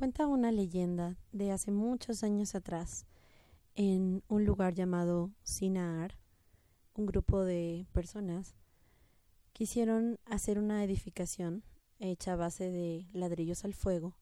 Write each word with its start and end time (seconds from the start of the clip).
Cuenta 0.00 0.26
una 0.26 0.50
leyenda 0.50 1.18
de 1.30 1.52
hace 1.52 1.70
muchos 1.70 2.24
años 2.24 2.54
atrás, 2.54 3.04
en 3.74 4.22
un 4.28 4.46
lugar 4.46 4.72
llamado 4.72 5.30
Sinaar, 5.42 6.16
un 6.94 7.04
grupo 7.04 7.44
de 7.44 7.84
personas 7.92 8.54
quisieron 9.52 10.18
hacer 10.24 10.58
una 10.58 10.82
edificación 10.84 11.64
hecha 11.98 12.32
a 12.32 12.36
base 12.36 12.70
de 12.70 13.08
ladrillos 13.12 13.66
al 13.66 13.74
fuego 13.74 14.16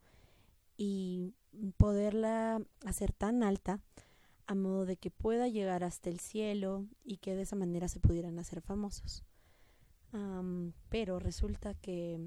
y 0.77 1.37
poderla 1.77 2.61
hacer 2.85 3.13
tan 3.13 3.45
alta 3.45 3.79
a 4.49 4.57
modo 4.57 4.85
de 4.85 4.97
que 4.97 5.13
pueda 5.13 5.47
llegar 5.47 5.85
hasta 5.85 6.11
el 6.11 6.19
cielo 6.19 6.89
y 7.05 7.19
que 7.19 7.37
de 7.37 7.43
esa 7.43 7.55
manera 7.55 7.87
se 7.87 8.01
pudieran 8.01 8.41
hacer 8.41 8.63
famosos. 8.63 9.23
pero 10.89 11.21
resulta 11.21 11.75
que 11.75 12.19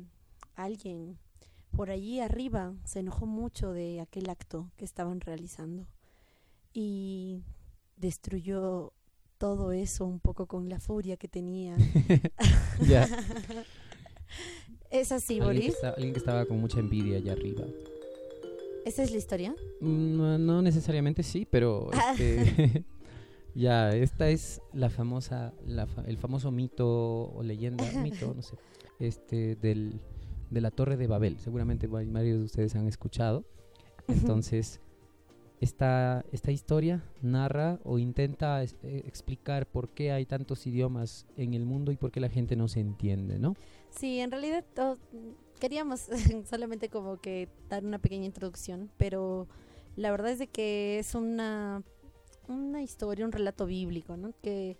alguien 0.56 1.20
por 1.72 1.90
allí 1.90 2.20
arriba 2.20 2.74
se 2.84 3.00
enojó 3.00 3.26
mucho 3.26 3.72
de 3.72 4.02
aquel 4.02 4.30
acto 4.30 4.70
que 4.78 4.86
estaban 4.86 5.22
realizando 5.22 5.88
y 6.74 7.44
destruyó 7.98 8.94
todo 9.38 9.72
eso 9.72 10.06
un 10.06 10.20
poco 10.20 10.46
con 10.46 10.70
la 10.70 10.80
furia 10.80 11.18
que 11.18 11.28
tenía. 11.28 11.76
¿Es 14.92 15.12
así, 15.12 15.40
Boris? 15.40 15.76
alguien 15.84 16.14
que 16.14 16.20
estaba 16.20 16.46
con 16.46 16.60
mucha 16.60 16.80
envidia 16.80 17.18
allá 17.18 17.34
arriba. 17.34 17.64
¿Esa 18.86 19.04
es 19.04 19.12
la 19.12 19.18
historia? 19.18 19.56
Mm, 19.80 20.46
no, 20.46 20.62
necesariamente 20.62 21.24
sí, 21.24 21.48
pero 21.50 21.90
ah. 21.94 22.12
este, 22.12 22.86
ya, 23.56 23.96
esta 23.96 24.30
es 24.30 24.62
la 24.74 24.90
famosa, 24.90 25.54
el 26.06 26.18
famoso 26.18 26.52
mito 26.52 27.32
o 27.32 27.44
leyenda, 27.44 27.86
mito, 28.02 28.34
no 28.36 28.42
sé, 28.42 28.56
este, 29.00 29.56
del, 29.56 30.02
de 30.52 30.62
la 30.62 30.70
Torre 30.70 30.98
de 30.98 31.08
Babel. 31.08 31.40
Seguramente 31.40 31.88
varios 31.88 32.40
de 32.40 32.46
ustedes 32.46 32.76
han 32.76 32.88
escuchado. 32.88 33.44
Entonces, 34.08 34.80
esta, 35.62 36.26
esta 36.32 36.52
historia 36.52 37.04
narra 37.22 37.80
o 37.84 37.98
intenta 37.98 38.64
eh, 38.64 38.70
explicar 38.84 39.66
por 39.66 39.90
qué 39.90 40.12
hay 40.12 40.26
tantos 40.26 40.68
idiomas 40.68 41.26
en 41.38 41.54
el 41.54 41.66
mundo 41.66 41.92
y 41.92 41.98
por 41.98 42.12
qué 42.12 42.20
la 42.20 42.30
gente 42.30 42.56
no 42.56 42.68
se 42.68 42.80
entiende, 42.80 43.40
¿no? 43.40 43.56
Sí, 43.90 44.20
en 44.20 44.32
realidad 44.32 44.66
queríamos 45.60 46.08
solamente 46.50 46.90
como 46.90 47.22
que 47.22 47.48
dar 47.70 47.86
una 47.86 48.00
pequeña 48.00 48.26
introducción, 48.26 48.92
pero 48.98 49.48
la 49.96 50.12
verdad 50.12 50.32
es 50.32 50.40
de 50.40 50.48
que 50.48 51.00
es 51.00 51.16
una, 51.16 51.84
una 52.48 52.82
historia, 52.82 53.26
un 53.26 53.32
relato 53.32 53.66
bíblico, 53.66 54.18
¿no? 54.18 54.34
Que, 54.42 54.78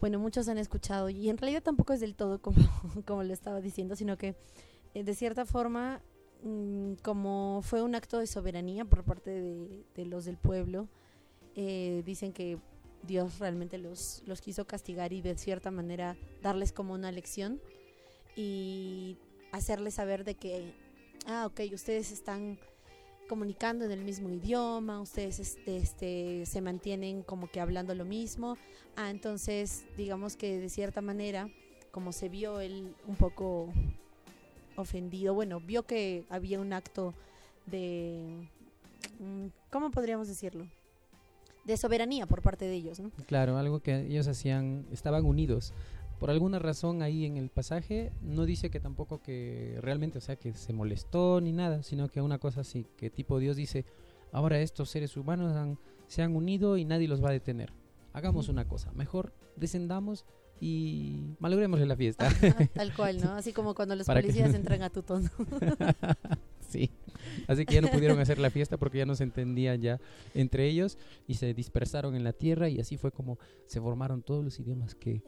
bueno, 0.00 0.18
muchos 0.18 0.48
han 0.48 0.58
escuchado 0.58 1.08
y 1.08 1.28
en 1.28 1.38
realidad 1.38 1.62
tampoco 1.62 1.92
es 1.92 2.00
del 2.00 2.14
todo 2.14 2.40
como, 2.40 2.56
como 3.06 3.22
lo 3.22 3.32
estaba 3.32 3.60
diciendo, 3.60 3.96
sino 3.96 4.16
que 4.16 4.36
eh, 4.94 5.04
de 5.04 5.14
cierta 5.14 5.44
forma 5.44 6.02
Mm, 6.44 6.96
como 7.02 7.62
fue 7.62 7.82
un 7.82 7.94
acto 7.94 8.18
de 8.18 8.26
soberanía 8.26 8.84
por 8.84 9.02
parte 9.02 9.30
de, 9.30 10.04
los 10.04 10.26
del 10.26 10.36
pueblo, 10.36 10.88
eh, 11.56 12.02
dicen 12.04 12.34
que 12.34 12.58
Dios 13.02 13.38
realmente 13.38 13.78
los, 13.78 14.22
los 14.26 14.42
quiso 14.42 14.66
castigar 14.66 15.14
y 15.14 15.22
de 15.22 15.38
cierta 15.38 15.70
manera 15.70 16.18
darles 16.42 16.72
como 16.72 16.92
una 16.92 17.10
lección 17.12 17.62
y 18.36 19.16
hacerles 19.52 19.94
saber 19.94 20.24
de 20.24 20.34
que, 20.34 20.74
ah, 21.26 21.46
ok, 21.46 21.60
ustedes 21.72 22.12
están 22.12 22.58
comunicando 23.28 23.84
en 23.84 23.90
el 23.90 24.04
mismo 24.04 24.30
idioma, 24.30 25.00
ustedes 25.00 25.38
este, 25.38 25.76
este, 25.76 26.46
se 26.46 26.60
mantienen 26.60 27.22
como 27.22 27.48
que 27.48 27.60
hablando 27.60 27.94
lo 27.94 28.04
mismo, 28.04 28.56
ah, 28.96 29.10
entonces 29.10 29.84
digamos 29.96 30.36
que 30.36 30.58
de 30.58 30.68
cierta 30.68 31.00
manera, 31.00 31.48
como 31.90 32.12
se 32.12 32.28
vio 32.28 32.60
él 32.60 32.94
un 33.06 33.16
poco 33.16 33.72
ofendido, 34.76 35.34
bueno, 35.34 35.60
vio 35.60 35.84
que 35.84 36.26
había 36.28 36.60
un 36.60 36.72
acto 36.72 37.14
de, 37.66 38.48
mm, 39.18 39.46
¿cómo 39.70 39.90
podríamos 39.90 40.28
decirlo? 40.28 40.66
De 41.64 41.76
soberanía 41.76 42.26
por 42.26 42.42
parte 42.42 42.66
de 42.66 42.74
ellos. 42.74 43.00
¿no? 43.00 43.10
Claro, 43.26 43.56
algo 43.56 43.80
que 43.80 44.06
ellos 44.06 44.28
hacían, 44.28 44.86
estaban 44.92 45.24
unidos. 45.24 45.72
Por 46.24 46.30
alguna 46.30 46.58
razón 46.58 47.02
ahí 47.02 47.26
en 47.26 47.36
el 47.36 47.50
pasaje 47.50 48.10
no 48.22 48.46
dice 48.46 48.70
que 48.70 48.80
tampoco 48.80 49.20
que 49.20 49.78
realmente, 49.82 50.16
o 50.16 50.20
sea, 50.22 50.36
que 50.36 50.54
se 50.54 50.72
molestó 50.72 51.38
ni 51.42 51.52
nada, 51.52 51.82
sino 51.82 52.08
que 52.08 52.22
una 52.22 52.38
cosa 52.38 52.62
así, 52.62 52.86
que 52.96 53.10
tipo 53.10 53.38
Dios 53.38 53.56
dice, 53.56 53.84
ahora 54.32 54.58
estos 54.58 54.88
seres 54.88 55.18
humanos 55.18 55.76
se 56.06 56.22
han 56.22 56.34
unido 56.34 56.78
y 56.78 56.86
nadie 56.86 57.08
los 57.08 57.22
va 57.22 57.28
a 57.28 57.32
detener. 57.32 57.74
Hagamos 58.14 58.48
una 58.48 58.66
cosa, 58.66 58.90
mejor 58.92 59.34
descendamos 59.56 60.24
y 60.62 61.34
malogremosle 61.40 61.84
la 61.84 61.94
fiesta. 61.94 62.26
Tal 62.74 62.94
cual, 62.94 63.20
¿no? 63.20 63.32
Así 63.32 63.52
como 63.52 63.74
cuando 63.74 63.94
los 63.94 64.06
policías 64.06 64.54
entran 64.54 64.80
a 64.80 64.88
tu 64.88 65.02
tono. 65.02 65.28
sí. 66.74 66.90
Así 67.46 67.64
que 67.64 67.74
ya 67.74 67.80
no 67.80 67.88
pudieron 67.88 68.18
hacer 68.18 68.38
la 68.38 68.50
fiesta 68.50 68.76
porque 68.76 68.98
ya 68.98 69.06
no 69.06 69.14
se 69.14 69.24
entendían 69.24 69.80
ya 69.80 70.00
entre 70.34 70.66
ellos 70.66 70.98
y 71.26 71.34
se 71.34 71.54
dispersaron 71.54 72.14
en 72.14 72.24
la 72.24 72.32
tierra 72.32 72.68
y 72.68 72.80
así 72.80 72.96
fue 72.96 73.12
como 73.12 73.38
se 73.66 73.80
formaron 73.80 74.22
todos 74.22 74.44
los 74.44 74.58
idiomas 74.58 74.94
que, 74.94 75.22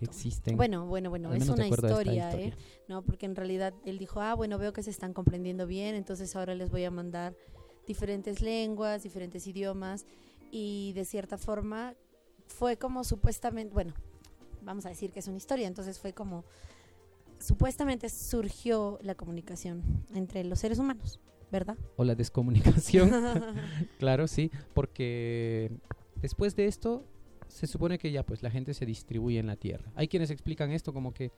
existen. 0.00 0.56
Bueno, 0.56 0.86
bueno, 0.86 1.10
bueno, 1.10 1.32
es 1.32 1.48
una 1.48 1.66
historia, 1.66 2.32
¿eh? 2.32 2.52
No, 2.88 3.02
porque 3.02 3.26
en 3.26 3.34
realidad 3.34 3.74
él 3.84 3.98
dijo, 3.98 4.20
ah, 4.20 4.34
bueno, 4.34 4.58
veo 4.58 4.72
que 4.72 4.82
se 4.82 4.90
están 4.90 5.12
comprendiendo 5.12 5.66
bien, 5.66 5.94
entonces 5.94 6.36
ahora 6.36 6.54
les 6.54 6.70
voy 6.70 6.84
a 6.84 6.90
mandar 6.90 7.34
diferentes 7.86 8.42
lenguas, 8.42 9.02
diferentes 9.02 9.46
idiomas 9.46 10.04
y 10.50 10.92
de 10.94 11.04
cierta 11.04 11.38
forma 11.38 11.94
fue 12.46 12.76
como 12.76 13.04
supuestamente, 13.04 13.72
bueno, 13.72 13.94
vamos 14.62 14.86
a 14.86 14.90
decir 14.90 15.12
que 15.12 15.20
es 15.20 15.28
una 15.28 15.38
historia, 15.38 15.66
entonces 15.66 15.98
fue 15.98 16.12
como, 16.12 16.44
supuestamente 17.40 18.08
surgió 18.08 18.98
la 19.02 19.14
comunicación 19.14 19.82
entre 20.14 20.44
los 20.44 20.60
seres 20.60 20.78
humanos, 20.78 21.18
¿verdad? 21.50 21.76
O 21.96 22.04
la 22.04 22.14
descomunicación, 22.14 23.10
claro, 23.98 24.28
sí, 24.28 24.50
porque 24.74 25.72
después 26.20 26.54
de 26.54 26.66
esto 26.66 27.04
se 27.48 27.66
supone 27.66 27.98
que 27.98 28.12
ya 28.12 28.24
pues 28.24 28.42
la 28.42 28.50
gente 28.50 28.74
se 28.74 28.86
distribuye 28.86 29.38
en 29.38 29.46
la 29.46 29.56
Tierra. 29.56 29.90
Hay 29.96 30.08
quienes 30.08 30.30
explican 30.30 30.70
esto 30.70 30.92
como 30.92 31.12
que 31.12 31.32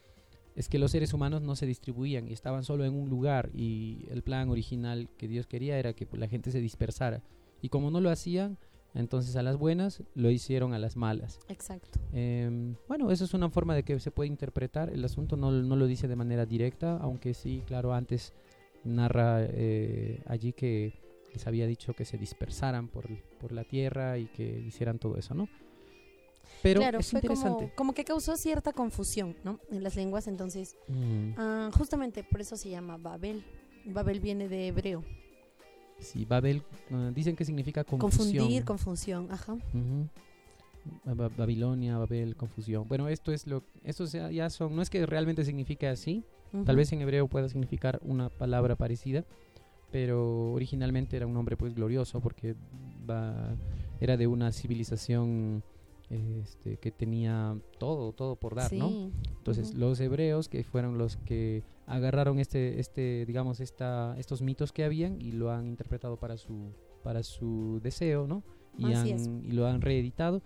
es 0.54 0.68
que 0.68 0.78
los 0.78 0.90
seres 0.90 1.14
humanos 1.14 1.40
no 1.40 1.56
se 1.56 1.66
distribuían 1.66 2.28
y 2.28 2.32
estaban 2.32 2.64
solo 2.64 2.84
en 2.84 2.94
un 2.94 3.08
lugar 3.08 3.50
y 3.54 4.06
el 4.10 4.22
plan 4.22 4.50
original 4.50 5.08
que 5.16 5.28
Dios 5.28 5.46
quería 5.46 5.78
era 5.78 5.94
que 5.94 6.06
pues, 6.06 6.20
la 6.20 6.28
gente 6.28 6.50
se 6.50 6.60
dispersara. 6.60 7.22
Y 7.62 7.70
como 7.70 7.90
no 7.90 8.00
lo 8.00 8.10
hacían, 8.10 8.58
entonces 8.94 9.36
a 9.36 9.42
las 9.42 9.56
buenas 9.56 10.02
lo 10.14 10.30
hicieron 10.30 10.74
a 10.74 10.78
las 10.78 10.96
malas. 10.96 11.38
Exacto. 11.48 11.98
Em, 12.12 12.76
bueno, 12.88 13.10
eso 13.10 13.24
es 13.24 13.34
una 13.34 13.48
forma 13.50 13.74
de 13.74 13.82
que 13.82 13.98
se 14.00 14.10
puede 14.10 14.28
interpretar. 14.28 14.90
El 14.90 15.04
asunto 15.04 15.36
no, 15.36 15.50
no 15.50 15.76
lo 15.76 15.86
dice 15.86 16.08
de 16.08 16.16
manera 16.16 16.46
directa, 16.46 16.98
aunque 16.98 17.34
sí, 17.34 17.62
claro, 17.66 17.94
antes 17.94 18.32
narra 18.84 19.38
eh, 19.42 20.22
allí 20.26 20.52
que 20.52 20.92
les 21.32 21.46
había 21.46 21.66
dicho 21.66 21.94
que 21.94 22.04
se 22.04 22.18
dispersaran 22.18 22.88
por, 22.88 23.08
por, 23.40 23.52
la 23.52 23.64
tierra 23.64 24.18
y 24.18 24.26
que 24.26 24.60
hicieran 24.66 24.98
todo 24.98 25.16
eso, 25.16 25.34
¿no? 25.34 25.48
Pero 26.62 26.80
claro, 26.80 26.98
es 26.98 27.12
interesante. 27.12 27.72
Como, 27.74 27.94
que 27.94 28.04
causó 28.04 28.36
cierta 28.36 28.72
confusión, 28.72 29.36
¿no? 29.42 29.58
En 29.70 29.82
las 29.82 29.96
lenguas, 29.96 30.26
entonces, 30.26 30.76
mm. 30.88 31.32
ah, 31.38 31.70
justamente 31.72 32.22
por 32.22 32.40
eso 32.40 32.56
se 32.56 32.68
llama 32.68 32.98
Babel. 32.98 33.44
Babel 33.86 34.20
viene 34.20 34.48
de 34.48 34.68
hebreo. 34.68 35.02
Sí, 36.02 36.24
Babel, 36.24 36.62
uh, 36.90 37.12
dicen 37.12 37.36
que 37.36 37.44
significa 37.44 37.84
confusión. 37.84 38.36
Confundir, 38.36 38.64
confusión, 38.64 39.28
ajá. 39.30 39.56
Babilonia, 41.36 41.98
Babel, 41.98 42.36
confusión. 42.36 42.86
Bueno, 42.88 43.08
esto 43.08 43.32
es 43.32 43.46
lo, 43.46 43.62
esto 43.84 44.04
ya 44.06 44.50
son, 44.50 44.74
no 44.74 44.82
es 44.82 44.90
que 44.90 45.06
realmente 45.06 45.44
signifique 45.44 45.86
así, 45.86 46.24
tal 46.64 46.76
vez 46.76 46.92
en 46.92 47.00
hebreo 47.00 47.28
pueda 47.28 47.48
significar 47.48 48.00
una 48.02 48.28
palabra 48.28 48.76
parecida, 48.76 49.24
pero 49.90 50.52
originalmente 50.52 51.16
era 51.16 51.26
un 51.26 51.34
nombre 51.34 51.56
pues 51.56 51.74
glorioso 51.74 52.20
porque 52.20 52.56
era 54.00 54.16
de 54.16 54.26
una 54.26 54.50
civilización 54.52 55.62
este, 56.12 56.76
que 56.76 56.90
tenía 56.90 57.58
todo, 57.78 58.12
todo 58.12 58.36
por 58.36 58.54
dar, 58.54 58.72
¿no? 58.72 59.10
Entonces 59.38 59.74
los 59.74 59.98
hebreos, 60.00 60.48
que 60.48 60.62
fueron 60.62 60.98
los 60.98 61.16
que 61.16 61.62
agarraron 61.86 62.38
este, 62.38 62.78
este, 62.80 63.24
digamos, 63.26 63.60
esta, 63.60 64.14
estos 64.18 64.42
mitos 64.42 64.72
que 64.72 64.84
habían 64.84 65.20
y 65.20 65.32
lo 65.32 65.50
han 65.50 65.66
interpretado 65.66 66.18
para 66.18 66.36
su, 66.36 66.72
para 67.02 67.22
su 67.22 67.80
deseo, 67.82 68.26
¿no? 68.26 68.42
Y, 68.78 68.92
han, 68.94 69.06
y 69.44 69.52
lo 69.52 69.66
han 69.66 69.82
reeditado 69.82 70.42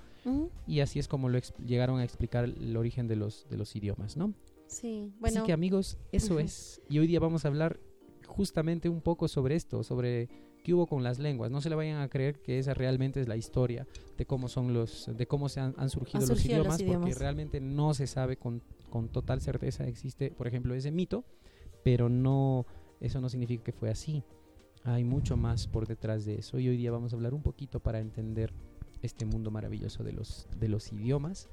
y 0.66 0.80
así 0.80 0.98
es 0.98 1.08
como 1.08 1.28
lo 1.28 1.38
llegaron 1.64 2.00
a 2.00 2.04
explicar 2.04 2.44
el 2.44 2.76
origen 2.76 3.06
de 3.06 3.16
los, 3.16 3.46
de 3.48 3.56
los 3.56 3.74
idiomas, 3.76 4.16
¿no? 4.16 4.34
Sí, 4.66 5.12
bueno. 5.20 5.38
Así 5.38 5.46
que 5.46 5.52
amigos, 5.52 5.98
eso 6.10 6.40
es. 6.40 6.82
Y 6.88 6.98
hoy 6.98 7.06
día 7.06 7.20
vamos 7.20 7.44
a 7.44 7.48
hablar 7.48 7.78
justamente 8.26 8.88
un 8.88 9.00
poco 9.00 9.28
sobre 9.28 9.54
esto, 9.54 9.84
sobre 9.84 10.28
que 10.66 10.74
hubo 10.74 10.88
con 10.88 11.04
las 11.04 11.20
lenguas. 11.20 11.48
No 11.48 11.60
se 11.60 11.70
le 11.70 11.76
vayan 11.76 12.00
a 12.00 12.08
creer 12.08 12.40
que 12.40 12.58
esa 12.58 12.74
realmente 12.74 13.20
es 13.20 13.28
la 13.28 13.36
historia 13.36 13.86
de 14.18 14.26
cómo 14.26 14.48
son 14.48 14.74
los, 14.74 15.08
de 15.16 15.24
cómo 15.28 15.48
se 15.48 15.60
han, 15.60 15.72
surgido, 15.88 16.26
los, 16.26 16.44
idiomas, 16.44 16.82
porque 16.82 17.14
realmente 17.14 17.60
no 17.60 17.94
se 17.94 18.08
sabe 18.08 18.36
con, 18.36 18.60
con 18.90 19.08
total 19.08 19.40
certeza. 19.40 19.86
Existe, 19.86 20.32
por 20.32 20.48
ejemplo, 20.48 20.74
ese 20.74 20.90
mito, 20.90 21.24
pero 21.84 22.08
no, 22.08 22.66
eso 23.00 23.20
no 23.20 23.28
significa 23.28 23.62
que 23.62 23.70
fue 23.70 23.90
así. 23.90 24.24
Hay 24.82 25.04
mucho 25.04 25.36
más 25.36 25.68
por 25.68 25.86
detrás 25.86 26.24
de 26.24 26.34
eso. 26.34 26.58
Y 26.58 26.68
hoy 26.68 26.76
día 26.76 26.90
vamos 26.90 27.12
a 27.12 27.16
hablar 27.16 27.32
un 27.32 27.42
poquito 27.42 27.78
para 27.78 28.00
entender 28.00 28.52
este 29.02 29.24
mundo 29.24 29.52
maravilloso 29.52 30.02
de 30.02 30.14
los, 30.14 30.48
de 30.58 30.68
los 30.68 30.92
idiomas. 30.92 31.48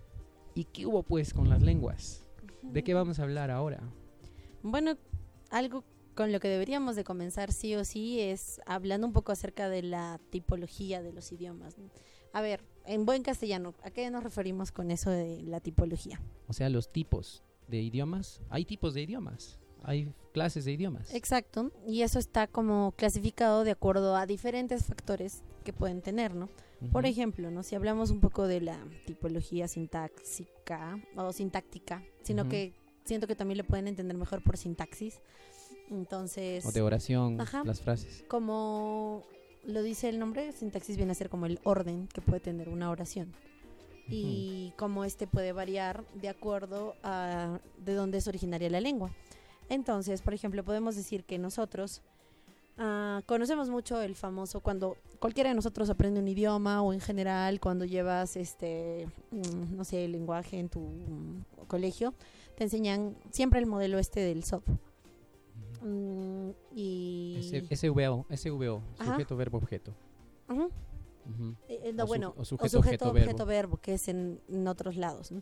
¿Y 0.56 0.64
qué 0.64 0.88
hubo 0.88 1.04
pues 1.04 1.36
con 1.36 1.50
las 1.50 1.62
lenguas? 1.62 2.26
¿De 2.64 2.84
qué 2.84 2.96
vamos 2.96 3.20
a 3.20 3.24
hablar 3.24 3.52
ahora? 3.52 3.80
Bueno, 4.64 4.98
algo 5.52 5.84
con 6.16 6.32
lo 6.32 6.40
que 6.40 6.48
deberíamos 6.48 6.96
de 6.96 7.04
comenzar 7.04 7.52
sí 7.52 7.76
o 7.76 7.86
sí 7.86 8.20
es 8.20 8.62
hablando 8.66 9.08
un 9.08 9.14
poco 9.14 9.32
acerca 9.32 9.70
de 9.70 9.84
la 9.84 10.20
tipología 10.30 11.02
de 11.02 11.14
los 11.14 11.32
idiomas. 11.32 11.76
A 12.32 12.42
ver, 12.42 12.64
en 12.86 13.06
buen 13.06 13.24
castellano, 13.24 13.74
¿a 13.84 13.92
qué 13.92 14.10
nos 14.10 14.24
referimos 14.24 14.72
con 14.72 14.92
eso 14.92 15.10
de 15.10 15.42
la 15.44 15.60
tipología? 15.60 16.22
O 16.48 16.54
sea, 16.54 16.70
los 16.70 16.92
tipos 16.92 17.44
de 17.68 17.82
idiomas. 17.82 18.42
Hay 18.50 18.66
tipos 18.66 18.94
de 18.94 19.02
idiomas. 19.02 19.60
Hay 19.84 20.14
clases 20.34 20.66
de 20.66 20.72
idiomas. 20.72 21.14
Exacto, 21.14 21.72
y 21.86 22.02
eso 22.02 22.18
está 22.18 22.48
como 22.48 22.94
clasificado 22.94 23.64
de 23.64 23.72
acuerdo 23.72 24.16
a 24.16 24.26
diferentes 24.26 24.86
factores 24.86 25.44
que 25.64 25.74
pueden 25.74 26.02
tener, 26.02 26.36
¿no? 26.36 26.50
Por 26.92 27.06
ejemplo, 27.06 27.50
¿no? 27.50 27.64
Si 27.64 27.76
hablamos 27.76 28.12
un 28.12 28.20
poco 28.20 28.46
de 28.46 28.60
la 28.60 28.78
tipología 29.06 29.70
sintáxica 29.70 31.00
o 31.16 31.32
sintáctica, 31.32 32.04
sino 32.24 32.50
que 32.50 32.74
siento 33.06 33.28
que 33.28 33.36
también 33.36 33.58
le 33.58 33.64
pueden 33.64 33.88
entender 33.88 34.18
mejor 34.18 34.44
por 34.44 34.58
sintaxis. 34.58 35.22
Entonces. 35.90 36.66
O 36.66 36.72
de 36.72 36.82
oración, 36.82 37.38
las 37.38 37.82
frases. 37.82 38.24
Como 38.28 39.24
lo 39.66 39.82
dice 39.82 40.10
el 40.10 40.20
nombre, 40.20 40.52
sintaxis 40.52 40.98
viene 40.98 41.12
a 41.12 41.16
ser 41.16 41.30
como 41.30 41.46
el 41.46 41.60
orden 41.64 42.08
que 42.08 42.22
puede 42.22 42.40
tener 42.40 42.70
una 42.70 42.90
oración. 42.90 43.34
Y 44.10 44.74
cómo 44.78 45.06
este 45.06 45.28
puede 45.28 45.54
variar 45.54 46.04
de 46.14 46.28
acuerdo 46.28 46.96
a 47.04 47.60
de 47.78 47.94
dónde 47.94 48.18
es 48.18 48.28
originaria 48.28 48.70
la 48.70 48.82
lengua. 48.82 49.12
Entonces, 49.70 50.22
por 50.22 50.34
ejemplo, 50.34 50.64
podemos 50.64 50.96
decir 50.98 51.24
que 51.24 51.40
nosotros 51.40 52.02
ah, 52.78 53.22
conocemos 53.26 53.70
mucho 53.70 54.02
el 54.02 54.16
famoso 54.16 54.60
cuando 54.60 54.98
cualquiera 55.20 55.52
de 55.52 55.56
nosotros 55.56 55.90
aprende 55.90 56.20
un 56.20 56.28
idioma 56.28 56.82
o 56.82 56.92
en 56.92 57.00
general 57.00 57.62
cuando 57.62 57.86
llevas 57.86 58.36
este, 58.36 59.08
mm, 59.32 59.78
no 59.78 59.86
sé, 59.86 60.04
el 60.04 60.12
lenguaje 60.12 60.60
en 60.60 60.68
tu 60.68 60.82
mm, 60.82 61.46
colegio, 61.68 62.14
te 62.58 62.66
enseñan 62.66 63.16
siempre 63.32 63.60
el 63.62 63.68
modelo 63.68 64.00
este 64.00 64.20
del 64.20 64.44
SOP. 64.44 64.68
Mm, 65.84 66.52
y... 66.76 67.66
SVO, 67.72 68.26
SVO, 68.36 68.82
sujeto, 68.98 69.36
verbo, 69.36 69.58
objeto. 69.58 69.94
Eh, 71.68 71.80
eh, 71.86 71.94
no, 71.94 72.06
bueno, 72.06 72.34
o 72.38 72.46
sujeto, 72.46 72.80
objeto, 73.10 73.46
verbo. 73.46 73.78
que 73.78 73.94
es 73.94 74.08
en, 74.08 74.40
otros 74.68 74.96
lados. 74.96 75.34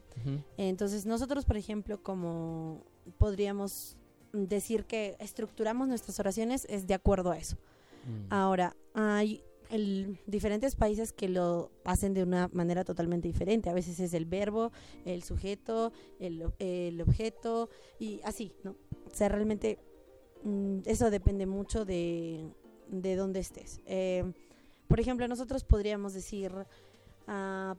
Entonces, 0.58 1.06
nosotros, 1.06 1.46
por 1.46 1.58
ejemplo, 1.58 2.02
como 2.02 2.84
podríamos 3.18 3.98
decir 4.34 4.86
que 4.86 5.16
estructuramos 5.20 5.88
nuestras 5.88 6.20
oraciones 6.20 6.66
es 6.70 6.88
de 6.88 6.94
acuerdo 6.94 7.32
a 7.32 7.38
eso. 7.38 7.58
Mm. 8.06 8.34
Ahora, 8.34 8.76
hay 8.94 9.44
diferentes 10.26 10.76
países 10.76 11.14
que 11.14 11.30
lo 11.30 11.72
hacen 11.86 12.14
de 12.14 12.24
una 12.24 12.50
manera 12.52 12.84
totalmente 12.84 13.28
diferente. 13.28 13.70
A 13.70 13.74
veces 13.74 14.00
es 14.00 14.14
el 14.14 14.26
verbo, 14.26 14.72
el 15.06 15.24
sujeto, 15.24 15.94
el, 16.20 16.52
el 16.60 17.02
objeto 17.02 17.70
y 18.00 18.22
así, 18.24 18.54
¿no? 18.64 18.72
O 18.72 19.14
sea, 19.14 19.30
realmente 19.30 19.80
eso 20.86 21.12
depende 21.12 21.46
mucho 21.46 21.86
de, 21.86 22.52
de 22.90 23.16
dónde 23.16 23.40
estés. 23.40 23.82
Eh, 23.86 24.24
por 24.88 25.00
ejemplo, 25.00 25.28
nosotros 25.28 25.64
podríamos 25.64 26.14
decir 26.14 26.52
uh, 26.54 27.76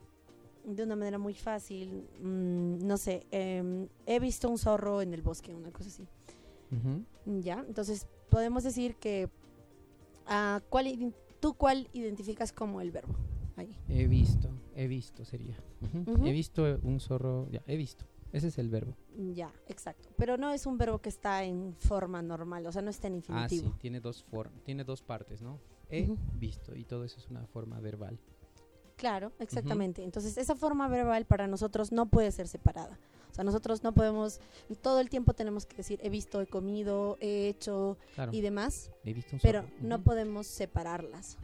de 0.65 0.83
una 0.83 0.97
manera 0.97 1.19
muy 1.19 1.35
fácil, 1.35 2.09
mm, 2.21 2.87
no 2.87 2.97
sé, 2.97 3.27
em, 3.31 3.89
he 4.07 4.19
visto 4.21 4.49
un 4.49 4.59
zorro 4.59 5.03
en 5.03 5.13
el 5.13 5.23
bosque, 5.23 5.55
una 5.55 5.71
cosa 5.71 5.89
así. 5.89 6.07
Ya, 7.27 7.63
entonces 7.69 8.07
podemos 8.31 8.65
decir 8.65 8.97
que 8.97 9.29
uh, 10.27 10.61
¿cuál, 10.71 11.15
¿tú 11.39 11.53
cuál 11.53 11.87
identificas 11.93 12.51
como 12.51 12.81
el 12.81 12.91
verbo? 12.91 13.15
Ahí. 13.57 13.77
He 13.91 14.07
visto, 14.07 14.49
he 14.75 14.87
visto 14.87 15.23
sería. 15.27 15.55
He 16.25 16.33
visto 16.33 16.81
un 16.83 16.99
zorro, 16.99 17.47
ya, 17.51 17.63
he 17.67 17.77
visto. 17.77 18.07
Ese 18.33 18.49
es 18.49 18.57
el 18.57 18.71
verbo. 18.71 18.97
Ya, 19.35 19.53
exacto. 19.69 20.09
Pero 20.17 20.37
no 20.37 20.51
es 20.51 20.67
un 20.67 20.79
verbo 20.79 20.99
que 20.99 21.09
está 21.09 21.45
en 21.45 21.75
forma 21.79 22.23
normal, 22.23 22.67
o 22.67 22.73
sea, 22.73 22.83
no 22.83 22.91
está 22.91 23.09
en 23.09 23.17
infinitivo. 23.17 23.69
Ah, 23.69 23.73
sí, 23.73 23.79
tiene 23.81 24.01
dos, 24.01 24.25
tiene 24.65 24.85
dos 24.85 25.03
partes, 25.03 25.43
¿no? 25.43 25.59
He 25.91 26.09
visto 26.35 26.75
y 26.75 26.85
todo 26.85 27.05
eso 27.05 27.19
es 27.19 27.29
una 27.29 27.47
forma 27.47 27.79
verbal. 27.81 28.19
Claro, 28.97 29.33
exactamente. 29.41 30.03
Entonces, 30.05 30.39
esa 30.39 30.55
forma 30.55 30.89
verbal 30.89 31.27
para 31.27 31.47
nosotros 31.47 31.93
no 31.93 32.07
puede 32.07 32.31
ser 32.31 32.49
separada. 32.49 32.99
O 33.33 33.35
sea, 33.35 33.45
nosotros 33.45 33.83
no 33.83 33.93
podemos, 33.93 34.41
todo 34.83 35.01
el 35.01 35.09
tiempo 35.09 35.33
tenemos 35.33 35.65
que 35.65 35.77
decir, 35.77 35.99
he 36.03 36.11
visto, 36.11 36.41
he 36.43 36.47
comido, 36.47 37.17
he 37.21 37.49
hecho 37.49 37.97
y 38.31 38.43
demás, 38.43 38.91
pero 39.41 39.65
no 39.81 40.03
podemos 40.05 40.47
separarlas, 40.47 41.39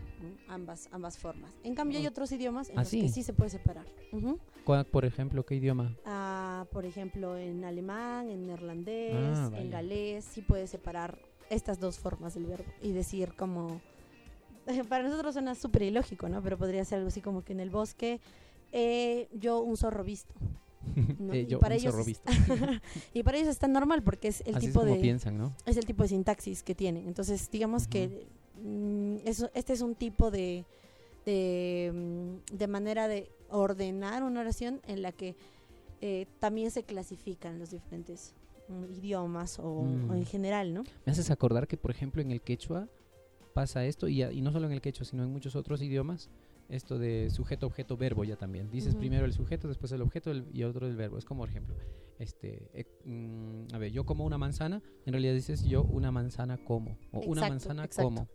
ambas, 0.48 0.88
ambas 0.92 1.18
formas. 1.18 1.52
En 1.64 1.74
cambio, 1.74 1.98
hay 1.98 2.06
otros 2.06 2.30
idiomas 2.32 2.68
en 2.70 2.78
¿Ah, 2.78 2.82
los 2.82 2.90
que 2.90 3.08
sí 3.08 3.22
se 3.22 3.32
puede 3.32 3.50
separar. 3.50 3.86
Por 4.90 5.04
ejemplo, 5.04 5.44
¿qué 5.44 5.56
idioma? 5.56 5.96
Ah, 6.04 6.66
por 6.72 6.84
ejemplo, 6.84 7.36
en 7.36 7.64
alemán, 7.64 8.30
en 8.30 8.46
neerlandés, 8.46 9.14
ah, 9.14 9.50
en 9.54 9.70
galés, 9.70 10.24
sí 10.24 10.42
puede 10.42 10.66
separar 10.66 11.18
estas 11.50 11.80
dos 11.80 11.98
formas 11.98 12.34
del 12.34 12.46
verbo 12.46 12.70
y 12.82 12.92
decir 12.92 13.34
como... 13.34 13.80
Para 14.88 15.02
nosotros 15.04 15.32
suena 15.32 15.54
súper 15.54 15.82
ilógico, 15.82 16.28
¿no? 16.28 16.42
Pero 16.42 16.58
podría 16.58 16.84
ser 16.84 16.98
algo 16.98 17.08
así 17.08 17.22
como 17.22 17.42
que 17.42 17.54
en 17.54 17.60
el 17.60 17.70
bosque 17.70 18.20
yo 19.32 19.60
un 19.60 19.76
zorro 19.76 20.04
visto. 20.04 20.34
Eh, 21.32 21.46
y, 21.48 21.56
para 21.56 21.74
ellos, 21.74 21.94
y 23.14 23.22
para 23.22 23.36
ellos 23.36 23.48
está 23.48 23.68
normal 23.68 24.02
porque 24.02 24.28
es 24.28 24.42
el 24.46 24.58
tipo 24.58 24.82
es 24.82 24.86
de 24.86 24.96
piensan, 24.96 25.36
¿no? 25.36 25.54
es 25.66 25.76
el 25.76 25.84
tipo 25.84 26.02
de 26.02 26.08
sintaxis 26.08 26.62
que 26.62 26.74
tienen. 26.74 27.06
Entonces, 27.06 27.50
digamos 27.50 27.86
que 27.86 28.26
mm, 28.62 29.16
eso, 29.24 29.50
este 29.54 29.72
es 29.72 29.80
un 29.80 29.94
tipo 29.94 30.30
de, 30.30 30.64
de, 31.24 31.92
mm, 31.94 32.56
de, 32.56 32.66
manera 32.66 33.08
de 33.08 33.30
ordenar 33.50 34.22
una 34.22 34.40
oración 34.40 34.80
en 34.86 35.02
la 35.02 35.12
que 35.12 35.36
eh, 36.00 36.26
también 36.38 36.70
se 36.70 36.82
clasifican 36.82 37.58
los 37.58 37.70
diferentes 37.70 38.34
mm, 38.68 38.84
idiomas 38.94 39.58
o, 39.58 39.84
en 39.84 40.26
general, 40.26 40.74
¿no? 40.74 40.84
Me 41.04 41.12
haces 41.12 41.30
acordar 41.30 41.66
que, 41.66 41.76
por 41.76 41.90
ejemplo, 41.90 42.22
en 42.22 42.30
el 42.30 42.40
quechua 42.40 42.88
pasa 43.54 43.84
esto, 43.84 44.08
y, 44.08 44.22
y 44.22 44.40
no 44.42 44.52
solo 44.52 44.66
en 44.66 44.72
el 44.72 44.80
quechua, 44.80 45.04
sino 45.04 45.24
en 45.24 45.32
muchos 45.32 45.56
otros 45.56 45.82
idiomas, 45.82 46.30
esto 46.68 46.98
de 46.98 47.30
sujeto, 47.30 47.66
objeto, 47.66 47.96
verbo 47.96 48.24
ya 48.24 48.36
también. 48.36 48.70
Dices 48.70 48.94
primero 48.94 49.24
el 49.24 49.32
sujeto, 49.32 49.68
después 49.68 49.90
el 49.92 50.02
objeto 50.02 50.32
y 50.52 50.64
otro 50.64 50.86
el 50.86 50.96
verbo. 50.96 51.18
Es 51.18 51.24
como, 51.24 51.40
por 51.40 51.48
ejemplo, 51.48 51.74
este, 52.18 52.68
eh, 52.74 52.84
mm, 53.04 53.74
a 53.74 53.78
ver, 53.78 53.92
yo 53.92 54.04
como 54.04 54.24
una 54.24 54.38
manzana, 54.38 54.82
en 55.06 55.12
realidad 55.12 55.34
dices 55.34 55.64
yo 55.64 55.82
una 55.84 56.10
manzana 56.12 56.58
como, 56.58 56.98
o 57.12 57.20
una 57.20 57.48
manzana 57.48 57.88
como. 57.88 58.28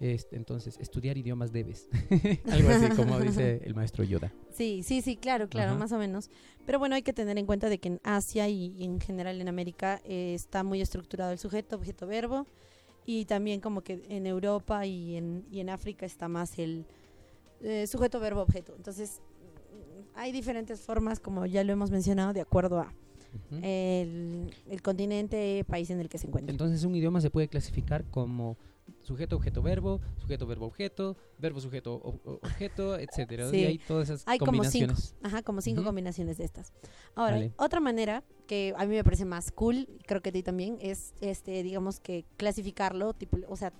Este, 0.00 0.36
entonces, 0.36 0.76
estudiar 0.78 1.16
idiomas 1.16 1.52
debes. 1.52 1.88
Algo 2.50 2.68
así 2.68 2.88
como 2.94 3.18
dice 3.20 3.60
el 3.64 3.74
maestro 3.74 4.04
Yoda. 4.04 4.32
Sí, 4.52 4.82
sí, 4.82 5.00
sí, 5.00 5.16
claro, 5.16 5.48
claro, 5.48 5.74
más 5.76 5.92
o 5.92 5.98
menos. 5.98 6.30
Pero 6.66 6.78
bueno, 6.78 6.94
hay 6.94 7.02
que 7.02 7.12
tener 7.12 7.38
en 7.38 7.46
cuenta 7.46 7.68
de 7.68 7.78
que 7.78 7.88
en 7.88 8.00
Asia 8.02 8.48
y, 8.48 8.84
en 8.84 9.00
general 9.00 9.40
en 9.40 9.48
América 9.48 10.00
eh, 10.04 10.34
está 10.34 10.64
muy 10.64 10.80
estructurado 10.80 11.32
el 11.32 11.38
sujeto, 11.38 11.76
objeto, 11.76 12.06
verbo. 12.06 12.46
Y 13.06 13.24
también 13.24 13.60
como 13.60 13.82
que 13.82 14.04
en 14.08 14.26
Europa 14.26 14.84
y 14.84 15.16
en, 15.16 15.46
y 15.50 15.60
en 15.60 15.70
África 15.70 16.04
está 16.04 16.28
más 16.28 16.58
el, 16.58 16.84
eh, 17.62 17.86
sujeto, 17.86 18.20
verbo, 18.20 18.42
objeto. 18.42 18.74
Entonces, 18.76 19.20
mm, 19.72 20.18
hay 20.18 20.32
diferentes 20.32 20.80
formas, 20.80 21.20
como 21.20 21.46
ya 21.46 21.64
lo 21.64 21.72
hemos 21.72 21.90
mencionado, 21.90 22.32
de 22.32 22.40
acuerdo 22.40 22.80
a 22.80 22.92
el, 23.50 24.82
continente, 24.82 25.64
país 25.68 25.90
en 25.90 26.00
el 26.00 26.08
que 26.08 26.18
se 26.18 26.26
encuentra. 26.26 26.50
Entonces, 26.50 26.84
un 26.84 26.94
idioma 26.94 27.20
se 27.20 27.30
puede 27.30 27.48
clasificar 27.48 28.04
como 28.10 28.56
sujeto, 29.02 29.36
objeto, 29.36 29.62
verbo, 29.62 30.00
sujeto, 30.18 30.46
verbo, 30.46 30.66
objeto, 30.66 31.16
verbo, 31.38 31.60
sujeto, 31.60 32.00
objeto, 32.42 32.98
etcétera. 32.98 33.48
Y 33.54 33.64
hay 33.64 33.78
todas 33.78 34.08
esas 34.08 34.26
hay 34.26 34.38
combinaciones. 34.38 34.96
Como 34.96 35.00
cinco, 35.00 35.26
ajá, 35.26 35.42
como 35.42 35.60
cinco 35.60 35.84
combinaciones 35.84 36.38
de 36.38 36.44
estas. 36.44 36.72
Ahora, 37.14 37.40
otra 37.56 37.80
manera 37.80 38.22
que 38.46 38.74
a 38.76 38.86
mí 38.86 38.94
me 38.94 39.04
parece 39.04 39.24
más 39.24 39.50
cool, 39.52 39.88
creo 40.06 40.22
que 40.22 40.30
a 40.30 40.32
ti 40.32 40.42
también, 40.42 40.78
es 40.80 41.14
este, 41.20 41.62
digamos 41.62 42.00
que 42.00 42.24
clasificarlo, 42.36 43.12
tipo, 43.12 43.38
o 43.48 43.56
sea, 43.56 43.72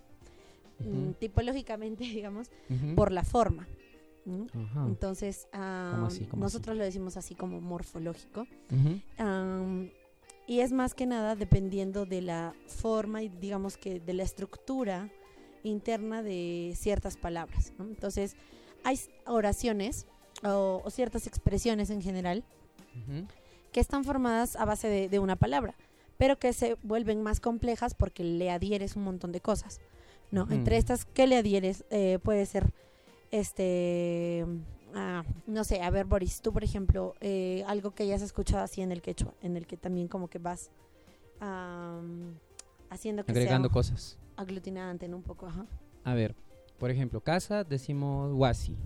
Mm, 0.81 1.13
tipológicamente, 1.13 2.05
digamos, 2.05 2.51
por 2.95 3.13
la 3.13 3.25
forma. 3.25 3.67
Entonces, 4.87 5.47
nosotros 6.35 6.77
lo 6.77 6.83
decimos 6.83 7.17
así 7.17 7.35
como 7.35 7.61
morfológico. 7.61 8.47
Y 10.47 10.61
es 10.61 10.73
más 10.73 10.95
que 10.95 11.07
nada 11.07 11.35
dependiendo 11.35 12.07
de 12.07 12.23
la 12.23 12.55
forma 12.67 13.23
y 13.23 13.29
digamos 13.29 13.77
que 13.77 14.01
de 14.01 14.13
la 14.13 14.23
estructura 14.23 15.11
interna 15.63 16.23
de 16.23 16.75
ciertas 16.77 17.17
palabras. 17.17 17.73
Entonces, 17.79 18.37
hay 18.85 18.99
oraciones 19.27 20.07
o, 20.45 20.85
ciertas 20.91 21.27
expresiones 21.27 21.91
en 21.91 22.03
general 22.03 22.45
que 23.73 23.81
están 23.81 24.05
formadas 24.05 24.57
a 24.57 24.65
base 24.65 24.89
de, 24.89 25.09
de, 25.09 25.19
una 25.19 25.37
palabra, 25.37 25.75
pero 26.17 26.39
que 26.39 26.53
se 26.53 26.77
vuelven 26.83 27.23
más 27.23 27.41
complejas 27.41 27.95
porque 27.95 28.25
le 28.25 28.51
adhieres 28.51 28.97
un 28.97 29.05
montón 29.05 29.33
de 29.33 29.41
cosas. 29.41 29.81
¿no? 30.31 30.47
Entre 30.51 30.77
estas, 30.77 31.05
¿qué 31.05 31.27
le 31.27 31.37
adhieres? 31.37 31.85
Eh, 31.91 32.19
puede 32.23 32.47
ser, 32.47 32.73
este, 33.31 34.45
ah, 34.97 35.25
no 35.47 35.65
sé, 35.65 35.83
a 35.83 35.91
ver, 35.91 36.07
Boris, 36.07 36.41
tú, 36.41 36.53
por 36.53 36.65
ejemplo, 36.65 37.15
eh, 37.21 37.65
algo 37.67 37.93
que 37.95 38.03
hayas 38.03 38.23
escuchado 38.23 38.65
así 38.65 38.83
en 38.83 38.93
el 38.93 39.03
quechua, 39.03 39.35
en 39.43 39.57
el 39.57 39.67
que 39.67 39.77
también 39.77 40.09
como 40.09 40.29
que 40.29 40.39
vas 40.39 40.71
haciendo 42.89 43.25
que 43.25 43.33
Agregando 43.33 43.71
cosas. 43.71 44.19
Aglutinante, 44.37 45.07
¿no? 45.07 45.19
Un 45.19 45.23
poco, 45.23 45.47
ajá. 45.47 45.67
A 46.03 46.15
ver, 46.15 46.35
por 46.79 46.91
ejemplo, 46.91 47.21
casa 47.21 47.63
decimos 47.63 48.33
wasi. 48.35 48.77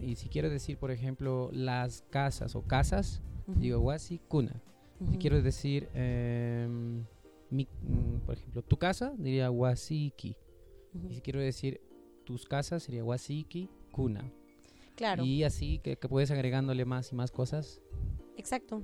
Y 0.00 0.14
si 0.16 0.28
quiero 0.28 0.50
decir, 0.50 0.78
por 0.78 0.90
ejemplo, 0.90 1.50
las 1.52 2.04
casas 2.10 2.54
o 2.54 2.62
casas, 2.62 3.22
digo 3.46 3.80
wasi, 3.80 4.20
cuna. 4.28 4.60
Si 5.10 5.18
quiero 5.18 5.42
decir... 5.42 5.88
Eh, 5.94 6.68
mi, 7.54 7.68
mm, 7.82 8.26
por 8.26 8.36
ejemplo, 8.36 8.62
tu 8.62 8.76
casa 8.76 9.14
diría 9.16 9.50
wasiki. 9.50 10.36
Y 11.08 11.14
si 11.14 11.20
quiero 11.20 11.40
decir 11.40 11.80
tus 12.24 12.46
casas 12.46 12.82
sería 12.82 13.04
wasiki 13.04 13.70
kuna. 13.90 14.30
Claro, 14.94 15.24
Y 15.24 15.42
así 15.44 15.78
que, 15.80 15.96
que 15.96 16.08
puedes 16.08 16.30
agregándole 16.30 16.84
más 16.84 17.12
y 17.12 17.14
más 17.14 17.30
cosas. 17.30 17.80
exacto. 18.36 18.82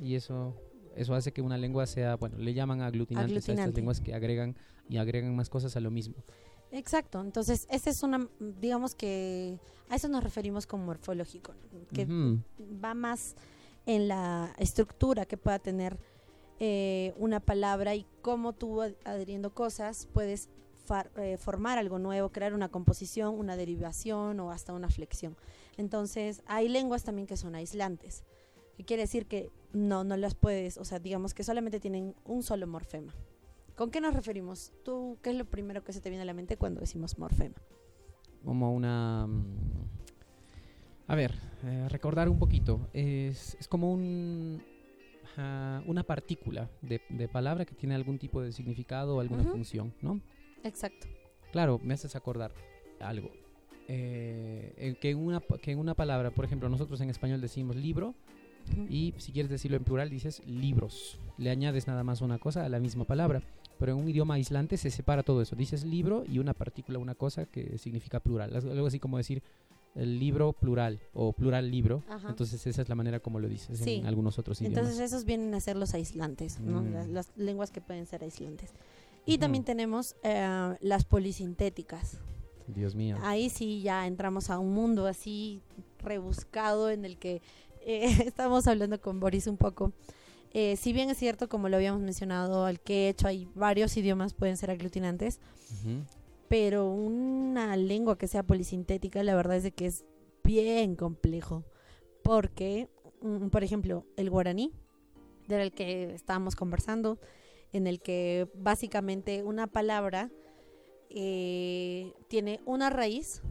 Y 0.00 0.14
eso 0.14 0.56
eso 0.96 1.14
hace 1.14 1.32
que 1.32 1.40
una 1.40 1.56
lengua 1.56 1.86
sea, 1.86 2.16
bueno, 2.16 2.36
le 2.38 2.52
llaman 2.52 2.82
aglutinantes 2.82 3.32
a 3.36 3.38
estas 3.38 3.48
Aglutinante. 3.50 3.80
lenguas 3.80 4.00
que 4.00 4.12
agregan 4.12 4.56
y 4.88 4.96
agregan 4.96 5.34
más 5.36 5.48
cosas 5.48 5.76
a 5.76 5.80
lo 5.80 5.90
mismo. 5.90 6.16
Exacto, 6.72 7.20
entonces 7.20 7.66
esta 7.70 7.90
es 7.90 8.02
una, 8.02 8.28
digamos 8.60 8.94
que 8.94 9.58
a 9.88 9.94
eso 9.96 10.08
nos 10.08 10.22
referimos 10.24 10.66
como 10.66 10.84
morfológico, 10.86 11.54
que 11.92 12.06
va 12.84 12.94
más 12.94 13.36
en 13.86 14.08
la 14.08 14.52
estructura 14.58 15.26
que 15.26 15.36
pueda 15.36 15.58
tener 15.60 15.98
eh, 16.58 17.14
una 17.18 17.40
palabra 17.40 17.94
y 17.94 18.04
cómo 18.20 18.52
tú 18.52 18.82
ad- 18.82 18.92
adhiriendo 19.04 19.54
cosas 19.54 20.08
puedes 20.12 20.48
far- 20.90 21.10
eh, 21.16 21.36
formar 21.36 21.78
algo 21.78 21.98
nuevo, 22.00 22.30
crear 22.30 22.52
una 22.52 22.68
composición, 22.68 23.38
una 23.38 23.54
derivación 23.56 24.40
o 24.40 24.50
hasta 24.50 24.72
una 24.72 24.88
flexión. 24.88 25.36
Entonces 25.76 26.42
hay 26.46 26.68
lenguas 26.68 27.04
también 27.04 27.26
que 27.28 27.36
son 27.36 27.54
aislantes, 27.54 28.24
que 28.76 28.84
quiere 28.84 29.04
decir 29.04 29.26
que 29.26 29.50
no, 29.72 30.02
no 30.02 30.16
las 30.16 30.34
puedes, 30.34 30.78
o 30.78 30.84
sea, 30.84 30.98
digamos 30.98 31.32
que 31.32 31.44
solamente 31.44 31.78
tienen 31.78 32.14
un 32.24 32.42
solo 32.42 32.66
morfema. 32.66 33.14
¿Con 33.76 33.90
qué 33.92 34.00
nos 34.00 34.14
referimos? 34.14 34.72
¿Tú 34.84 35.16
qué 35.22 35.30
es 35.30 35.36
lo 35.36 35.44
primero 35.44 35.84
que 35.84 35.92
se 35.92 36.00
te 36.00 36.10
viene 36.10 36.22
a 36.22 36.26
la 36.26 36.34
mente 36.34 36.56
cuando 36.56 36.80
decimos 36.80 37.16
morfema? 37.18 37.54
Como 38.44 38.74
una... 38.74 39.26
mm, 39.28 39.44
A 41.06 41.14
ver, 41.14 41.32
eh, 41.64 41.86
recordar 41.88 42.28
un 42.28 42.38
poquito. 42.38 42.88
Es, 42.92 43.56
es 43.60 43.68
como 43.68 43.92
un, 43.92 44.60
una 45.86 46.02
partícula 46.02 46.68
de, 46.82 47.00
de 47.08 47.28
palabra 47.28 47.64
que 47.64 47.74
tiene 47.74 47.94
algún 47.94 48.18
tipo 48.18 48.42
de 48.42 48.52
significado 48.52 49.16
o 49.16 49.20
alguna 49.20 49.44
función, 49.44 49.94
¿no? 50.02 50.20
Exacto. 50.64 51.06
Claro, 51.52 51.80
me 51.82 51.94
haces 51.94 52.16
acordar 52.16 52.52
algo. 53.00 53.30
Eh, 53.88 54.72
en 54.76 54.94
que, 54.96 55.10
en 55.10 55.18
una, 55.18 55.40
que 55.40 55.72
en 55.72 55.78
una 55.78 55.94
palabra, 55.94 56.30
por 56.30 56.44
ejemplo, 56.44 56.68
nosotros 56.68 57.00
en 57.00 57.10
español 57.10 57.40
decimos 57.40 57.74
libro 57.76 58.14
y 58.88 59.14
si 59.18 59.32
quieres 59.32 59.50
decirlo 59.50 59.76
en 59.76 59.84
plural 59.84 60.10
dices 60.10 60.42
libros. 60.46 61.18
Le 61.38 61.50
añades 61.50 61.86
nada 61.86 62.04
más 62.04 62.20
una 62.20 62.38
cosa 62.38 62.64
a 62.64 62.68
la 62.68 62.78
misma 62.78 63.04
palabra. 63.04 63.42
Pero 63.78 63.92
en 63.92 63.98
un 63.98 64.08
idioma 64.08 64.34
aislante 64.34 64.76
se 64.76 64.90
separa 64.90 65.22
todo 65.22 65.40
eso. 65.40 65.56
Dices 65.56 65.84
libro 65.84 66.24
y 66.28 66.38
una 66.38 66.52
partícula, 66.52 66.98
una 66.98 67.14
cosa 67.14 67.46
que 67.46 67.78
significa 67.78 68.20
plural. 68.20 68.54
Algo 68.54 68.70
algo 68.70 68.86
así 68.86 69.00
como 69.00 69.16
decir 69.16 69.42
el 69.94 70.20
libro 70.20 70.52
plural 70.52 71.00
o 71.14 71.32
plural 71.32 71.70
libro. 71.70 72.04
Ajá. 72.08 72.28
Entonces 72.28 72.64
esa 72.66 72.82
es 72.82 72.88
la 72.88 72.94
manera 72.94 73.20
como 73.20 73.40
lo 73.40 73.48
dices 73.48 73.78
Sí. 73.78 73.94
en 73.94 74.06
algunos 74.06 74.38
otros 74.38 74.60
idiomas. 74.60 74.78
Entonces 74.78 75.00
esos 75.00 75.24
vienen 75.24 75.54
a 75.54 75.60
ser 75.60 75.76
los 75.76 75.94
aislantes, 75.94 76.60
¿no? 76.60 76.82
Mm. 76.82 76.92
las, 76.92 77.08
las 77.08 77.32
lenguas 77.36 77.70
que 77.70 77.80
pueden 77.80 78.06
ser 78.06 78.22
aislantes. 78.22 78.72
Y 79.30 79.38
también 79.38 79.62
tenemos 79.62 80.16
eh, 80.24 80.76
las 80.80 81.04
polisintéticas. 81.04 82.18
Dios 82.66 82.96
mío. 82.96 83.16
Ahí 83.22 83.48
sí 83.48 83.80
ya 83.80 84.06
entramos 84.06 84.50
a 84.50 84.58
un 84.58 84.74
mundo 84.74 85.06
así 85.06 85.62
rebuscado 86.00 86.90
en 86.90 87.04
el 87.04 87.16
que 87.16 87.40
eh, 87.82 88.06
estamos 88.26 88.66
hablando 88.66 89.00
con 89.00 89.20
Boris 89.20 89.46
un 89.46 89.56
poco. 89.56 89.92
Eh, 90.52 90.76
si 90.76 90.92
bien 90.92 91.10
es 91.10 91.18
cierto, 91.18 91.48
como 91.48 91.68
lo 91.68 91.76
habíamos 91.76 92.02
mencionado, 92.02 92.64
al 92.64 92.80
que 92.80 93.06
he 93.06 93.08
hecho 93.10 93.28
hay 93.28 93.48
varios 93.54 93.96
idiomas 93.96 94.34
pueden 94.34 94.56
ser 94.56 94.72
aglutinantes, 94.72 95.38
pero 96.48 96.90
una 96.90 97.76
lengua 97.76 98.18
que 98.18 98.26
sea 98.26 98.42
polisintética, 98.42 99.22
la 99.22 99.36
verdad 99.36 99.58
es 99.58 99.62
de 99.62 99.70
que 99.70 99.86
es 99.86 100.04
bien 100.42 100.96
complejo. 100.96 101.62
Porque, 102.24 102.88
mm, 103.22 103.46
por 103.48 103.62
ejemplo, 103.62 104.04
el 104.16 104.28
guaraní, 104.28 104.72
del 105.46 105.70
que 105.70 106.14
estábamos 106.14 106.56
conversando, 106.56 107.18
en 107.72 107.86
el 107.86 108.00
que 108.00 108.48
básicamente 108.54 109.42
una 109.42 109.66
palabra 109.66 110.30
eh, 111.08 112.12
tiene 112.28 112.60
una 112.64 112.90
raíz 112.90 113.42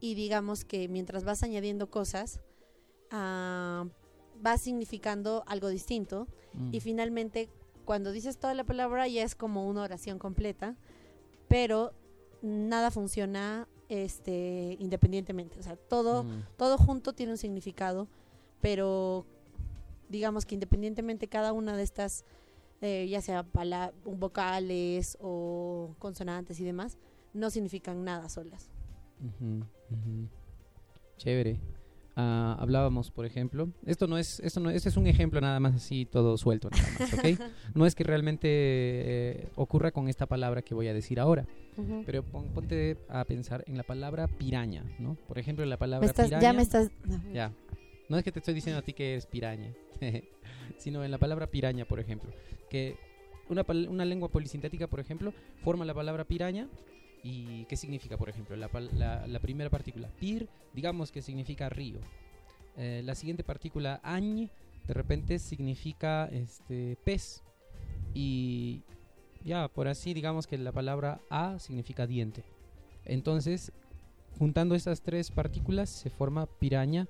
y 0.00 0.14
digamos 0.14 0.64
que 0.64 0.88
mientras 0.88 1.24
vas 1.24 1.42
añadiendo 1.42 1.90
cosas, 1.90 2.40
ah, 3.10 3.86
va 4.44 4.58
significando 4.58 5.44
algo 5.46 5.68
distinto. 5.68 6.26
Mm. 6.54 6.74
Y 6.74 6.80
finalmente, 6.80 7.48
cuando 7.84 8.12
dices 8.12 8.38
toda 8.38 8.54
la 8.54 8.64
palabra, 8.64 9.06
ya 9.08 9.22
es 9.22 9.34
como 9.34 9.68
una 9.68 9.82
oración 9.82 10.18
completa, 10.18 10.76
pero 11.48 11.92
nada 12.42 12.90
funciona 12.90 13.68
este, 13.88 14.76
independientemente. 14.80 15.58
O 15.58 15.62
sea, 15.62 15.76
todo, 15.76 16.24
Mm. 16.24 16.44
todo 16.56 16.78
junto 16.78 17.12
tiene 17.12 17.32
un 17.32 17.38
significado, 17.38 18.08
pero 18.60 19.26
digamos 20.08 20.46
que 20.46 20.54
independientemente 20.54 21.28
cada 21.28 21.52
una 21.52 21.76
de 21.76 21.82
estas, 21.82 22.24
eh, 22.82 23.06
ya 23.08 23.22
sea 23.22 23.42
pala- 23.44 23.92
vocales 24.04 25.16
o 25.20 25.94
consonantes 25.98 26.60
y 26.60 26.64
demás, 26.64 26.98
no 27.32 27.48
significan 27.48 28.04
nada 28.04 28.28
solas. 28.28 28.70
Chévere. 31.16 31.58
Ah, 32.14 32.58
hablábamos, 32.60 33.10
por 33.10 33.24
ejemplo, 33.24 33.70
esto 33.86 34.06
no 34.06 34.18
es, 34.18 34.38
esto 34.40 34.60
no, 34.60 34.68
este 34.68 34.90
es 34.90 34.98
un 34.98 35.06
ejemplo 35.06 35.40
nada 35.40 35.58
más 35.60 35.74
así 35.76 36.04
todo 36.04 36.36
suelto 36.36 36.68
nada 36.68 36.84
más, 37.00 37.14
¿ok? 37.14 37.24
no 37.74 37.86
es 37.86 37.94
que 37.94 38.04
realmente 38.04 38.48
eh, 38.50 39.48
ocurra 39.56 39.92
con 39.92 40.08
esta 40.08 40.26
palabra 40.26 40.60
que 40.60 40.74
voy 40.74 40.88
a 40.88 40.92
decir 40.92 41.18
ahora, 41.18 41.46
pero 42.04 42.22
pon- 42.22 42.48
ponte 42.52 42.98
a 43.08 43.24
pensar 43.24 43.64
en 43.66 43.78
la 43.78 43.82
palabra 43.82 44.26
piraña, 44.28 44.84
¿no? 44.98 45.14
Por 45.26 45.38
ejemplo, 45.38 45.64
la 45.64 45.78
palabra 45.78 46.04
Me 46.04 46.10
estás- 46.10 46.26
piraña. 46.26 46.42
ya 46.42 46.52
me 46.52 46.60
estás... 46.62 46.90
Ya. 47.32 47.50
No 48.12 48.18
es 48.18 48.24
que 48.24 48.30
te 48.30 48.40
estoy 48.40 48.52
diciendo 48.52 48.78
a 48.78 48.82
ti 48.82 48.92
que 48.92 49.12
eres 49.12 49.24
piraña, 49.24 49.72
sino 50.76 51.02
en 51.02 51.10
la 51.10 51.16
palabra 51.16 51.46
piraña, 51.46 51.86
por 51.86 51.98
ejemplo, 51.98 52.30
que 52.68 52.98
una, 53.48 53.64
una 53.88 54.04
lengua 54.04 54.28
polisintética, 54.28 54.86
por 54.86 55.00
ejemplo, 55.00 55.32
forma 55.64 55.86
la 55.86 55.94
palabra 55.94 56.24
piraña 56.24 56.68
y 57.22 57.64
¿qué 57.70 57.76
significa, 57.76 58.18
por 58.18 58.28
ejemplo? 58.28 58.54
La, 58.54 58.68
la- 58.92 59.26
la 59.26 59.40
primera 59.40 59.70
partícula, 59.70 60.08
pir, 60.20 60.46
digamos 60.74 61.10
que 61.10 61.22
significa 61.22 61.70
río. 61.70 62.00
Eh, 62.76 63.00
la 63.02 63.14
siguiente 63.14 63.44
partícula, 63.44 63.98
añ, 64.02 64.50
de 64.86 64.92
repente 64.92 65.38
significa 65.38 66.26
este, 66.30 66.98
pez. 67.04 67.42
Y 68.12 68.82
ya, 69.42 69.68
por 69.68 69.88
así, 69.88 70.12
digamos 70.12 70.46
que 70.46 70.58
la 70.58 70.72
palabra 70.72 71.22
a 71.30 71.58
significa 71.58 72.06
diente. 72.06 72.44
Entonces, 73.06 73.72
juntando 74.38 74.74
estas 74.74 75.00
tres 75.00 75.30
partículas 75.30 75.88
se 75.88 76.10
forma 76.10 76.44
piraña, 76.44 77.08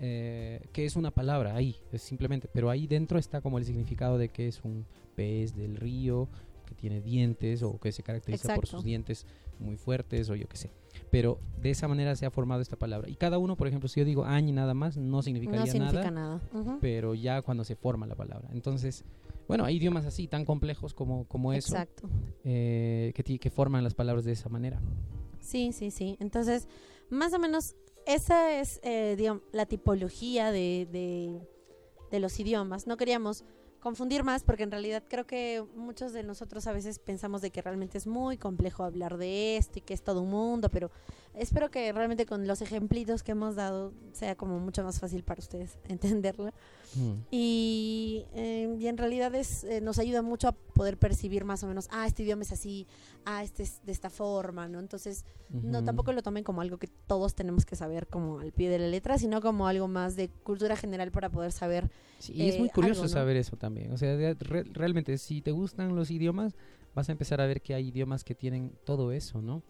eh, 0.00 0.60
que 0.72 0.84
es 0.84 0.96
una 0.96 1.10
palabra 1.10 1.54
ahí, 1.54 1.76
es 1.92 2.02
simplemente, 2.02 2.48
pero 2.52 2.70
ahí 2.70 2.86
dentro 2.86 3.18
está 3.18 3.40
como 3.40 3.58
el 3.58 3.64
significado 3.64 4.18
de 4.18 4.28
que 4.28 4.48
es 4.48 4.62
un 4.64 4.86
pez 5.16 5.56
del 5.56 5.76
río, 5.76 6.28
que 6.66 6.74
tiene 6.74 7.00
dientes 7.00 7.62
o 7.62 7.78
que 7.80 7.90
se 7.92 8.02
caracteriza 8.02 8.54
por 8.54 8.66
sus 8.66 8.84
dientes 8.84 9.26
muy 9.58 9.76
fuertes 9.76 10.30
o 10.30 10.36
yo 10.36 10.46
qué 10.46 10.56
sé. 10.56 10.70
Pero 11.10 11.40
de 11.60 11.70
esa 11.70 11.88
manera 11.88 12.14
se 12.14 12.26
ha 12.26 12.30
formado 12.30 12.60
esta 12.60 12.76
palabra. 12.76 13.08
Y 13.08 13.16
cada 13.16 13.38
uno, 13.38 13.56
por 13.56 13.66
ejemplo, 13.66 13.88
si 13.88 14.00
yo 14.00 14.06
digo 14.06 14.24
añ 14.24 14.54
nada 14.54 14.74
más, 14.74 14.96
no 14.96 15.22
significaría 15.22 15.60
No 15.60 15.66
significa 15.66 16.10
nada, 16.10 16.40
pero 16.80 17.14
ya 17.14 17.42
cuando 17.42 17.64
se 17.64 17.74
forma 17.74 18.06
la 18.06 18.14
palabra. 18.14 18.48
Entonces, 18.52 19.04
bueno, 19.48 19.64
hay 19.64 19.76
idiomas 19.76 20.04
así, 20.04 20.28
tan 20.28 20.44
complejos 20.44 20.94
como, 20.94 21.24
como 21.24 21.52
eso, 21.52 21.74
Exacto. 21.74 22.08
eh, 22.44 23.12
que 23.14 23.50
forman 23.50 23.82
las 23.82 23.94
palabras 23.94 24.24
de 24.24 24.32
esa 24.32 24.48
manera. 24.48 24.80
Sí, 25.40 25.72
sí, 25.72 25.90
sí. 25.90 26.16
Entonces, 26.20 26.68
más 27.10 27.32
o 27.32 27.38
menos, 27.38 27.74
esa 28.08 28.58
es, 28.58 28.80
eh, 28.82 29.14
digamos, 29.18 29.42
la 29.52 29.66
tipología 29.66 30.50
de, 30.50 30.88
de, 30.90 31.46
de 32.10 32.20
los 32.20 32.40
idiomas. 32.40 32.86
No 32.86 32.96
queríamos 32.96 33.44
confundir 33.80 34.24
más 34.24 34.42
porque 34.42 34.62
en 34.62 34.70
realidad 34.70 35.04
creo 35.08 35.26
que 35.26 35.64
muchos 35.76 36.12
de 36.12 36.22
nosotros 36.22 36.66
a 36.66 36.72
veces 36.72 36.98
pensamos 36.98 37.42
de 37.42 37.50
que 37.50 37.62
realmente 37.62 37.98
es 37.98 38.06
muy 38.06 38.38
complejo 38.38 38.82
hablar 38.82 39.18
de 39.18 39.56
esto 39.56 39.78
y 39.78 39.82
que 39.82 39.94
es 39.94 40.02
todo 40.02 40.22
un 40.22 40.30
mundo, 40.30 40.68
pero 40.70 40.90
espero 41.34 41.70
que 41.70 41.92
realmente 41.92 42.26
con 42.26 42.46
los 42.46 42.60
ejemplitos 42.62 43.22
que 43.22 43.32
hemos 43.32 43.54
dado 43.56 43.92
sea 44.12 44.34
como 44.36 44.58
mucho 44.58 44.82
más 44.84 44.98
fácil 45.00 45.22
para 45.22 45.40
ustedes 45.40 45.78
entenderlo. 45.88 46.50
Mm. 46.94 47.12
Y, 47.30 48.24
eh, 48.34 48.76
y 48.78 48.86
en 48.86 48.96
realidad 48.96 49.34
es, 49.34 49.62
eh, 49.64 49.80
nos 49.80 49.98
ayuda 49.98 50.22
mucho 50.22 50.48
a 50.48 50.52
poder 50.52 50.96
percibir 50.96 51.44
más 51.44 51.62
o 51.62 51.66
menos, 51.66 51.86
ah, 51.90 52.06
este 52.06 52.22
idioma 52.22 52.42
es 52.42 52.52
así, 52.52 52.86
ah, 53.26 53.42
este 53.42 53.62
es 53.64 53.80
de 53.84 53.92
esta 53.92 54.08
forma, 54.10 54.68
¿no? 54.68 54.78
Entonces, 54.80 55.24
no 55.50 55.82
tampoco 55.84 56.12
lo 56.12 56.22
tomen 56.22 56.44
como 56.44 56.60
algo 56.60 56.78
que 56.78 56.88
todos 57.06 57.34
tenemos 57.34 57.64
que 57.66 57.76
saber 57.76 58.06
como 58.06 58.40
al 58.40 58.52
pie 58.52 58.70
de 58.70 58.78
la 58.78 58.86
letra, 58.88 59.18
sino 59.18 59.40
como 59.40 59.66
algo 59.66 59.86
más 59.88 60.16
de 60.16 60.28
cultura 60.28 60.76
general 60.76 61.10
para 61.10 61.30
poder 61.30 61.52
saber. 61.52 61.90
Sí, 62.18 62.32
y 62.34 62.48
es 62.48 62.58
muy 62.58 62.68
eh, 62.68 62.72
curioso 62.74 63.02
algo, 63.02 63.10
¿no? 63.14 63.18
saber 63.20 63.36
eso 63.36 63.56
también. 63.56 63.92
O 63.92 63.96
sea, 63.96 64.16
de- 64.16 64.34
re- 64.34 64.64
realmente, 64.64 65.16
si 65.18 65.40
te 65.42 65.50
gustan 65.52 65.94
los 65.94 66.10
idiomas, 66.10 66.54
vas 66.94 67.08
a 67.08 67.12
empezar 67.12 67.40
a 67.40 67.46
ver 67.46 67.60
que 67.60 67.74
hay 67.74 67.88
idiomas 67.88 68.24
que 68.24 68.34
tienen 68.34 68.72
todo 68.84 69.12
eso, 69.12 69.40
¿no? 69.42 69.62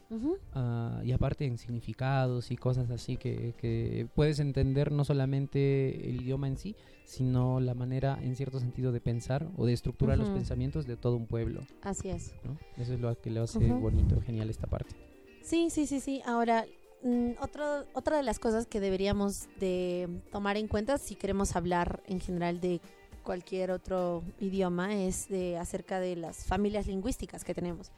Ah, 0.52 1.02
y 1.04 1.12
aparte 1.12 1.44
en 1.44 1.58
significados 1.58 2.50
y 2.50 2.56
cosas 2.56 2.90
así 2.90 3.16
que, 3.16 3.54
que 3.58 4.08
puedes 4.14 4.38
entender 4.40 4.90
no 4.92 5.04
solamente 5.04 6.08
el 6.08 6.22
idioma 6.22 6.48
en 6.48 6.56
sí, 6.56 6.74
sino 7.04 7.60
la 7.60 7.74
manera, 7.74 8.18
en 8.22 8.34
cierto 8.34 8.58
sentido, 8.60 8.92
de 8.92 9.00
pensar 9.00 9.48
o 9.56 9.66
de 9.66 9.72
estructurar 9.72 10.18
los 10.18 10.28
Ujú. 10.28 10.34
pensamientos 10.38 10.86
de 10.86 10.96
todo 10.96 11.16
un 11.16 11.26
pueblo, 11.26 11.66
Así 11.82 12.08
es. 12.08 12.34
¿no? 12.44 12.58
Eso 12.76 12.94
es 12.94 13.00
lo 13.00 13.14
que 13.20 13.30
lo 13.30 13.42
hace 13.42 13.72
Ujú. 13.72 13.80
bonito, 13.80 14.20
genial 14.22 14.48
esta 14.50 14.66
parte. 14.66 14.94
Sí, 15.42 15.68
sí, 15.70 15.86
sí, 15.86 16.00
sí. 16.00 16.22
Ahora, 16.26 16.66
mm, 17.02 17.32
otro, 17.40 17.86
otra 17.94 18.16
de 18.16 18.22
las 18.22 18.38
cosas 18.38 18.66
que 18.66 18.80
deberíamos 18.80 19.48
de 19.58 20.08
tomar 20.30 20.56
en 20.56 20.68
cuenta 20.68 20.98
si 20.98 21.14
queremos 21.14 21.56
hablar 21.56 22.02
en 22.06 22.20
general 22.20 22.60
de 22.60 22.80
cualquier 23.28 23.72
otro 23.72 24.22
idioma 24.40 24.94
es 24.94 25.28
de 25.28 25.58
acerca 25.58 26.00
de 26.00 26.16
las 26.16 26.46
familias 26.46 26.86
lingüísticas 26.86 27.44
que 27.44 27.52
tenemos, 27.52 27.90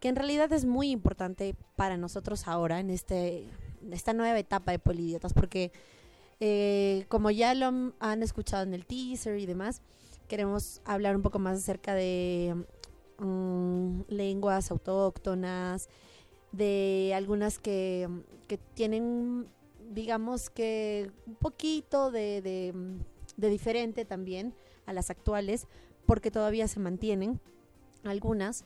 que 0.00 0.08
en 0.08 0.16
realidad 0.16 0.52
es 0.52 0.66
muy 0.66 0.90
importante 0.90 1.56
para 1.76 1.96
nosotros 1.96 2.46
ahora 2.46 2.78
en 2.78 2.90
este 2.90 3.48
esta 3.90 4.12
nueva 4.12 4.38
etapa 4.38 4.72
de 4.72 4.78
polidiotas, 4.78 5.32
porque 5.32 5.72
eh, 6.40 7.06
como 7.08 7.30
ya 7.30 7.54
lo 7.54 7.94
han 8.00 8.22
escuchado 8.22 8.64
en 8.64 8.74
el 8.74 8.84
teaser 8.84 9.38
y 9.38 9.46
demás, 9.46 9.80
queremos 10.28 10.82
hablar 10.84 11.16
un 11.16 11.22
poco 11.22 11.38
más 11.38 11.56
acerca 11.56 11.94
de 11.94 12.54
mm, 13.18 14.00
lenguas 14.08 14.70
autóctonas, 14.70 15.88
de 16.52 17.14
algunas 17.16 17.58
que, 17.58 18.10
que 18.46 18.58
tienen 18.58 19.48
digamos 19.90 20.50
que 20.50 21.10
un 21.26 21.36
poquito 21.36 22.10
de, 22.10 22.42
de, 22.42 23.48
diferente 23.48 24.04
también 24.04 24.52
a 24.86 24.92
las 24.92 25.10
actuales, 25.10 25.66
porque 26.06 26.30
todavía 26.30 26.68
se 26.68 26.80
mantienen 26.80 27.40
algunas 28.04 28.64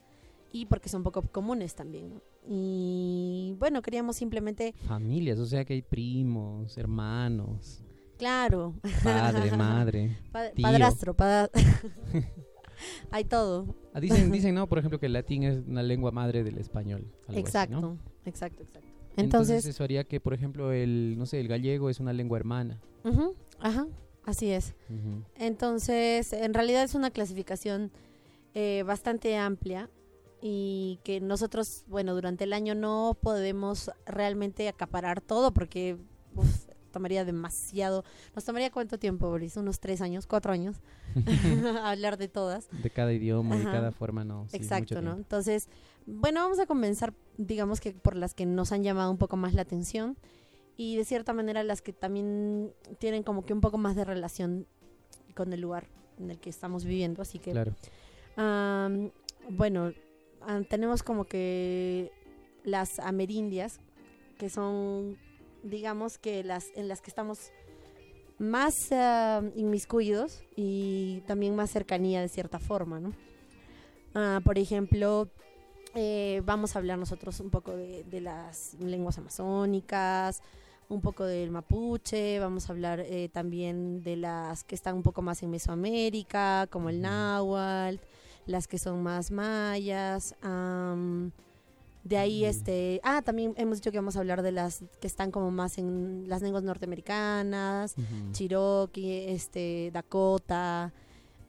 y 0.53 0.67
porque 0.67 0.89
son 0.89 1.03
poco 1.03 1.23
comunes 1.23 1.75
también. 1.75 2.23
Y 2.47 3.55
bueno, 3.59 3.83
queríamos 3.83 4.17
simplemente... 4.17 4.75
Familias, 4.87 5.39
o 5.39 5.47
sea 5.47 5.65
que 5.65 5.75
hay 5.75 5.83
primos, 5.83 6.77
hermanos. 6.79 7.83
Claro. 8.19 8.75
Padre, 9.03 9.51
madre. 9.57 10.19
padrastro, 10.61 11.17
hay 13.11 13.25
todo. 13.25 13.75
Ah, 13.95 14.01
dicen, 14.01 14.31
dicen, 14.31 14.55
¿no? 14.55 14.69
Por 14.69 14.79
ejemplo, 14.79 14.99
que 14.99 15.07
el 15.07 15.13
latín 15.13 15.45
es 15.45 15.59
una 15.67 15.83
lengua 15.83 16.11
madre 16.11 16.45
del 16.45 16.59
español. 16.59 17.07
Exacto, 17.29 17.97
exacto, 18.25 18.63
exacto. 18.63 18.89
Entonces, 19.17 19.65
eso 19.67 19.85
haría 19.85 20.05
que, 20.05 20.21
por 20.21 20.35
ejemplo, 20.35 20.73
el, 20.73 21.17
no 21.19 21.27
sé, 21.27 21.41
el 21.41 21.49
gallego 21.49 21.91
es 21.91 22.01
una 22.01 22.13
lengua 22.13 22.39
hermana. 22.39 22.81
ajá, 23.59 23.87
así 24.25 24.51
es. 24.51 24.75
Entonces, 25.37 26.33
en 26.33 26.55
realidad 26.55 26.83
es 26.83 26.95
una 26.95 27.11
clasificación 27.11 27.91
eh, 28.55 28.83
bastante 28.87 29.37
amplia 29.37 29.89
y 30.43 30.99
que 31.05 31.21
nosotros, 31.21 31.85
bueno, 31.87 32.15
durante 32.15 32.45
el 32.45 32.53
año 32.53 32.75
no 32.75 33.17
podemos 33.21 33.91
realmente 34.07 34.69
acaparar 34.69 35.21
todo 35.21 35.53
porque 35.53 35.99
tomaría 36.91 37.25
demasiado. 37.25 38.05
¿Nos 38.35 38.45
tomaría 38.45 38.71
cuánto 38.71 38.99
tiempo, 38.99 39.29
Boris? 39.29 39.57
¿Unos 39.57 39.81
tres 39.81 40.01
años, 40.01 40.27
cuatro 40.27 40.53
años? 40.53 40.77
hablar 41.83 42.17
de 42.17 42.29
todas. 42.29 42.69
De 42.83 42.91
cada 42.91 43.13
idioma, 43.13 43.57
de 43.57 43.65
cada 43.65 43.93
forma, 43.93 44.25
no. 44.25 44.47
Exacto, 44.53 45.01
¿no? 45.01 45.15
Entonces, 45.15 45.69
bueno, 46.07 46.41
vamos 46.41 46.59
a 46.59 46.67
comenzar, 46.67 47.15
digamos 47.37 47.81
que 47.81 47.93
por 47.93 48.17
las 48.17 48.35
que 48.35 48.47
nos 48.47 48.73
han 48.73 48.83
llamado 48.83 49.11
un 49.11 49.19
poco 49.19 49.37
más 49.37 49.55
la 49.55 49.63
atención 49.63 50.17
y 50.81 50.97
de 50.97 51.05
cierta 51.05 51.35
manera 51.35 51.63
las 51.63 51.83
que 51.83 51.93
también 51.93 52.73
tienen 52.99 53.23
como 53.23 53.45
que 53.45 53.53
un 53.53 53.61
poco 53.61 53.77
más 53.77 53.97
de 53.97 54.05
relación 54.07 54.67
con 55.35 55.53
el 55.53 55.61
lugar 55.61 55.89
en 56.19 56.31
el 56.31 56.39
que 56.41 56.49
estamos 56.49 56.87
viviendo. 56.87 57.21
Así 57.21 57.39
que, 57.39 57.51
claro. 57.51 57.75
bueno, 59.51 59.93
tenemos 60.71 61.03
como 61.03 61.27
que 61.27 62.11
las 62.65 62.99
amerindias, 62.99 63.79
que 64.39 64.49
son 64.49 65.19
digamos 65.63 66.17
que 66.17 66.43
las 66.45 66.69
en 66.75 66.89
las 66.89 67.03
que 67.03 67.11
estamos 67.11 67.53
más 68.39 68.73
uh, 68.91 69.45
inmiscuidos 69.57 70.43
y 70.57 71.21
también 71.27 71.55
más 71.57 71.69
cercanía 71.69 72.23
de 72.23 72.31
cierta 72.31 72.59
forma, 72.59 73.01
¿no? 73.01 73.13
Ah, 74.15 74.41
por 74.43 74.59
ejemplo, 74.59 75.29
eh, 75.95 76.41
vamos 76.47 76.75
a 76.75 76.79
hablar 76.79 76.99
nosotros 76.99 77.39
un 77.41 77.51
poco 77.51 77.77
de, 77.77 78.03
de, 78.05 78.23
las 78.23 78.73
lenguas 78.81 79.19
amazónicas, 79.19 80.43
un 80.91 81.01
poco 81.01 81.25
del 81.25 81.51
mapuche, 81.51 82.39
vamos 82.41 82.69
a 82.69 82.73
hablar 82.73 83.01
eh, 83.01 83.31
también 83.33 84.03
de 84.03 84.17
las 84.17 84.65
que 84.65 84.75
están 84.75 84.97
un 84.97 85.03
poco 85.03 85.23
más 85.23 85.43
en 85.43 85.51
Mesoamérica, 85.51 86.67
como 86.69 86.91
el 86.91 87.01
náhuatl, 87.01 88.01
las 88.47 88.67
que 88.67 88.77
son 88.77 89.03
más 89.03 89.31
mayas. 89.31 90.35
De 92.03 92.17
ahí, 92.17 92.45
este, 92.45 93.01
ah, 93.05 93.23
también 93.23 93.55
hemos 93.57 93.79
dicho 93.79 93.93
que 93.93 93.99
vamos 93.99 94.17
a 94.17 94.21
hablar 94.21 94.43
de 94.43 94.53
las 94.53 94.83
que 95.01 95.07
están 95.07 95.31
como 95.31 95.51
más 95.53 95.79
en 95.79 96.25
las 96.27 96.43
lenguas 96.43 96.65
norteamericanas, 96.65 97.95
Cherokee, 98.33 99.31
este, 99.31 99.91
Dakota. 99.93 100.93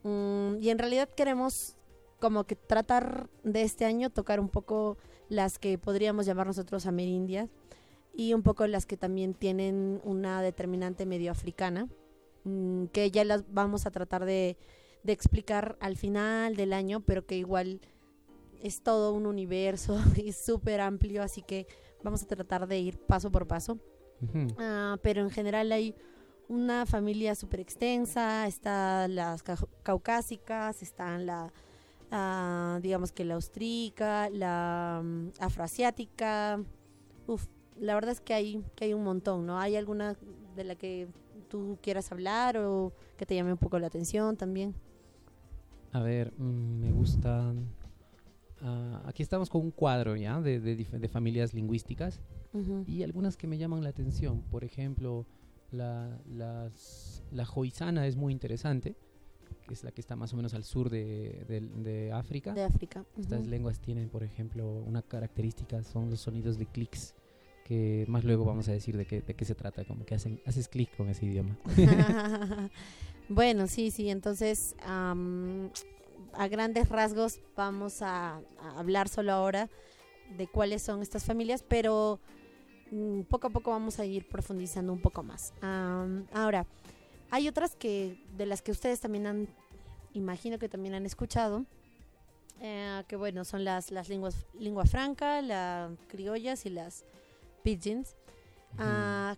Mm, 0.03 0.57
y 0.61 0.69
en 0.69 0.77
realidad 0.77 1.09
queremos 1.09 1.77
como 2.19 2.43
que 2.43 2.55
tratar 2.55 3.27
de 3.43 3.63
este 3.63 3.85
año 3.85 4.11
tocar 4.11 4.39
un 4.39 4.49
poco 4.49 4.97
las 5.29 5.57
que 5.57 5.79
podríamos 5.79 6.27
llamar 6.27 6.45
nosotros 6.45 6.85
amerindias 6.85 7.49
y 8.13 8.33
un 8.33 8.43
poco 8.43 8.67
las 8.67 8.85
que 8.85 8.97
también 8.97 9.33
tienen 9.33 10.01
una 10.03 10.41
determinante 10.41 11.05
medio 11.05 11.31
africana, 11.31 11.87
mm, 12.43 12.85
que 12.87 13.11
ya 13.11 13.23
las 13.23 13.51
vamos 13.53 13.85
a 13.85 13.91
tratar 13.91 14.25
de, 14.25 14.57
de 15.03 15.13
explicar 15.13 15.77
al 15.79 15.97
final 15.97 16.55
del 16.55 16.73
año, 16.73 17.01
pero 17.01 17.25
que 17.25 17.37
igual 17.37 17.81
es 18.61 18.83
todo 18.83 19.13
un 19.13 19.25
universo 19.25 19.97
y 20.15 20.31
súper 20.33 20.81
amplio, 20.81 21.23
así 21.23 21.41
que 21.41 21.67
vamos 22.03 22.23
a 22.23 22.27
tratar 22.27 22.67
de 22.67 22.79
ir 22.79 22.97
paso 22.99 23.31
por 23.31 23.47
paso. 23.47 23.79
Ah, 24.59 24.97
pero 25.01 25.21
en 25.21 25.31
general 25.31 25.71
hay 25.71 25.95
una 26.47 26.85
familia 26.85 27.33
súper 27.33 27.59
extensa, 27.59 28.45
están 28.45 29.15
las 29.15 29.43
caucásicas, 29.81 30.83
están 30.83 31.25
la, 31.25 31.51
ah, 32.11 32.79
digamos 32.83 33.11
que 33.11 33.25
la 33.25 33.33
austrica, 33.33 34.29
la 34.29 35.01
mm, 35.03 35.29
afroasiática. 35.39 36.63
Uf, 37.25 37.47
la 37.79 37.95
verdad 37.95 38.11
es 38.11 38.21
que 38.21 38.33
hay, 38.33 38.63
que 38.75 38.85
hay 38.85 38.93
un 38.93 39.03
montón, 39.03 39.45
¿no? 39.45 39.59
¿Hay 39.59 39.75
alguna 39.75 40.15
de 40.55 40.63
la 40.63 40.75
que 40.75 41.07
tú 41.49 41.77
quieras 41.81 42.11
hablar 42.11 42.57
o 42.57 42.93
que 43.17 43.25
te 43.25 43.35
llame 43.35 43.51
un 43.51 43.57
poco 43.57 43.79
la 43.79 43.87
atención 43.87 44.37
también? 44.37 44.75
A 45.91 46.01
ver, 46.01 46.33
mm, 46.37 46.79
me 46.79 46.91
gustan 46.91 47.67
Ah, 48.63 49.01
aquí 49.05 49.23
estamos 49.23 49.49
con 49.49 49.61
un 49.61 49.71
cuadro 49.71 50.15
ya 50.15 50.39
de, 50.39 50.59
de, 50.59 51.07
familias 51.07 51.53
lingüísticas 51.53 52.21
y 52.85 53.01
algunas 53.01 53.37
que 53.37 53.47
me 53.47 53.57
llaman 53.57 53.83
la 53.83 53.89
atención. 53.89 54.41
Por 54.51 54.63
ejemplo, 54.63 55.25
la, 55.71 56.21
las, 56.27 57.23
la 57.31 57.45
joizana 57.45 58.05
es 58.05 58.15
muy 58.15 58.31
interesante, 58.31 58.95
que 59.67 59.73
es 59.73 59.83
la 59.83 59.91
que 59.91 60.01
está 60.01 60.15
más 60.15 60.33
o 60.33 60.35
menos 60.35 60.53
al 60.53 60.63
sur 60.63 60.89
de, 60.89 61.43
de 61.47 62.11
África. 62.11 62.53
De 62.53 62.63
África. 62.63 63.03
Estas 63.17 63.47
lenguas 63.47 63.79
tienen, 63.79 64.09
por 64.09 64.21
ejemplo, 64.21 64.83
una 64.85 65.01
característica, 65.01 65.81
son 65.83 66.11
los 66.11 66.21
sonidos 66.21 66.59
de 66.59 66.67
clics 66.67 67.15
que 67.63 68.05
más 68.07 68.23
luego 68.23 68.45
vamos 68.45 68.67
a 68.67 68.71
decir 68.71 68.97
de 68.97 69.05
qué, 69.05 69.21
de 69.21 69.33
qué 69.33 69.45
se 69.45 69.55
trata, 69.55 69.85
como 69.85 70.05
que 70.05 70.15
hacen, 70.15 70.41
haces 70.45 70.67
clic 70.67 70.95
con 70.95 71.09
ese 71.09 71.25
idioma. 71.25 71.57
bueno, 73.29 73.67
sí, 73.67 73.91
sí, 73.91 74.09
entonces 74.09 74.75
a 74.83 76.47
grandes 76.47 76.89
rasgos 76.89 77.39
vamos 77.55 78.01
a, 78.01 78.41
hablar 78.75 79.09
solo 79.09 79.31
ahora 79.31 79.69
de 80.37 80.47
cuáles 80.47 80.81
son 80.81 81.01
estas 81.01 81.25
familias, 81.25 81.63
pero 81.67 82.19
mm, 82.91 83.21
poco 83.23 83.47
a 83.47 83.49
poco 83.49 83.71
vamos 83.71 83.99
a 83.99 84.05
ir 84.05 84.27
profundizando 84.27 84.93
un 84.93 85.01
poco 85.01 85.23
más. 85.23 85.53
ahora, 86.33 86.65
hay 87.29 87.47
otras 87.47 87.75
que 87.75 88.17
de 88.37 88.45
las 88.45 88.61
que 88.61 88.71
ustedes 88.71 88.99
también 88.99 89.27
han, 89.27 89.47
imagino 90.13 90.59
que 90.59 90.69
también 90.69 90.93
han 90.93 91.05
escuchado, 91.05 91.65
eh, 92.61 93.03
que 93.07 93.15
bueno, 93.15 93.43
son 93.43 93.63
las, 93.63 93.91
las 93.91 94.07
lenguas, 94.07 94.45
lengua 94.53 94.85
franca, 94.85 95.41
las 95.41 95.91
criollas 96.07 96.65
y 96.65 96.69
las 96.69 97.05
pidgins. 97.63 98.15
Ah, 98.77 99.35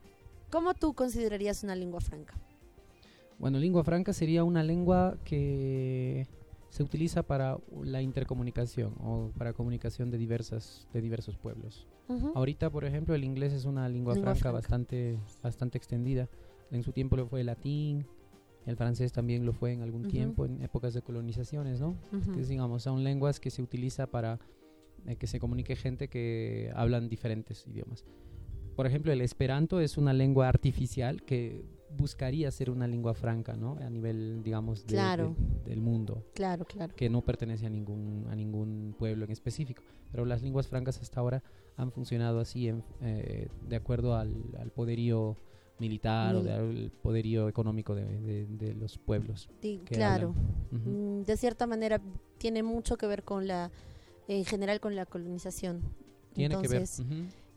¿Cómo 0.51 0.73
tú 0.73 0.93
considerarías 0.93 1.63
una 1.63 1.75
lengua 1.75 1.99
franca? 1.99 2.35
Bueno, 3.39 3.59
lengua 3.59 3.83
franca 3.83 4.13
sería 4.13 4.43
una 4.43 4.63
lengua 4.63 5.17
que 5.25 6.27
se 6.69 6.83
utiliza 6.83 7.23
para 7.23 7.57
la 7.83 8.01
intercomunicación 8.01 8.95
o 8.99 9.31
para 9.37 9.53
comunicación 9.53 10.09
de 10.11 10.17
diversas 10.17 10.87
de 10.93 11.01
diversos 11.01 11.37
pueblos. 11.37 11.87
Ahorita, 12.35 12.69
por 12.69 12.85
ejemplo, 12.85 13.15
el 13.15 13.23
inglés 13.23 13.53
es 13.53 13.65
una 13.65 13.87
lengua, 13.89 14.15
franca, 14.15 14.51
bastante 14.51 15.19
bastante 15.41 15.77
extendida. 15.77 16.29
En 16.71 16.83
su 16.83 16.91
tiempo 16.91 17.15
lo 17.15 17.27
fue 17.27 17.41
el 17.41 17.47
latín, 17.47 18.05
el 18.65 18.75
francés 18.75 19.11
también 19.11 19.45
lo 19.45 19.53
fue 19.53 19.73
en 19.73 19.81
algún 19.81 20.07
tiempo 20.07 20.45
en 20.45 20.61
épocas 20.61 20.93
de 20.93 21.01
colonizaciones, 21.01 21.79
¿no? 21.79 21.95
que 22.33 22.41
digamos, 22.43 22.83
son 22.83 23.03
lenguas 23.03 23.39
que 23.39 23.49
se 23.49 23.61
utiliza 23.61 24.07
para 24.07 24.39
eh, 25.07 25.15
que 25.15 25.27
se 25.27 25.39
comunique 25.39 25.75
gente 25.75 26.07
que 26.07 26.71
hablan 26.75 27.09
diferentes 27.09 27.67
idiomas. 27.67 28.05
Por 28.75 28.87
ejemplo, 28.87 29.11
el 29.11 29.21
esperanto 29.21 29.79
es 29.79 29.97
una 29.97 30.13
lengua 30.13 30.47
artificial 30.47 31.23
que 31.23 31.63
buscaría 31.95 32.49
ser 32.51 32.69
una 32.69 32.87
lengua 32.87 33.13
franca, 33.13 33.55
¿no? 33.55 33.77
A 33.79 33.89
nivel, 33.89 34.41
digamos, 34.43 34.85
del 34.87 35.81
mundo. 35.81 36.25
Claro, 36.33 36.65
claro. 36.65 36.95
Que 36.95 37.09
no 37.09 37.21
pertenece 37.21 37.65
a 37.65 37.69
ningún, 37.69 38.27
a 38.29 38.35
ningún 38.35 38.95
pueblo 38.97 39.25
en 39.25 39.31
específico. 39.31 39.83
Pero 40.11 40.25
las 40.25 40.41
lenguas 40.41 40.67
francas 40.67 40.99
hasta 41.01 41.19
ahora 41.19 41.43
han 41.77 41.91
funcionado 41.91 42.39
así 42.39 42.71
eh, 43.01 43.47
de 43.67 43.75
acuerdo 43.75 44.15
al, 44.15 44.71
poderío 44.75 45.37
militar 45.79 46.35
o 46.35 46.39
al 46.39 46.91
poderío 47.01 47.49
económico 47.49 47.95
de, 47.95 48.75
los 48.79 48.97
pueblos. 48.97 49.49
claro. 49.85 50.33
Mm, 50.71 51.21
de 51.23 51.37
cierta 51.37 51.67
manera 51.67 52.01
tiene 52.37 52.63
mucho 52.63 52.97
que 52.97 53.07
ver 53.07 53.23
con 53.23 53.47
la, 53.47 53.71
en 54.27 54.45
general 54.45 54.79
con 54.79 54.95
la 54.95 55.05
colonización. 55.05 55.81
Tiene 56.33 56.61
que 56.61 56.67
ver. 56.67 56.87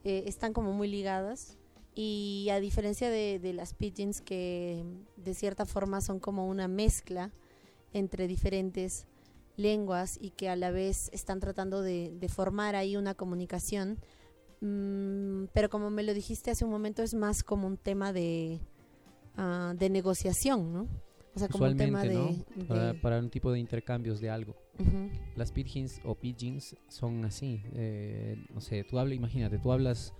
Eh, 0.04 0.24
están 0.26 0.52
como 0.52 0.72
muy 0.72 0.88
ligadas 0.88 1.56
y 1.94 2.48
a 2.52 2.60
diferencia 2.60 3.10
de, 3.10 3.52
las 3.54 3.74
pigeons 3.74 4.20
que 4.20 4.84
de 5.16 5.34
cierta 5.34 5.66
forma 5.66 6.00
son 6.00 6.20
como 6.20 6.46
una 6.46 6.68
mezcla 6.68 7.32
entre 7.92 8.28
diferentes 8.28 9.06
lenguas 9.56 10.18
y 10.20 10.30
que 10.30 10.48
a 10.48 10.56
la 10.56 10.70
vez 10.70 11.08
están 11.12 11.40
tratando 11.40 11.82
de, 11.82 12.12
de 12.20 12.28
formar 12.28 12.76
ahí 12.76 12.96
una 12.96 13.14
comunicación. 13.14 13.98
Mm, 14.60 15.46
pero 15.52 15.68
como 15.70 15.90
me 15.90 16.02
lo 16.02 16.14
dijiste 16.14 16.50
hace 16.50 16.64
un 16.64 16.70
momento, 16.70 17.02
es 17.02 17.14
más 17.14 17.42
como 17.42 17.66
un 17.66 17.76
tema 17.76 18.12
de, 18.12 18.60
ah, 19.36 19.74
de 19.76 19.90
negociación, 19.90 20.72
¿no? 20.72 20.88
O 21.36 21.38
sea, 21.38 21.48
como 21.48 21.64
un 21.66 21.76
tema 21.76 22.00
de, 22.08 22.14
¿no? 22.14 22.64
Para, 22.66 22.86
de- 22.88 22.94
para 22.94 23.18
un 23.18 23.30
tipo 23.30 23.52
de 23.52 23.58
intercambios 23.60 24.20
de 24.20 24.30
algo. 24.30 24.54
Las 25.36 25.52
pidgins 25.52 26.00
o 26.04 26.14
pidgins 26.14 26.74
son 26.88 27.24
así. 27.24 27.60
eh, 27.74 28.36
no 28.54 28.60
sé, 28.60 28.84
tú 28.84 28.98
hablas, 28.98 29.16
imagínate, 29.16 29.58
tú 29.58 29.70
hablas, 29.70 30.12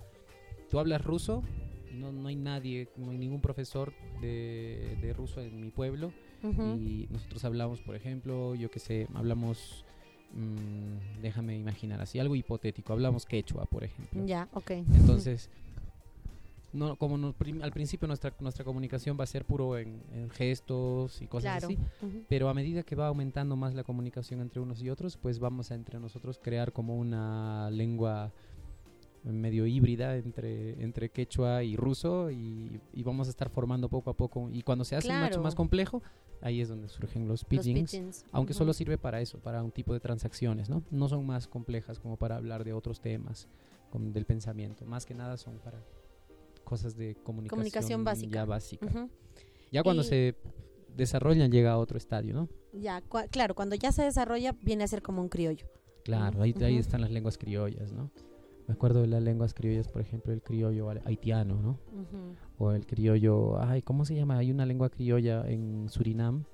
tú 0.71 0.79
hablas 0.79 1.03
ruso 1.03 1.43
y 1.91 1.97
no, 1.97 2.13
no 2.13 2.29
hay 2.29 2.37
nadie, 2.37 2.89
no 2.97 3.11
hay 3.11 3.19
ningún 3.19 3.41
profesor 3.41 3.93
de, 4.21 4.97
de 5.01 5.13
ruso 5.15 5.41
en 5.41 5.59
mi 5.61 5.71
pueblo 5.71 6.13
y 6.77 7.07
nosotros 7.11 7.45
hablamos, 7.45 7.81
por 7.81 7.97
ejemplo, 7.97 8.55
yo 8.55 8.71
que 8.71 8.79
sé, 8.79 9.09
hablamos, 9.15 9.85
mm, 10.35 11.21
déjame 11.23 11.57
imaginar 11.59 12.01
así, 12.01 12.19
algo 12.19 12.37
hipotético, 12.37 12.93
hablamos 12.93 13.25
quechua, 13.27 13.65
por 13.67 13.85
ejemplo. 13.85 14.25
Ya, 14.27 14.49
ok. 14.53 14.71
Entonces, 14.71 15.49
no, 16.77 16.97
como 16.97 17.19
nos 17.19 17.35
al 17.63 17.73
principio 17.73 18.07
nuestra, 18.07 18.35
nuestra 18.41 18.65
comunicación 18.65 19.17
va 19.19 19.25
a 19.25 19.27
ser 19.27 19.45
puro 19.45 19.79
en, 19.79 20.03
en 20.13 20.31
gestos 20.31 21.21
y 21.23 21.27
cosas 21.27 21.59
claro. 21.59 21.67
así, 21.67 21.79
pero 22.29 22.49
a 22.49 22.55
medida 22.55 22.83
que 22.83 22.95
va 22.95 23.09
aumentando 23.09 23.57
más 23.57 23.75
la 23.75 23.85
comunicación 23.85 24.41
entre 24.41 24.61
unos 24.61 24.83
y 24.83 24.91
otros, 24.91 25.17
pues 25.17 25.39
vamos 25.39 25.71
a 25.71 25.75
entre 25.75 25.99
nosotros 25.99 26.39
crear 26.43 26.73
como 26.73 26.97
una 26.97 27.71
lengua 27.71 28.33
medio 29.25 29.67
híbrida 29.67 30.17
entre, 30.17 30.81
entre 30.83 31.09
quechua 31.09 31.65
y 31.65 31.77
ruso 31.77 32.31
y, 32.31 32.81
y 32.93 33.03
vamos 33.03 33.27
a 33.27 33.31
estar 33.31 33.51
formando 33.51 33.89
poco 33.89 34.11
a 34.11 34.15
poco. 34.15 34.49
Y 34.53 34.63
cuando 34.63 34.85
se 34.85 34.95
hace 34.95 35.13
mucho 35.13 35.43
más 35.43 35.57
complejo, 35.57 36.01
ahí 36.41 36.61
es 36.61 36.69
donde 36.69 36.89
surgen 36.89 37.27
los 37.27 37.43
Los 37.43 37.45
pidgins. 37.45 38.25
Aunque 38.31 38.55
solo 38.55 38.73
sirve 38.73 38.99
para 38.99 39.21
eso, 39.21 39.39
para 39.39 39.65
un 39.65 39.73
tipo 39.73 39.93
de 39.93 40.01
transacciones, 40.01 40.71
¿no? 40.71 40.85
No 40.93 41.09
son 41.09 41.27
más 41.27 41.49
complejas 41.49 41.99
como 41.99 42.17
para 42.17 42.37
hablar 42.37 42.63
de 42.63 42.73
otros 42.73 43.01
temas 43.01 43.49
del 43.99 44.27
pensamiento. 44.27 44.85
Más 44.85 45.07
que 45.07 45.15
nada 45.15 45.37
son 45.37 45.59
para 45.59 45.83
cosas 46.67 46.97
de 46.97 47.15
comunicación, 47.15 47.49
Comunicación 47.49 48.05
básica. 48.05 48.35
ya 48.35 48.45
básica. 48.45 48.87
Ujú. 48.87 49.09
Ya 49.73 49.83
cuando 49.83 50.03
Y- 50.03 50.07
se 50.07 50.37
desarrollan 50.97 51.51
llega 51.51 51.73
a 51.73 51.79
otro 51.79 51.97
estadio, 51.97 52.35
¿no? 52.35 52.49
Ya, 52.73 53.03
cua- 53.09 53.29
claro, 53.31 53.55
cuando 53.55 53.75
ya 53.77 53.93
se 53.93 54.03
desarrolla 54.03 54.53
viene 54.63 54.85
a 54.85 54.89
ser 54.89 55.01
como 55.03 55.23
un 55.23 55.29
criollo. 55.29 55.67
Claro, 56.05 56.43
ahí, 56.43 56.55
ahí 56.61 56.73
Ujú. 56.75 56.81
están 56.81 57.01
las 57.01 57.11
lenguas 57.11 57.39
criollas, 57.39 57.93
¿no? 57.93 58.11
Me 58.69 58.75
acuerdo 58.75 59.01
de 59.03 59.07
las 59.07 59.23
lenguas 59.23 59.55
criollas, 59.55 59.89
por 59.89 60.03
ejemplo, 60.03 60.33
el 60.33 60.43
criollo 60.43 60.91
ha- 60.91 61.01
haitiano, 61.05 61.55
¿no? 61.63 61.71
Ujú. 61.93 62.35
O 62.59 62.73
el 62.73 62.85
criollo, 62.87 63.61
ay, 63.61 63.81
¿cómo 63.83 64.05
se 64.05 64.15
llama? 64.15 64.39
Hay 64.39 64.51
una 64.51 64.67
lengua 64.67 64.91
criolla 64.91 65.49
en 65.49 65.89
Surinam 65.89 66.45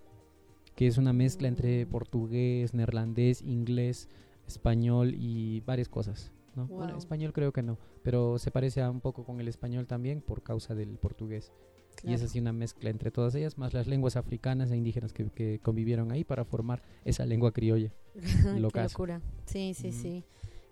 que 0.75 0.87
es 0.87 0.97
una 0.99 1.13
mezcla 1.13 1.49
entre 1.49 1.85
Mm. 1.85 1.89
portugués, 1.91 2.73
neerlandés, 2.75 3.43
inglés, 3.43 4.09
español 4.47 5.15
y 5.15 5.61
varias 5.61 5.89
cosas, 5.89 6.33
¿no? 6.55 6.67
Bueno, 6.67 6.97
español 6.97 7.33
creo 7.33 7.53
que 7.53 7.63
no, 7.63 7.79
pero 8.03 8.39
se 8.39 8.51
parece 8.51 8.83
a 8.83 8.91
un 8.91 9.01
poco 9.01 9.25
con 9.25 9.41
el 9.41 9.49
español 9.49 9.87
también 9.87 10.21
por 10.21 10.43
causa 10.43 10.75
del 10.75 10.99
portugués. 10.99 11.53
Y 12.05 12.15
es 12.15 12.23
así 12.23 12.41
una 12.41 12.53
mezcla 12.53 12.89
entre 12.91 13.11
todas 13.11 13.35
ellas, 13.35 13.59
más 13.59 13.75
las 13.75 13.87
lenguas 13.87 14.17
africanas 14.17 14.71
e 14.71 14.77
indígenas 14.77 15.13
que, 15.13 15.29
que 15.31 15.61
convivieron 15.63 16.11
ahí 16.11 16.25
para 16.25 16.45
formar 16.45 16.83
esa 17.05 17.27
lengua 17.27 17.53
criolla. 17.53 17.93
Qué 18.15 18.59
Locazo. 18.61 18.95
locura. 18.95 19.21
Sí, 19.47 19.75
sí, 19.75 19.93
sí. 19.93 20.25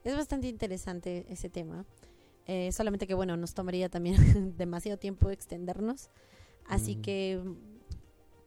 Es 0.02 0.16
bastante 0.16 0.48
interesante 0.48 1.26
ese 1.28 1.50
tema. 1.50 1.84
Eh, 2.46 2.72
solamente 2.72 3.06
que, 3.06 3.14
bueno, 3.14 3.36
nos 3.36 3.52
tomaría 3.54 3.88
también 3.90 4.16
demasiado 4.56 4.98
tiempo 4.98 5.30
extendernos. 5.30 6.08
Así 6.66 6.96
Mm. 6.96 7.02
que, 7.02 7.40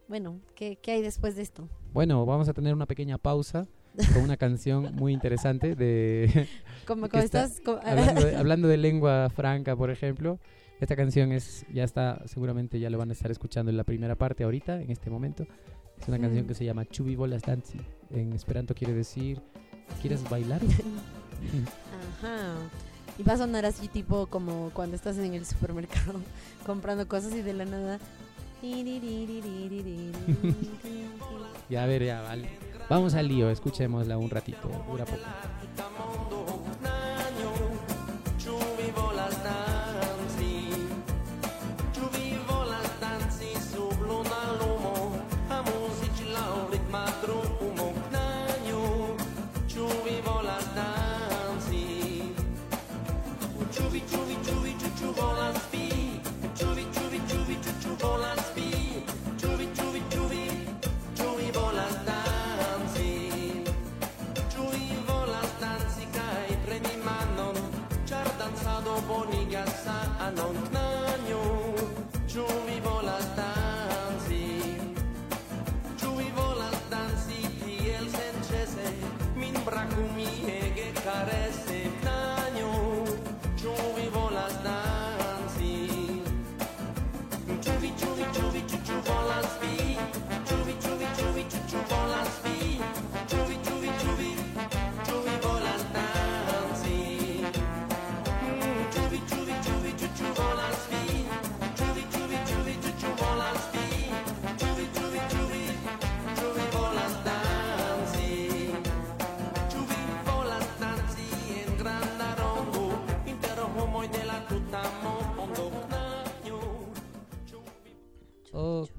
bueno, 0.09 0.39
¿qué, 0.55 0.75
¿qué 0.77 0.91
hay 0.93 1.01
después 1.01 1.35
de 1.35 1.43
esto? 1.43 1.69
Bueno, 1.93 2.25
vamos 2.25 2.49
a 2.49 2.53
tener 2.53 2.73
una 2.73 2.87
pequeña 2.87 3.17
pausa 3.17 3.67
con 4.13 4.23
una 4.23 4.37
canción 4.37 4.95
muy 4.95 5.13
interesante 5.13 5.75
de 5.75 6.47
¿Cómo, 6.87 7.03
Que 7.05 7.11
cómo 7.11 7.23
está 7.23 7.43
estás? 7.45 7.61
¿Cómo- 7.63 7.79
hablando, 7.83 8.23
de, 8.25 8.35
hablando 8.37 8.67
de 8.67 8.77
lengua 8.77 9.29
franca, 9.29 9.75
por 9.75 9.89
ejemplo. 9.91 10.39
Esta 10.79 10.95
canción 10.95 11.31
es 11.31 11.65
ya 11.73 11.83
está, 11.83 12.21
seguramente 12.25 12.79
ya 12.79 12.89
lo 12.89 12.97
van 12.97 13.09
a 13.09 13.13
estar 13.13 13.31
escuchando 13.31 13.69
en 13.71 13.77
la 13.77 13.83
primera 13.83 14.15
parte 14.15 14.43
ahorita, 14.43 14.81
en 14.81 14.89
este 14.91 15.09
momento. 15.09 15.45
Es 16.01 16.07
una 16.07 16.19
canción 16.19 16.43
Mm. 16.45 16.47
que 16.47 16.53
se 16.55 16.65
llama 16.65 16.85
Chubi 16.85 17.15
Bolas 17.15 17.43
Danzi. 17.43 17.79
En 18.09 18.33
esperanto 18.33 18.73
quiere 18.75 18.93
decir, 18.93 19.39
¿quieres 20.01 20.27
bailar? 20.29 20.59
Ajá. 22.19 22.55
Y 23.17 23.23
va 23.23 23.33
a 23.33 23.37
sonar 23.37 23.65
así 23.65 23.87
tipo 23.87 24.25
como 24.27 24.71
cuando 24.73 24.95
estás 24.95 25.17
en 25.19 25.33
el 25.35 25.45
supermercado 25.45 26.19
comprando 26.65 27.07
cosas 27.07 27.33
y 27.35 27.41
de 27.43 27.53
la 27.53 27.65
nada... 27.65 27.99
ya 31.69 31.83
a 31.83 31.85
ver, 31.85 32.03
ya, 32.03 32.21
vale. 32.21 32.49
Vamos 32.89 33.13
al 33.15 33.27
lío, 33.27 33.49
escuchémosla 33.49 34.17
un 34.17 34.29
ratito, 34.29 34.69
dura 34.87 35.05
poco. 35.05 35.23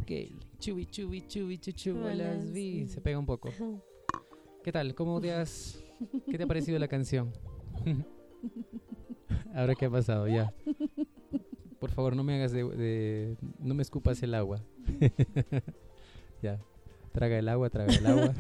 Ok, 0.05 0.11
chubi, 0.59 0.85
chubi, 0.85 1.27
chubi, 1.27 1.59
chu, 1.59 1.73
chu, 1.73 1.95
Bolas, 1.95 2.19
bolas, 2.19 2.53
vi. 2.53 2.87
Se 2.88 3.01
pega 3.01 3.19
un 3.19 3.25
poco. 3.25 3.49
¿Qué 4.62 4.71
tal? 4.71 4.95
¿Cómo 4.95 5.19
te 5.19 5.33
has... 5.33 5.83
¿Qué 6.31 6.37
te 6.37 6.45
ha 6.45 6.47
parecido 6.47 6.79
la 6.79 6.88
canción? 6.88 7.33
Ahora 9.55 9.75
qué 9.75 9.87
ha 9.87 9.90
pasado, 9.90 10.29
ya. 10.29 10.53
Por 11.81 11.90
favor, 11.90 12.14
no 12.17 12.23
me 12.23 12.35
hagas 12.35 12.53
de... 12.53 12.64
de- 12.64 13.37
no 13.59 13.73
me 13.73 13.81
escupas 13.81 14.23
el 14.23 14.35
agua. 14.35 14.61
ya. 16.43 16.61
Traga 17.12 17.38
el 17.38 17.49
agua, 17.49 17.71
traga 17.71 17.95
el 17.95 18.07
agua. 18.07 18.35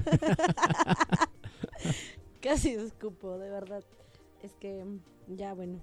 Casi 2.42 2.74
escupo, 2.74 3.38
de 3.38 3.48
verdad. 3.48 3.82
Es 4.42 4.52
que, 4.56 4.84
ya 5.28 5.54
bueno, 5.54 5.80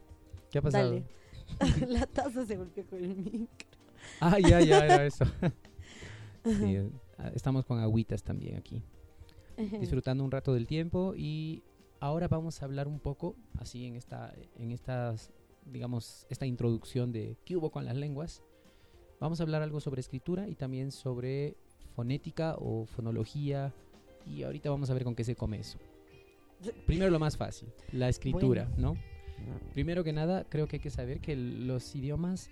¿Qué 0.51 0.59
ha 0.59 0.61
pasado? 0.61 0.91
dale. 0.91 1.87
la 1.87 2.05
taza 2.05 2.45
se 2.45 2.55
golpeó 2.55 2.85
con 2.85 3.03
el 3.03 3.15
micro. 3.15 3.67
Ah, 4.19 4.37
ya, 4.39 4.61
ya, 4.61 4.85
era 4.85 5.05
eso. 5.05 5.25
Sí, 6.43 6.77
ah, 7.17 7.31
estamos 7.35 7.65
con 7.65 7.79
agüitas 7.79 8.23
también 8.23 8.57
aquí. 8.57 8.83
disfrutando 9.79 10.23
un 10.23 10.31
rato 10.31 10.53
del 10.53 10.65
tiempo 10.65 11.13
y 11.15 11.63
ahora 11.99 12.27
vamos 12.27 12.61
a 12.61 12.65
hablar 12.65 12.87
un 12.87 12.99
poco 12.99 13.35
así 13.59 13.85
en 13.85 13.95
esta 13.95 14.33
en 14.57 14.71
estas 14.71 15.31
digamos 15.65 16.25
esta 16.29 16.47
introducción 16.47 17.11
de 17.11 17.37
qué 17.45 17.57
hubo 17.57 17.71
con 17.71 17.85
las 17.85 17.95
lenguas. 17.95 18.41
Vamos 19.19 19.39
a 19.39 19.43
hablar 19.43 19.61
algo 19.61 19.79
sobre 19.79 20.01
escritura 20.01 20.47
y 20.47 20.55
también 20.55 20.91
sobre 20.91 21.55
fonética 21.95 22.55
o 22.57 22.85
fonología 22.85 23.73
y 24.25 24.43
ahorita 24.43 24.69
vamos 24.71 24.89
a 24.89 24.93
ver 24.93 25.03
con 25.03 25.13
qué 25.13 25.23
se 25.23 25.35
come 25.35 25.59
eso. 25.59 25.77
Primero 26.87 27.11
lo 27.11 27.19
más 27.19 27.37
fácil 27.37 27.69
la 27.91 28.09
escritura 28.09 28.69
no 28.77 28.95
primero 29.73 30.03
que 30.03 30.13
nada 30.13 30.45
creo 30.47 30.67
que 30.67 30.77
hay 30.77 30.79
que 30.79 30.89
saber 30.89 31.19
que 31.19 31.35
los 31.35 31.95
idiomas 31.95 32.49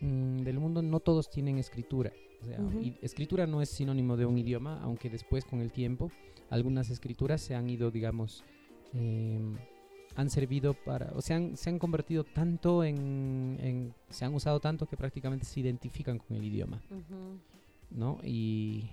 mm, 0.00 0.38
del 0.42 0.58
mundo 0.58 0.82
no 0.82 1.00
todos 1.00 1.30
tienen 1.30 1.58
escritura 1.58 2.12
O 2.42 2.44
sea, 2.46 2.58
escritura 3.02 3.46
no 3.46 3.60
es 3.62 3.68
sinónimo 3.68 4.16
de 4.16 4.24
un 4.26 4.38
idioma, 4.38 4.80
aunque 4.82 5.10
después 5.10 5.44
con 5.44 5.60
el 5.60 5.72
tiempo 5.72 6.10
algunas 6.48 6.90
escrituras 6.90 7.40
se 7.40 7.54
han 7.54 7.68
ido, 7.68 7.90
digamos, 7.90 8.44
em, 8.94 9.56
han 10.16 10.30
servido 10.30 10.74
para, 10.74 11.12
o 11.14 11.20
se 11.20 11.34
han, 11.34 11.56
se 11.56 11.70
han 11.70 11.78
convertido 11.78 12.24
tanto 12.24 12.82
en, 12.82 13.56
en- 13.60 13.94
se 14.08 14.24
han 14.24 14.34
usado 14.34 14.58
tanto 14.58 14.86
que 14.86 14.96
prácticamente 14.96 15.44
se 15.46 15.60
identifican 15.60 16.18
con 16.18 16.36
el 16.36 16.44
idioma. 16.44 16.80
¿no? 17.90 18.18
Y, 18.24 18.88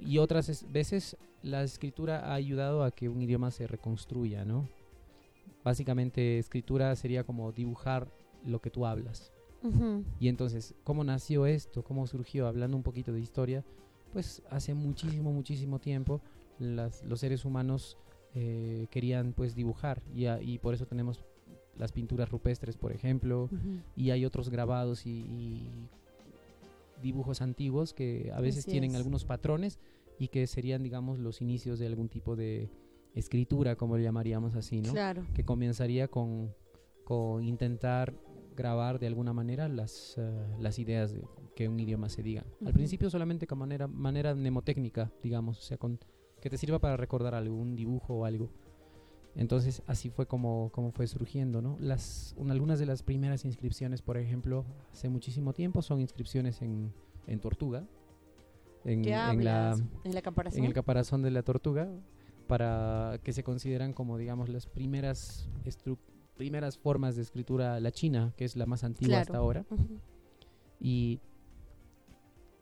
y 0.00 0.18
otras 0.18 0.48
es- 0.48 0.70
veces 0.72 1.16
la 1.42 1.62
escritura 1.62 2.20
ha 2.30 2.34
ayudado 2.34 2.82
a 2.82 2.90
que 2.90 3.08
un 3.08 3.20
idioma 3.22 3.50
se 3.50 3.66
reconstruya, 3.66 4.44
¿no? 4.44 4.68
Básicamente 5.62 6.38
escritura 6.38 6.94
sería 6.96 7.24
como 7.24 7.52
dibujar 7.52 8.08
lo 8.44 8.60
que 8.60 8.70
tú 8.70 8.86
hablas. 8.86 9.32
Ujú. 9.64 10.04
Y 10.20 10.28
entonces, 10.28 10.74
¿cómo 10.84 11.02
nació 11.04 11.46
esto? 11.46 11.82
¿Cómo 11.82 12.06
surgió? 12.06 12.46
Hablando 12.46 12.76
un 12.76 12.82
poquito 12.82 13.12
de 13.12 13.20
historia, 13.20 13.64
pues 14.12 14.42
hace 14.50 14.74
muchísimo, 14.74 15.32
muchísimo 15.32 15.78
tiempo 15.80 16.20
las- 16.58 17.02
los 17.04 17.18
seres 17.20 17.44
humanos 17.44 17.96
eh, 18.36 18.86
querían 18.90 19.32
pues 19.32 19.54
dibujar 19.54 20.02
y, 20.14 20.26
a- 20.26 20.40
y 20.42 20.58
por 20.58 20.74
eso 20.74 20.86
tenemos 20.86 21.24
las 21.78 21.90
pinturas 21.92 22.28
rupestres, 22.30 22.76
por 22.76 22.92
ejemplo, 22.92 23.44
Ujú. 23.44 23.80
y 23.96 24.10
hay 24.10 24.24
otros 24.24 24.48
grabados 24.50 25.06
y, 25.06 25.10
y 25.10 25.88
dibujos 27.02 27.42
antiguos 27.42 27.92
que 27.92 28.30
a 28.34 28.40
veces 28.40 28.60
Así 28.64 28.70
tienen 28.72 28.90
es. 28.92 28.96
algunos 28.96 29.24
patrones 29.24 29.78
y 30.18 30.28
que 30.28 30.46
serían, 30.46 30.82
digamos, 30.82 31.18
los 31.18 31.40
inicios 31.40 31.78
de 31.78 31.86
algún 31.86 32.08
tipo 32.08 32.36
de 32.36 32.70
escritura, 33.14 33.76
como 33.76 33.96
le 33.96 34.02
llamaríamos 34.04 34.54
así, 34.54 34.80
¿no? 34.80 34.92
Claro. 34.92 35.24
que 35.34 35.44
comenzaría 35.44 36.08
con, 36.08 36.52
con 37.04 37.44
intentar 37.44 38.14
grabar 38.56 38.98
de 38.98 39.06
alguna 39.06 39.32
manera 39.32 39.68
las, 39.68 40.14
eh, 40.18 40.56
las 40.58 40.78
ideas 40.78 41.12
de 41.12 41.22
que 41.54 41.68
un 41.68 41.78
idioma 41.78 42.08
se 42.08 42.22
diga. 42.22 42.42
Al 42.60 42.68
Ujú. 42.68 42.72
principio 42.74 43.10
solamente 43.10 43.46
con 43.46 43.58
manera, 43.58 43.86
manera 43.86 44.34
mnemotécnica, 44.34 45.12
digamos, 45.22 45.58
o 45.58 45.62
sea, 45.62 45.76
con, 45.76 45.98
que 46.40 46.50
te 46.50 46.58
sirva 46.58 46.78
para 46.78 46.96
recordar 46.96 47.34
algo, 47.34 47.54
un 47.56 47.76
dibujo 47.76 48.14
o 48.14 48.24
algo. 48.24 48.50
Entonces 49.36 49.82
así 49.86 50.10
fue 50.10 50.26
como, 50.26 50.70
como 50.72 50.92
fue 50.92 51.06
surgiendo, 51.08 51.60
¿no? 51.60 51.76
Las, 51.80 52.34
un- 52.36 52.50
algunas 52.52 52.78
de 52.78 52.86
las 52.86 53.02
primeras 53.02 53.44
inscripciones, 53.44 54.00
por 54.00 54.16
ejemplo, 54.16 54.64
hace 54.92 55.08
muchísimo 55.08 55.52
tiempo, 55.52 55.82
son 55.82 56.00
inscripciones 56.00 56.62
en, 56.62 56.92
en 57.26 57.40
tortuga, 57.40 57.84
en, 58.84 59.02
¿Qué 59.02 59.12
en 59.14 59.44
la? 59.44 59.76
¿En 60.04 60.14
la 60.14 60.22
caparazón? 60.22 60.60
en 60.60 60.64
el 60.66 60.72
caparazón 60.74 61.22
de 61.22 61.30
la 61.32 61.42
tortuga 61.42 61.88
para 62.46 63.18
que 63.24 63.32
se 63.32 63.42
consideran 63.42 63.92
como 63.94 64.18
digamos 64.18 64.50
las 64.50 64.66
primeras 64.66 65.48
estru- 65.64 65.98
primeras 66.34 66.76
formas 66.78 67.16
de 67.16 67.22
escritura 67.22 67.78
la 67.80 67.90
china 67.92 68.32
que 68.36 68.44
es 68.44 68.56
la 68.56 68.66
más 68.66 68.84
antigua 68.84 69.08
Claro. 69.10 69.22
hasta 69.22 69.38
ahora 69.38 69.64
Ujú. 69.70 69.98
y 70.80 71.20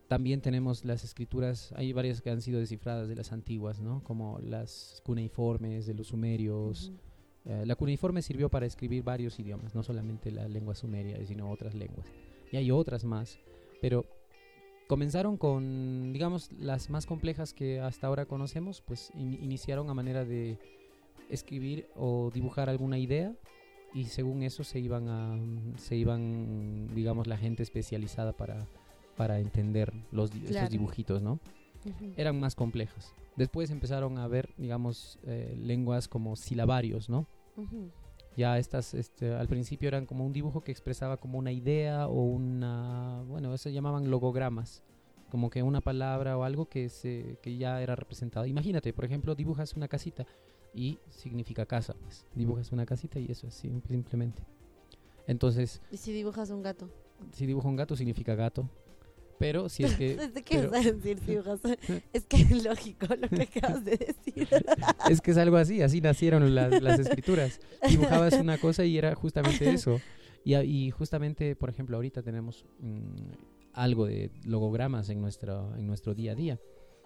también 0.09 0.41
tenemos 0.41 0.85
las 0.85 1.05
escrituras 1.05 1.73
hay 1.77 1.93
varias 1.93 2.21
que 2.21 2.31
han 2.31 2.43
sido 2.43 2.61
descifradas 2.61 3.09
de 3.09 3.17
las 3.17 3.33
antiguas 3.33 3.81
no 3.81 4.03
como 4.05 4.39
las 4.41 5.01
cuneiformes 5.05 5.87
de 5.87 5.95
los 5.95 6.09
sumerios 6.09 6.89
Ujú. 6.89 6.99
Eh, 7.45 7.65
la 7.67 7.75
cuneiforme 7.75 8.23
sirvió 8.23 8.49
para 8.49 8.67
escribir 8.67 9.03
varios 9.03 9.37
idiomas, 9.41 9.75
no 9.75 9.83
solamente 9.83 10.31
la 10.31 10.47
lengua 10.47 10.77
sumeria, 10.77 11.19
sino 11.27 11.51
otras 11.51 11.75
lenguas. 11.75 12.07
Y 12.53 12.57
hay 12.57 12.71
otras 12.71 13.03
más, 13.05 13.41
pero 13.81 14.05
comenzaron 14.87 15.37
con, 15.37 16.13
digamos, 16.13 16.53
las 16.53 16.89
más 16.89 17.05
complejas 17.05 17.53
que 17.53 17.81
hasta 17.81 18.07
ahora 18.07 18.27
conocemos, 18.27 18.81
pues 18.81 19.11
in- 19.17 19.43
iniciaron 19.43 19.91
a 19.91 19.95
manera 19.95 20.25
de 20.25 20.57
escribir 21.31 21.89
o 21.97 22.31
dibujar 22.33 22.69
alguna 22.71 22.97
idea 22.97 23.35
y 23.95 24.05
según 24.07 24.43
eso 24.43 24.65
se 24.65 24.79
iban 24.81 25.09
a, 25.09 25.39
se 25.79 25.97
iban, 25.97 26.89
digamos, 26.95 27.27
la 27.27 27.37
gente 27.37 27.63
especializada 27.63 28.33
para, 28.33 28.67
para 29.17 29.39
entender 29.39 29.93
los, 30.11 30.31
Claro. 30.31 30.49
esos 30.57 30.71
dibujitos, 30.71 31.23
¿no? 31.23 31.39
Ujú. 31.85 32.13
eran 32.17 32.39
más 32.39 32.55
complejas. 32.55 33.13
Después 33.35 33.71
empezaron 33.71 34.17
a 34.19 34.29
ver, 34.29 34.55
digamos, 34.57 35.19
eh, 35.25 35.57
lenguas 35.59 36.07
como 36.07 36.37
silabarios, 36.37 37.09
¿no? 37.09 37.27
Ujú. 37.57 37.91
Ya 38.37 38.57
estas, 38.57 38.95
este, 38.95 39.35
al 39.35 39.49
principio 39.49 39.89
eran 39.89 40.07
como 40.07 40.25
un 40.25 40.33
dibujo 40.33 40.63
que 40.63 40.71
expresaba 40.71 41.17
como 41.17 41.39
una 41.39 41.51
idea 41.51 42.07
o 42.07 42.23
una, 42.23 43.23
bueno, 43.27 43.53
eso 43.53 43.69
llamaban 43.69 44.11
logogramas, 44.11 44.83
como 45.29 45.51
que 45.51 45.63
una 45.65 45.81
palabra 45.81 46.39
o 46.39 46.45
algo 46.45 46.67
que 46.67 46.89
se, 46.89 47.39
que 47.43 47.57
ya 47.57 47.83
era 47.83 47.97
representado. 47.97 48.47
Imagínate, 48.47 48.93
por 48.93 49.05
ejemplo, 49.05 49.35
dibujas 49.35 49.75
una 49.75 49.89
casita 49.89 50.25
y 50.75 50.99
significa 51.11 51.67
casa, 51.67 51.95
pues. 52.03 52.25
Dibujas 52.35 52.73
una 52.73 52.87
casita 52.87 53.19
y 53.19 53.31
eso 53.31 53.47
es 53.47 53.55
sim- 53.55 53.83
simplemente. 53.89 54.43
Entonces, 55.27 55.81
¿Y 55.91 55.97
si 55.99 56.13
dibujas 56.13 56.51
un 56.51 56.63
gato? 56.63 56.89
si 57.33 57.47
dibujo 57.47 57.69
un 57.69 57.77
gato 57.77 57.95
significa 57.97 58.35
gato. 58.35 58.69
Pero 59.39 59.69
si 59.69 59.83
es 59.85 59.95
que 59.97 60.17
¿Desde 60.17 60.43
qué 60.43 60.59
pero- 60.59 60.71
vas 60.71 60.87
a 60.87 60.93
decir 60.93 61.19
si 61.21 61.33
dibujas? 61.33 61.61
es 62.13 62.25
que 62.27 62.37
es 62.37 62.65
lógico 62.65 63.07
lo 63.15 63.29
que 63.29 63.43
acabas 63.43 63.85
de 63.85 63.97
decir. 63.97 64.49
Es 65.11 65.21
que 65.21 65.31
es 65.33 65.37
algo 65.37 65.57
así, 65.57 65.83
así 65.83 66.01
nacieron 66.01 66.55
las, 66.55 66.81
las 66.83 66.99
escrituras. 67.01 67.61
Dibujabas 67.89 68.35
una 68.35 68.59
cosa 68.59 68.85
y 68.85 68.97
era 68.99 69.15
justamente 69.15 69.71
eso. 69.71 70.01
Y, 70.45 70.55
y 70.57 70.91
justamente, 70.91 71.55
por 71.57 71.71
ejemplo, 71.71 71.97
ahorita 71.97 72.23
tenemos 72.23 72.65
mm, 72.81 73.31
algo 73.75 74.07
de 74.07 74.31
logogramas 74.45 75.09
en 75.09 75.21
nuestro, 75.21 75.75
en 75.77 75.87
nuestro 75.87 76.15
día 76.15 76.33
a 76.33 76.35
día. 76.35 76.59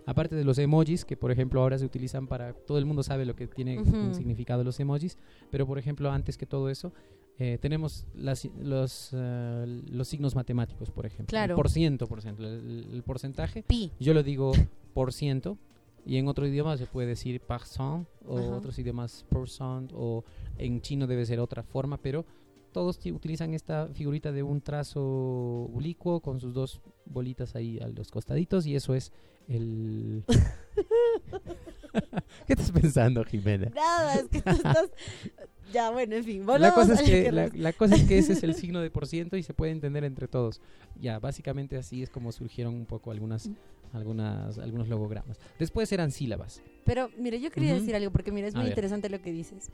Aparte 0.07 0.37
de 0.37 0.45
los 0.45 0.57
emojis, 0.59 1.05
que 1.05 1.17
por 1.17 1.31
ejemplo 1.33 1.61
ahora 1.61 1.79
se 1.79 1.85
utilizan 1.85 2.27
para... 2.29 2.53
Todo 2.53 2.79
el 2.79 2.87
mundo 2.87 3.03
sabe 3.03 3.25
lo 3.27 3.35
que 3.35 3.47
tiene 3.49 3.79
un 3.81 4.15
significado 4.15 4.63
los 4.65 4.79
emojis, 4.81 5.19
pero 5.51 5.67
por 5.67 5.79
ejemplo, 5.79 6.11
antes 6.13 6.39
que 6.39 6.47
todo 6.47 6.71
eso, 6.71 6.93
eh, 7.39 7.59
tenemos 7.61 8.07
las, 8.15 8.49
los, 8.63 9.11
eh, 9.13 9.83
los 9.91 10.09
signos 10.09 10.35
matemáticos, 10.37 10.91
por 10.91 11.07
ejemplo. 11.07 11.27
Claro. 11.27 11.55
El 11.55 11.57
por 11.57 11.69
ciento, 11.69 12.07
por 12.07 12.19
ejemplo. 12.21 12.49
El, 12.49 12.87
el 12.93 13.03
porcentaje 13.03 13.63
Pi. 13.65 13.91
yo 13.99 14.15
lo 14.15 14.23
digo 14.23 14.53
por 14.95 15.13
ciento 15.13 15.59
y 16.07 16.17
en 16.19 16.29
otro 16.29 16.47
idioma 16.47 16.77
se 16.77 16.87
puede 16.87 17.09
decir 17.09 17.41
par 17.41 17.65
cent 17.65 18.07
o 18.27 18.39
Ajá. 18.39 18.49
otros 18.57 18.79
idiomas 18.79 19.25
per 19.29 19.49
cent 19.49 19.91
o 19.93 20.25
en 20.57 20.81
chino 20.81 21.07
debe 21.09 21.27
ser 21.27 21.41
otra 21.41 21.65
forma, 21.65 21.99
pero 21.99 22.25
todos 22.73 22.99
ti- 22.99 23.11
utilizan 23.11 23.55
esta 23.55 23.89
figurita 23.89 24.31
de 24.31 24.43
un 24.45 24.61
trazo 24.61 25.03
oblicuo 25.03 26.21
con 26.21 26.39
sus 26.41 26.55
dos 26.55 26.81
bolitas 27.07 27.57
ahí 27.57 27.79
a 27.81 27.89
los 27.89 28.11
costaditos 28.11 28.67
y 28.67 28.77
eso 28.77 28.95
es 28.95 29.13
el... 29.49 30.25
¿Qué 32.47 32.53
estás 32.53 32.71
pensando, 32.71 33.25
Jimena? 33.25 33.71
Nada, 33.75 34.15
es 34.15 34.29
que 34.29 34.43
tú 34.43 34.51
estás... 34.51 34.91
Ya, 35.73 35.91
bueno, 35.91 36.15
en 36.15 36.25
fin. 36.25 36.47
La 36.47 36.73
cosa, 36.73 36.95
es 36.95 37.03
que, 37.03 37.33
la, 37.33 37.73
cosa 37.73 37.97
es 37.97 38.05
que 38.05 38.19
ese 38.19 38.35
es 38.35 38.43
el 38.43 38.55
signo 38.55 38.81
de 38.81 38.91
por 38.91 39.07
ciento 39.07 39.37
y 39.37 39.43
se 39.43 39.53
puede 39.53 39.73
entender 39.73 40.05
entre 40.05 40.29
todos. 40.29 40.61
Ya, 41.01 41.19
básicamente 41.19 41.77
así 41.77 42.03
es 42.03 42.11
como 42.11 42.33
surgieron 42.33 42.75
un 42.75 42.87
poco 42.87 43.11
algunas, 43.11 43.51
algunas, 43.93 44.59
algunos 44.59 44.89
logogramas. 44.89 45.39
Después 45.59 45.91
eran 45.91 46.13
sílabas. 46.13 46.63
Pero, 46.85 47.11
mira, 47.19 47.37
yo 47.37 47.51
quería 47.51 47.75
decir 47.75 47.97
algo 47.97 48.13
porque, 48.13 48.31
mira, 48.31 48.49
es 48.49 48.55
A 48.55 48.59
muy 48.59 48.67
ver. 48.67 48.73
interesante 48.73 49.11
lo 49.11 49.21
que 49.21 49.33
dices. 49.33 49.71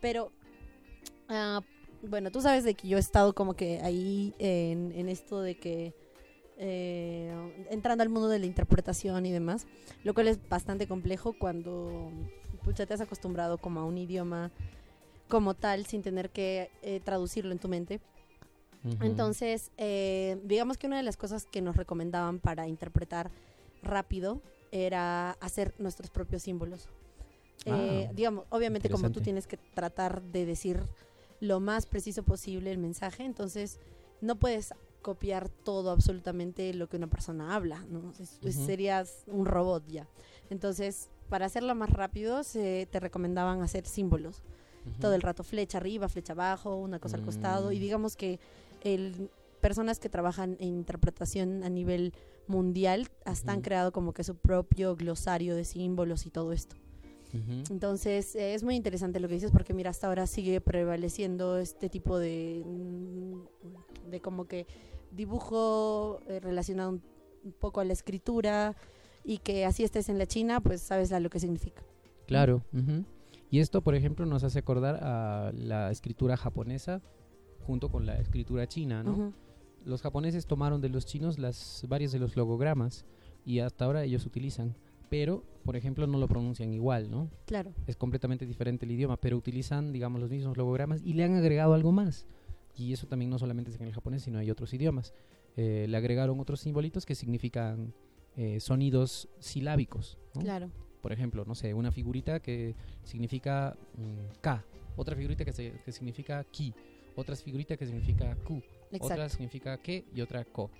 Pero, 0.00 0.32
ah, 1.28 1.62
bueno, 2.02 2.30
tú 2.30 2.40
sabes 2.40 2.64
de 2.64 2.74
que 2.74 2.88
yo 2.88 2.96
he 2.96 3.00
estado 3.00 3.34
como 3.34 3.54
que 3.54 3.80
ahí 3.82 4.34
en, 4.38 4.92
en 4.92 5.08
esto 5.08 5.40
de 5.40 5.56
que... 5.56 5.94
eh, 6.58 7.32
entrando 7.70 8.02
al 8.02 8.08
mundo 8.08 8.28
de 8.28 8.38
la 8.38 8.46
interpretación 8.46 9.24
y 9.26 9.32
demás, 9.32 9.66
lo 10.04 10.12
cual 10.12 10.28
es 10.28 10.38
bastante 10.48 10.86
complejo 10.86 11.32
cuando 11.32 12.10
pucha, 12.64 12.84
te 12.84 12.94
has 12.94 13.00
acostumbrado 13.00 13.58
como 13.58 13.80
a 13.80 13.84
un 13.84 13.96
idioma 13.96 14.50
como 15.28 15.54
tal 15.54 15.86
sin 15.86 16.02
tener 16.02 16.30
que 16.30 16.70
eh, 16.82 17.00
traducirlo 17.00 17.52
en 17.52 17.58
tu 17.58 17.68
mente. 17.68 18.00
Entonces, 19.00 19.70
eh, 19.76 20.40
digamos 20.44 20.78
que 20.78 20.86
una 20.86 20.96
de 20.96 21.02
las 21.02 21.16
cosas 21.16 21.46
que 21.46 21.60
nos 21.60 21.76
recomendaban 21.76 22.38
para 22.38 22.68
interpretar 22.68 23.30
rápido 23.82 24.40
era 24.70 25.32
hacer 25.32 25.74
nuestros 25.78 26.10
propios 26.10 26.42
símbolos. 26.42 26.88
Eh, 27.64 28.06
Ah, 28.08 28.12
digamos, 28.14 28.44
obviamente 28.50 28.88
como 28.88 29.10
tú 29.10 29.20
tienes 29.20 29.46
que 29.46 29.56
tratar 29.56 30.22
de 30.22 30.46
decir 30.46 30.80
lo 31.40 31.60
más 31.60 31.86
preciso 31.86 32.22
posible 32.22 32.70
el 32.70 32.78
mensaje, 32.78 33.24
entonces 33.24 33.78
no 34.20 34.36
puedes 34.36 34.72
copiar 35.02 35.48
todo 35.48 35.90
absolutamente 35.90 36.72
lo 36.74 36.88
que 36.88 36.96
una 36.96 37.06
persona 37.06 37.54
habla, 37.54 37.84
¿no? 37.88 38.12
Es- 38.18 38.38
es- 38.42 38.56
Ujú. 38.56 38.66
Serías 38.66 39.24
un 39.26 39.46
robot 39.46 39.86
ya. 39.88 40.08
Entonces, 40.50 41.08
para 41.28 41.46
hacerlo 41.46 41.74
más 41.74 41.90
rápido, 41.90 42.42
se 42.42 42.88
te 42.90 43.00
recomendaban 43.00 43.62
hacer 43.62 43.86
símbolos 43.86 44.42
todo 45.00 45.12
el 45.14 45.20
rato 45.20 45.42
flecha 45.44 45.76
arriba, 45.76 46.08
flecha 46.08 46.32
abajo, 46.32 46.76
una 46.76 46.98
cosa 46.98 47.18
al 47.18 47.22
costado. 47.22 47.72
Y 47.72 47.76
Mm. 47.76 47.80
digamos 47.80 48.16
que 48.16 48.40
el, 48.80 49.28
personas 49.60 49.98
que 49.98 50.08
trabajan 50.08 50.56
en 50.60 50.68
interpretación 50.68 51.62
a 51.62 51.68
nivel 51.68 52.14
mundial 52.46 53.08
hasta 53.26 53.52
han 53.52 53.60
creado 53.60 53.92
como 53.92 54.14
que 54.14 54.24
su 54.24 54.34
propio 54.36 54.96
glosario 54.96 55.54
de 55.56 55.64
símbolos 55.66 56.24
y 56.24 56.30
todo 56.30 56.52
esto. 56.54 56.76
Entonces 57.70 58.34
eh, 58.36 58.54
es 58.54 58.62
muy 58.62 58.74
interesante 58.76 59.20
lo 59.20 59.28
que 59.28 59.34
dices 59.34 59.50
porque 59.50 59.74
mira, 59.74 59.90
hasta 59.90 60.06
ahora 60.08 60.26
sigue 60.26 60.60
prevaleciendo 60.60 61.58
este 61.58 61.88
tipo 61.90 62.18
de, 62.18 62.62
mm, 62.64 64.10
de 64.10 64.20
como 64.20 64.46
que 64.46 64.66
dibujo 65.12 66.20
eh, 66.28 66.40
relacionado 66.40 66.90
un, 66.90 67.02
un 67.44 67.52
poco 67.52 67.80
a 67.80 67.84
la 67.84 67.92
escritura 67.92 68.74
y 69.24 69.38
que 69.38 69.64
así 69.66 69.84
estés 69.84 70.08
en 70.08 70.18
la 70.18 70.26
China, 70.26 70.60
pues 70.60 70.80
sabes 70.80 71.10
la- 71.10 71.20
lo 71.20 71.28
que 71.30 71.38
significa. 71.40 71.82
Claro. 72.26 72.62
ujú. 72.72 73.04
Y 73.50 73.60
esto, 73.60 73.80
por 73.82 73.94
ejemplo, 73.94 74.26
nos 74.26 74.44
hace 74.44 74.58
acordar 74.58 74.98
a 75.02 75.52
la 75.54 75.90
escritura 75.90 76.36
japonesa 76.36 77.00
junto 77.66 77.90
con 77.90 78.04
la 78.06 78.18
escritura 78.18 78.66
china, 78.66 79.02
¿no? 79.02 79.12
Ujú. 79.12 79.32
los 79.84 80.02
japoneses 80.02 80.46
tomaron 80.46 80.80
de 80.82 80.88
los 80.90 81.06
chinos 81.06 81.38
las 81.38 81.82
varios 81.88 82.12
de 82.12 82.18
los 82.18 82.36
logogramas 82.36 83.06
y 83.46 83.60
hasta 83.60 83.84
ahora 83.86 84.02
ellos 84.04 84.26
utilizan, 84.26 84.74
pero 85.08 85.42
por 85.64 85.76
ejemplo 85.76 86.06
no 86.06 86.18
lo 86.18 86.28
pronuncian 86.28 86.72
igual, 86.72 87.10
¿no? 87.10 87.30
Claro. 87.46 87.72
Es 87.86 87.96
completamente 87.96 88.46
diferente 88.46 88.86
el 88.86 88.92
idioma, 88.92 89.16
pero 89.18 89.36
utilizan, 89.36 89.92
digamos, 89.92 90.20
los 90.20 90.30
mismos 90.30 90.56
logogramas 90.56 91.02
y 91.02 91.12
le 91.14 91.24
han 91.24 91.34
agregado 91.34 91.74
algo 91.74 91.92
más. 91.92 92.26
Y 92.76 92.92
eso 92.92 93.06
también 93.06 93.30
no 93.30 93.38
solamente 93.38 93.70
es 93.70 93.80
en 93.80 93.86
el 93.86 93.92
japonés, 93.92 94.22
sino 94.22 94.38
hay 94.38 94.50
otros 94.50 94.72
idiomas. 94.72 95.12
Eh, 95.56 95.86
le 95.88 95.96
agregaron 95.96 96.38
otros 96.40 96.60
simbolitos 96.60 97.04
que 97.04 97.14
significan 97.14 97.92
eh, 98.36 98.60
sonidos 98.60 99.28
silábicos. 99.40 100.16
¿no? 100.34 100.42
Claro. 100.42 100.70
Por 101.02 101.12
ejemplo, 101.12 101.44
no 101.44 101.54
sé, 101.54 101.74
una 101.74 101.90
figurita 101.90 102.40
que 102.40 102.74
significa 103.02 103.76
mm, 103.96 104.38
K, 104.40 104.64
otra 104.96 105.16
figurita 105.16 105.44
que, 105.44 105.52
se- 105.52 105.80
que 105.84 105.92
significa 105.92 106.44
Ki, 106.44 106.72
otra 107.16 107.34
figurita 107.36 107.76
que 107.76 107.86
significa 107.86 108.36
Ku, 108.44 108.56
otra 108.58 108.96
Exacto. 108.96 109.28
significa 109.30 109.76
que 109.78 110.04
y 110.14 110.20
otra 110.20 110.44
ko. 110.44 110.70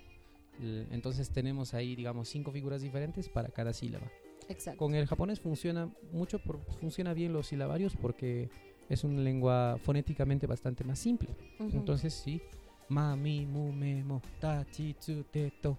L- 0.59 0.87
Entonces 0.91 1.29
tenemos 1.29 1.73
ahí, 1.73 1.95
digamos, 1.95 2.27
cinco 2.29 2.51
figuras 2.51 2.81
diferentes 2.81 3.29
para 3.29 3.49
cada 3.49 3.73
sílaba. 3.73 4.11
Exacto. 4.47 4.77
Con 4.79 4.95
el 4.95 5.05
japonés 5.05 5.39
funciona 5.39 5.89
mucho, 6.11 6.39
por, 6.39 6.59
funciona 6.79 7.13
bien 7.13 7.33
los 7.33 7.47
silabarios 7.47 7.95
porque 7.95 8.49
es 8.89 9.03
una 9.03 9.21
lengua 9.21 9.77
fonéticamente 9.83 10.47
bastante 10.47 10.83
más 10.83 10.97
simple. 10.99 11.29
Ujú. 11.59 11.77
Entonces 11.77 12.13
sí, 12.13 12.41
ma, 12.87 13.15
mi, 13.15 13.45
mu, 13.45 13.71
me, 13.71 14.03
mo, 14.03 14.21
ta, 14.39 14.65
chi, 14.71 14.95
tsu, 14.95 15.23
te, 15.31 15.51
to, 15.61 15.77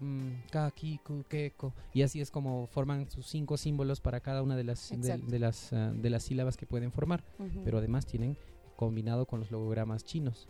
mm, 0.00 0.30
ka, 0.50 0.70
ki, 0.70 0.98
ku, 1.04 1.24
ke, 1.28 1.52
ko. 1.56 1.74
Y 1.92 2.00
así 2.02 2.20
es 2.22 2.30
como 2.30 2.66
forman 2.68 3.10
sus 3.10 3.26
cinco 3.26 3.58
símbolos 3.58 4.00
para 4.00 4.20
cada 4.20 4.42
una 4.42 4.56
de 4.56 4.64
las, 4.64 4.88
de, 4.98 5.18
de 5.18 5.38
las, 5.38 5.72
ah, 5.74 5.92
de 5.94 6.08
las 6.10 6.22
sílabas 6.22 6.56
que 6.56 6.64
pueden 6.66 6.92
formar. 6.92 7.22
Ujú. 7.38 7.60
Pero 7.64 7.78
además 7.78 8.06
tienen 8.06 8.38
combinado 8.76 9.26
con 9.26 9.40
los 9.40 9.50
logogramas 9.50 10.04
chinos. 10.04 10.48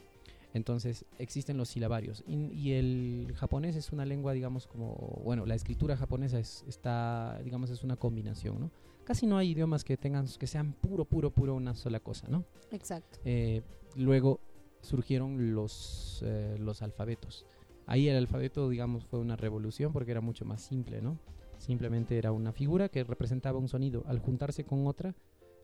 Entonces 0.57 1.05
existen 1.19 1.59
los 1.59 1.69
silabarios. 1.69 2.25
Y, 2.27 2.47
y 2.47 2.73
el 2.73 3.33
japonés 3.37 3.77
es 3.77 3.93
una 3.93 4.07
lengua, 4.07 4.33
digamos, 4.33 4.67
como, 4.67 5.21
bueno, 5.23 5.45
la 5.45 5.55
escritura 5.55 5.99
japonesa 5.99 6.39
es, 6.39 6.65
está, 6.67 7.39
digamos, 7.45 7.69
es 7.69 7.85
una 7.85 7.97
combinación, 7.97 8.59
¿no? 8.59 8.71
Casi 9.05 9.27
no 9.27 9.37
hay 9.37 9.51
idiomas 9.51 9.85
que 9.85 9.99
tengan, 9.99 10.27
que 10.27 10.47
sean 10.47 10.73
puro, 10.73 11.05
puro, 11.05 11.31
puro 11.31 11.55
una 11.55 11.75
sola 11.75 12.01
cosa, 12.01 12.27
¿no? 12.29 12.45
Exacto. 12.73 13.19
Eh, 13.27 13.61
luego 13.97 14.41
surgieron 14.81 15.55
los, 15.55 16.23
eh, 16.25 16.57
los 16.59 16.81
alfabetos. 16.81 17.45
Ahí 17.87 18.09
el 18.09 18.17
alfabeto, 18.17 18.71
digamos, 18.71 19.05
fue 19.05 19.21
una 19.21 19.37
revolución 19.37 19.93
porque 19.93 20.13
era 20.13 20.23
mucho 20.23 20.47
más 20.47 20.63
simple, 20.63 21.03
¿no? 21.03 21.19
Simplemente 21.59 22.17
era 22.17 22.33
una 22.33 22.53
figura 22.53 22.89
que 22.89 23.05
representaba 23.05 23.59
un 23.59 23.69
sonido. 23.69 24.05
Al 24.07 24.21
juntarse 24.21 24.65
con 24.65 24.87
otra, 24.87 25.15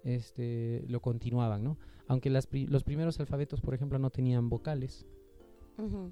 este, 0.04 0.84
lo 0.88 1.00
continuaban, 1.00 1.62
¿no? 1.64 1.78
Aunque 2.08 2.30
las 2.30 2.46
pri- 2.46 2.66
los 2.66 2.84
primeros 2.84 3.18
alfabetos, 3.20 3.60
por 3.60 3.74
ejemplo, 3.74 3.98
no 3.98 4.10
tenían 4.10 4.48
vocales, 4.48 5.06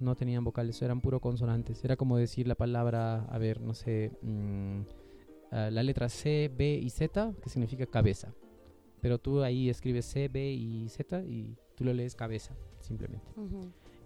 no 0.01 0.15
tenían 0.17 0.43
vocales, 0.45 0.81
eran 0.83 1.01
puro 1.01 1.21
consonantes. 1.21 1.85
Era 1.85 1.97
como 1.97 2.17
decir 2.17 2.47
la 2.49 2.55
palabra, 2.55 3.25
a 3.25 3.39
ver, 3.39 3.61
no 3.61 3.75
sé, 3.75 4.13
mm, 4.23 4.81
ah, 5.51 5.71
la 5.71 5.83
letra 5.83 6.09
C, 6.09 6.51
B 6.57 6.79
y 6.83 6.91
Z, 6.91 7.35
que 7.43 7.51
significa 7.51 7.85
cabeza. 7.87 8.33
Pero 9.01 9.19
tú 9.19 9.43
ahí 9.43 9.69
escribes 9.69 10.07
C, 10.07 10.29
B 10.29 10.53
y 10.53 10.89
Z 10.89 11.23
y 11.25 11.57
tú 11.75 11.85
lo 11.85 11.93
lees 11.93 12.15
cabeza, 12.15 12.55
simplemente. 12.81 13.27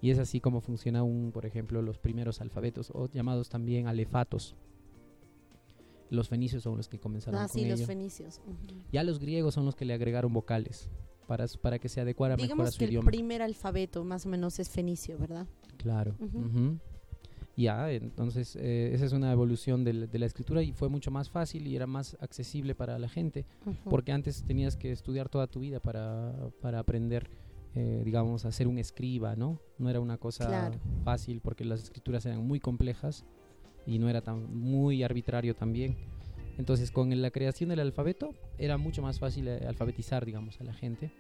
Y 0.01 0.11
es 0.11 0.18
así 0.18 0.40
como 0.40 0.61
funciona 0.61 1.03
un, 1.03 1.31
por 1.33 1.47
ejemplo, 1.47 1.81
los 1.83 1.99
primeros 1.99 2.40
alfabetos, 2.40 2.90
o 2.94 3.09
llamados 3.11 3.49
también 3.49 3.87
alefatos. 3.87 4.55
Los 6.14 6.29
fenicios 6.29 6.62
son 6.62 6.77
los 6.77 6.88
que 6.88 6.98
comenzaron 6.98 7.40
Ah, 7.40 7.48
con 7.48 7.61
sí, 7.61 7.68
los 7.68 7.85
fenicios. 7.85 8.40
Ujú. 8.46 8.57
Ya 8.92 9.03
los 9.03 9.18
griegos 9.18 9.55
son 9.55 9.64
los 9.66 9.74
que 9.74 9.85
le 9.85 9.94
agregaron 9.94 10.33
vocales 10.33 10.88
para, 11.27 11.46
para 11.61 11.79
que 11.79 11.88
se 11.88 12.00
adecuara 12.00 12.37
mejor 12.37 12.66
a 12.66 12.70
su 12.70 12.79
que 12.79 12.85
el 12.85 12.90
idioma. 12.92 13.07
primer 13.11 13.42
alfabeto 13.42 14.05
más 14.05 14.27
o 14.27 14.29
menos 14.29 14.59
es 14.59 14.68
fenicio, 14.68 15.18
¿verdad? 15.18 15.46
Claro. 15.79 16.14
Ujú. 16.20 16.79
Ya, 17.57 17.90
entonces 17.92 18.57
eh, 18.57 18.90
esa 18.94 19.05
es 19.05 19.12
una 19.12 19.31
evolución 19.31 19.85
del- 19.85 20.11
de, 20.11 20.18
la 20.18 20.27
escritura 20.27 20.62
y 20.62 20.72
fue 20.72 20.88
mucho 20.88 21.12
más 21.12 21.31
fácil 21.31 21.66
y 21.68 21.77
era 21.77 21.87
más 21.87 22.16
accesible 22.20 22.74
para 22.74 22.98
la 22.98 23.09
gente, 23.09 23.46
porque 23.88 24.11
antes 24.11 24.42
tenías 24.44 24.77
que 24.77 24.90
estudiar 24.90 25.29
toda 25.29 25.46
tu 25.46 25.61
vida 25.61 25.79
para, 25.79 26.35
para 26.61 26.81
aprender, 26.81 27.31
eh, 27.77 28.03
digamos, 28.05 28.44
a 28.44 28.50
ser 28.50 28.66
un 28.66 28.79
escriba, 28.79 29.37
¿no? 29.37 29.61
No 29.79 29.88
era 29.88 30.00
una 30.00 30.18
cosa 30.18 30.46
Claro. 30.48 30.81
fácil 31.05 31.40
porque 31.40 31.64
las 31.64 31.81
escrituras 31.85 32.27
eran 32.27 32.44
muy 32.44 32.59
complejas 32.59 33.24
y 33.87 33.99
no 33.99 34.09
era 34.09 34.20
tan 34.23 34.55
muy 34.59 35.03
arbitrario 35.03 35.55
también. 35.55 35.97
Entonces, 36.59 36.90
con 36.90 37.20
la 37.20 37.31
creación 37.31 37.70
del 37.70 37.81
alfabeto 37.81 38.35
era 38.59 38.77
mucho 38.79 39.03
más 39.03 39.18
fácil 39.18 39.49
eh, 39.49 39.66
alfabetizar, 39.66 40.25
digamos, 40.25 40.61
a 40.61 40.64
la 40.64 40.73
gente 40.73 41.11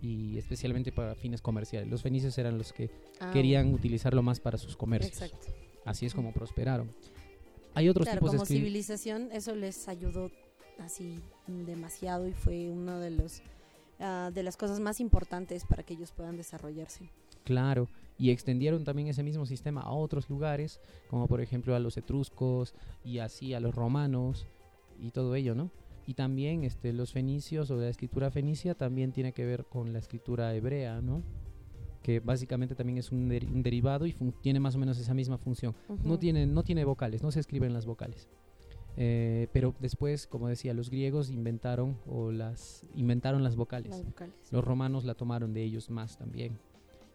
y 0.00 0.38
especialmente 0.38 0.92
para 0.92 1.14
fines 1.16 1.42
comerciales. 1.42 1.88
Los 1.90 2.02
fenicios 2.02 2.38
eran 2.38 2.56
los 2.58 2.72
que 2.72 2.88
Ah, 3.20 3.30
querían 3.32 3.74
utilizarlo 3.74 4.22
más 4.22 4.38
para 4.38 4.56
sus 4.58 4.76
comercios. 4.76 5.20
Exacto. 5.20 5.48
Así 5.84 6.06
es 6.06 6.14
como 6.14 6.32
prosperaron. 6.32 6.92
Hay 7.74 7.88
otros 7.88 8.04
Claro, 8.06 8.20
tipos 8.20 8.32
de 8.32 8.38
como 8.38 8.44
escri- 8.46 8.58
civilización 8.58 9.30
eso 9.32 9.54
les 9.56 9.88
ayudó 9.88 10.30
así 10.78 11.18
demasiado 11.48 12.28
y 12.28 12.32
fue 12.32 12.70
una 12.70 12.98
de 13.00 13.10
los 13.10 13.42
ah, 13.98 14.30
de 14.32 14.42
las 14.44 14.56
cosas 14.56 14.78
más 14.78 15.00
importantes 15.00 15.64
para 15.64 15.82
que 15.82 15.94
ellos 15.94 16.12
puedan 16.12 16.36
desarrollarse. 16.36 17.10
Claro, 17.44 17.88
y 18.18 18.30
extendieron 18.30 18.84
también 18.84 19.08
ese 19.08 19.22
mismo 19.22 19.46
sistema 19.46 19.80
a 19.82 19.92
otros 19.92 20.28
lugares, 20.28 20.80
como 21.08 21.28
por 21.28 21.40
ejemplo 21.40 21.74
a 21.74 21.78
los 21.78 21.96
etruscos 21.96 22.74
y 23.04 23.18
así 23.18 23.54
a 23.54 23.60
los 23.60 23.74
romanos 23.74 24.46
y 25.00 25.12
todo 25.12 25.34
ello, 25.36 25.54
¿no? 25.54 25.70
Y 26.06 26.14
también 26.14 26.64
este, 26.64 26.92
los 26.92 27.12
fenicios 27.12 27.70
o 27.70 27.76
la 27.76 27.88
escritura 27.88 28.30
fenicia 28.30 28.74
también 28.74 29.12
tiene 29.12 29.32
que 29.32 29.44
ver 29.44 29.66
con 29.66 29.92
la 29.92 29.98
escritura 29.98 30.54
hebrea, 30.54 31.00
¿no? 31.00 31.22
Que 32.02 32.20
básicamente 32.20 32.74
también 32.74 32.98
es 32.98 33.12
un, 33.12 33.28
deri- 33.28 33.46
un 33.52 33.62
derivado 33.62 34.06
y 34.06 34.14
tiene 34.40 34.58
más 34.58 34.74
o 34.74 34.78
menos 34.78 34.98
esa 34.98 35.12
misma 35.14 35.36
función. 35.36 35.74
No 36.02 36.18
tiene, 36.18 36.46
no 36.46 36.62
tiene 36.62 36.84
vocales, 36.84 37.22
no 37.22 37.30
se 37.30 37.40
escriben 37.40 37.72
las 37.74 37.84
vocales. 37.86 38.28
Eh, 38.96 39.46
pero 39.52 39.74
después, 39.78 40.26
como 40.26 40.48
decía, 40.48 40.74
los 40.74 40.90
griegos 40.90 41.30
inventaron 41.30 41.98
o 42.06 42.32
las 42.32 42.84
inventaron 42.94 43.44
las 43.44 43.54
vocales. 43.54 43.90
las 43.90 44.04
vocales. 44.04 44.34
Los 44.50 44.64
romanos 44.64 45.04
la 45.04 45.14
tomaron 45.14 45.52
de 45.52 45.62
ellos 45.62 45.88
más 45.90 46.16
también, 46.16 46.58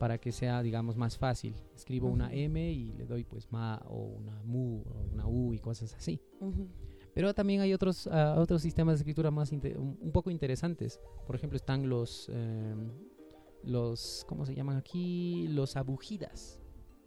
para 0.03 0.17
que 0.17 0.33
sea, 0.33 0.61
digamos, 0.61 0.97
más 0.97 1.17
fácil. 1.17 1.55
Escribo 1.73 2.09
una. 2.09 2.29
M 2.33 2.59
y 2.73 2.91
le 2.91 3.05
doy 3.05 3.23
pues 3.23 3.49
ma 3.53 3.81
o 3.87 4.03
una 4.03 4.43
mu 4.43 4.81
o 4.81 5.07
una 5.13 5.25
u 5.25 5.53
y 5.53 5.59
cosas 5.59 5.93
así. 5.93 6.19
Pero 7.13 7.33
también 7.33 7.61
hay 7.61 7.73
otros, 7.73 8.07
ah, 8.07 8.35
otros 8.37 8.61
sistemas 8.61 8.95
de 8.95 9.03
escritura 9.03 9.31
más 9.31 9.53
un, 9.53 10.11
poco 10.11 10.29
interesantes. 10.29 10.99
Por 11.25 11.37
ejemplo, 11.37 11.55
están 11.55 11.87
los, 11.87 12.27
em, 12.27 12.91
los, 13.63 14.25
¿cómo 14.27 14.45
se 14.45 14.53
llaman 14.53 14.75
aquí? 14.75 15.47
Los 15.47 15.77
abugidas, 15.77 16.59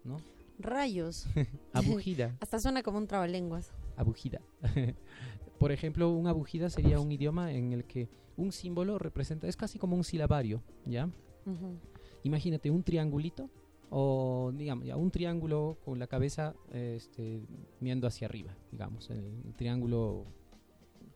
¿no? 0.02 0.16
Rayos. 0.59 1.26
Abugida. 1.74 2.35
Hasta 2.40 2.59
suena 2.59 2.82
como 2.82 2.96
un 2.96 3.06
trabalenguas. 3.06 3.74
abugida. 3.98 4.40
Por 5.59 5.70
ejemplo, 5.70 6.09
un 6.09 6.28
abugida 6.28 6.70
sería 6.70 6.98
un 6.98 7.12
idioma 7.12 7.52
en 7.52 7.74
el 7.74 7.85
que 7.85 8.09
un 8.38 8.52
símbolo 8.52 8.98
representa, 8.98 9.48
es 9.48 9.56
casi 9.56 9.78
como 9.78 9.96
un 9.96 10.04
silabario, 10.04 10.62
¿ya? 10.87 11.11
Imagínate 12.22 12.70
un 12.70 12.83
triangulito 12.83 13.50
o 13.90 14.52
digamos 14.55 14.85
ya 14.87 14.96
un 14.96 15.11
triángulo 15.11 15.79
con 15.85 15.98
la 15.98 16.07
cabeza 16.07 16.55
este, 16.72 17.40
viendo 17.81 18.07
hacia 18.07 18.26
arriba, 18.26 18.57
digamos, 18.72 19.11
el 19.11 19.55
triángulo 19.57 20.24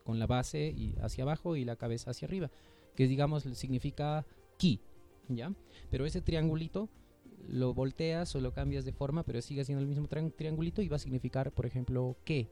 con 0.04 0.18
la 0.18 0.26
base 0.26 0.68
y 0.68 0.94
hacia 1.00 1.24
abajo 1.24 1.56
y 1.56 1.64
la 1.64 1.76
cabeza 1.76 2.10
hacia 2.10 2.26
arriba, 2.26 2.50
que 2.94 3.06
digamos 3.08 3.42
significa 3.54 4.24
ki, 4.56 4.80
¿ya? 5.28 5.52
Pero 5.90 6.06
ese 6.06 6.20
triangulito 6.20 6.88
lo 7.48 7.74
volteas 7.74 8.34
o 8.36 8.40
lo 8.40 8.52
cambias 8.52 8.84
de 8.84 8.92
forma, 8.92 9.24
pero 9.24 9.40
sigue 9.42 9.64
siendo 9.64 9.82
el 9.82 9.88
mismo 9.88 10.08
triang- 10.08 10.34
triangulito 10.34 10.82
y 10.82 10.88
va 10.88 10.96
a 10.96 11.00
significar, 11.00 11.52
por 11.52 11.66
ejemplo, 11.66 12.16
que, 12.24 12.50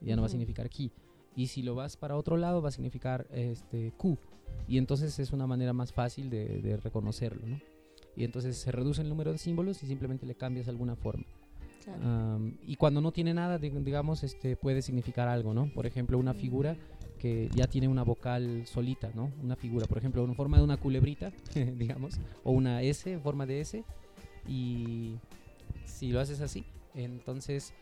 ya 0.00 0.16
no 0.16 0.22
va 0.22 0.26
a 0.26 0.30
significar 0.30 0.68
ki. 0.68 0.92
Y 1.36 1.46
si 1.48 1.62
lo 1.62 1.74
vas 1.74 1.96
para 1.96 2.16
otro 2.16 2.36
lado 2.36 2.60
va 2.60 2.68
a 2.68 2.72
significar 2.72 3.26
este 3.30 3.92
ku. 3.96 4.18
Y 4.68 4.78
entonces 4.78 5.18
es 5.18 5.32
una 5.32 5.46
manera 5.46 5.72
más 5.72 5.92
fácil 5.92 6.30
de, 6.30 6.60
de 6.62 6.76
reconocerlo, 6.76 7.46
¿no? 7.46 7.60
Y 8.16 8.24
entonces 8.24 8.56
se 8.56 8.70
reduce 8.72 9.02
el 9.02 9.08
número 9.08 9.32
de 9.32 9.38
símbolos 9.38 9.82
y 9.82 9.86
simplemente 9.86 10.26
le 10.26 10.34
cambias 10.34 10.68
alguna 10.68 10.94
forma. 10.96 11.24
Claro. 11.84 12.02
Am, 12.02 12.56
y 12.66 12.76
cuando 12.76 13.00
no 13.00 13.12
tiene 13.12 13.34
nada, 13.34 13.58
dig- 13.60 13.82
digamos, 13.84 14.22
este 14.22 14.56
puede 14.56 14.80
significar 14.82 15.28
algo, 15.28 15.52
¿no? 15.52 15.66
Por 15.74 15.86
ejemplo, 15.86 16.16
una 16.18 16.32
figura 16.32 16.76
que 17.18 17.48
ya 17.54 17.66
tiene 17.66 17.88
una 17.88 18.02
vocal 18.02 18.66
solita, 18.66 19.10
¿no? 19.14 19.32
Una 19.42 19.56
figura, 19.56 19.86
por 19.86 19.98
ejemplo, 19.98 20.24
en 20.24 20.34
forma 20.34 20.58
de 20.58 20.64
una 20.64 20.76
culebrita, 20.76 21.32
digamos, 21.54 22.18
o 22.42 22.52
una 22.52 22.82
S 22.82 23.10
en 23.12 23.20
forma 23.20 23.44
de 23.46 23.60
S. 23.60 23.84
Y 24.48 25.16
si 25.84 26.10
lo 26.12 26.20
haces 26.20 26.40
así, 26.40 26.64
entonces 26.94 27.72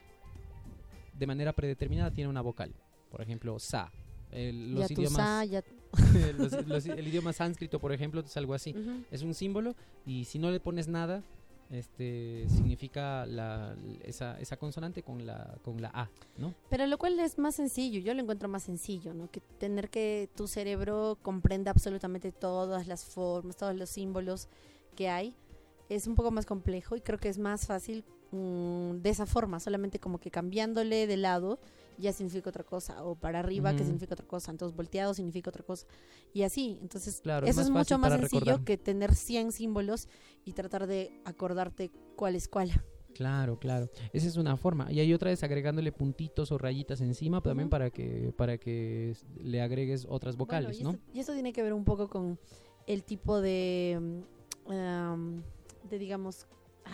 de 1.19 1.27
manera 1.27 1.53
predeterminada 1.53 2.11
tiene 2.11 2.31
una 2.31 2.41
vocal. 2.41 2.73
Por 3.11 3.21
ejemplo, 3.21 3.59
sa. 3.59 3.93
El, 4.33 4.75
los 4.75 4.91
idiomas, 4.91 5.49
ya... 5.51 5.63
los- 6.39 6.67
los- 6.67 6.87
el 6.87 7.07
idioma 7.09 7.33
sánscrito, 7.35 7.79
por 7.79 7.93
ejemplo, 7.93 8.21
es 8.21 8.37
algo 8.37 8.55
así 8.55 8.71
Ujú. 8.71 9.05
es 9.11 9.23
un 9.23 9.35
símbolo 9.35 9.75
y 10.07 10.25
si 10.25 10.39
no 10.39 10.51
le 10.51 10.59
pones 10.61 10.89
nada 10.89 11.23
este 11.71 12.47
significa 12.51 13.25
la, 13.25 13.75
esa, 14.05 14.39
esa 14.41 14.57
consonante 14.59 15.03
con 15.03 15.25
la 15.27 15.57
con 15.65 15.81
la 15.81 15.91
a 15.95 16.11
no 16.37 16.55
Pero 16.69 16.87
lo 16.87 16.99
cual 16.99 17.19
es 17.19 17.39
más 17.39 17.55
sencillo, 17.55 17.99
yo 18.01 18.13
lo 18.13 18.21
encuentro 18.21 18.47
más 18.49 18.63
sencillo, 18.65 19.15
¿no? 19.15 19.31
Que 19.31 19.41
tener 19.59 19.89
que 19.89 20.29
tu 20.37 20.49
cerebro 20.49 21.17
comprenda 21.23 21.71
absolutamente 21.71 22.31
todas 22.31 22.87
las 22.87 23.05
formas, 23.07 23.57
todos 23.57 23.75
los 23.75 23.89
símbolos 23.89 24.49
que 24.97 25.09
hay. 25.09 25.35
es 25.89 26.07
un 26.07 26.15
poco 26.15 26.31
más 26.31 26.45
complejo 26.45 26.95
y 26.97 27.01
creo 27.01 27.19
que 27.19 27.31
es 27.31 27.39
más 27.39 27.67
fácil 27.67 28.05
mm, 28.33 28.97
de 29.03 29.09
esa 29.11 29.25
forma, 29.25 29.59
solamente 29.59 29.99
como 29.99 30.19
que 30.19 30.31
cambiándole 30.31 31.07
de 31.07 31.17
lado 31.17 31.59
ya 31.99 32.13
significa 32.13 32.51
otra 32.51 32.65
cosa, 32.65 33.05
o 33.05 33.15
para 33.15 33.41
arriba 33.41 33.73
que 33.75 33.85
significa 33.85 34.15
otra 34.15 34.27
cosa, 34.27 34.51
entonces 34.51 34.77
volteado 34.77 35.15
significa 35.15 35.51
otra 35.51 35.63
cosa, 35.65 35.87
y 36.33 36.43
así. 36.43 36.79
Entonces, 36.81 37.21
Claro, 37.23 37.47
eso 37.47 37.61
es, 37.61 37.71
más 37.71 37.87
mucho 37.87 37.99
más 37.99 38.13
sencillo 38.13 38.41
recordar. 38.41 38.65
que 38.65 38.77
tener 38.79 39.15
100 39.15 39.53
símbolos 39.53 40.09
y 40.45 40.53
tratar 40.53 40.87
de 40.87 41.21
acordarte 41.25 41.91
cuál 42.17 42.35
es 42.37 42.49
cuál. 42.49 42.71
Claro, 43.15 43.59
claro. 43.59 43.91
Esa 44.15 44.27
es 44.27 44.37
una 44.39 44.57
forma. 44.57 44.91
Y 44.91 44.99
hay 45.01 45.13
otra 45.13 45.31
es 45.31 45.43
agregándole 45.43 45.93
puntitos 45.93 46.51
o 46.51 46.57
rayitas 46.57 47.03
encima 47.03 47.43
también 47.43 47.69
para 47.69 47.91
que 47.91 48.33
para 48.39 48.57
que 48.57 49.15
le 49.39 49.61
agregues 49.61 50.07
otras 50.09 50.37
vocales, 50.37 50.79
Bueno, 50.79 50.93
¿no? 50.93 50.99
y, 50.99 51.01
esto, 51.03 51.13
y 51.17 51.21
esto 51.21 51.33
tiene 51.35 51.53
que 51.53 51.63
ver 51.63 51.75
un 51.75 51.85
poco 51.85 52.09
con 52.09 52.39
el 52.87 53.05
tipo 53.05 53.43
de, 53.43 54.23
am, 54.67 55.43
de 55.91 55.99
digamos, 55.99 56.47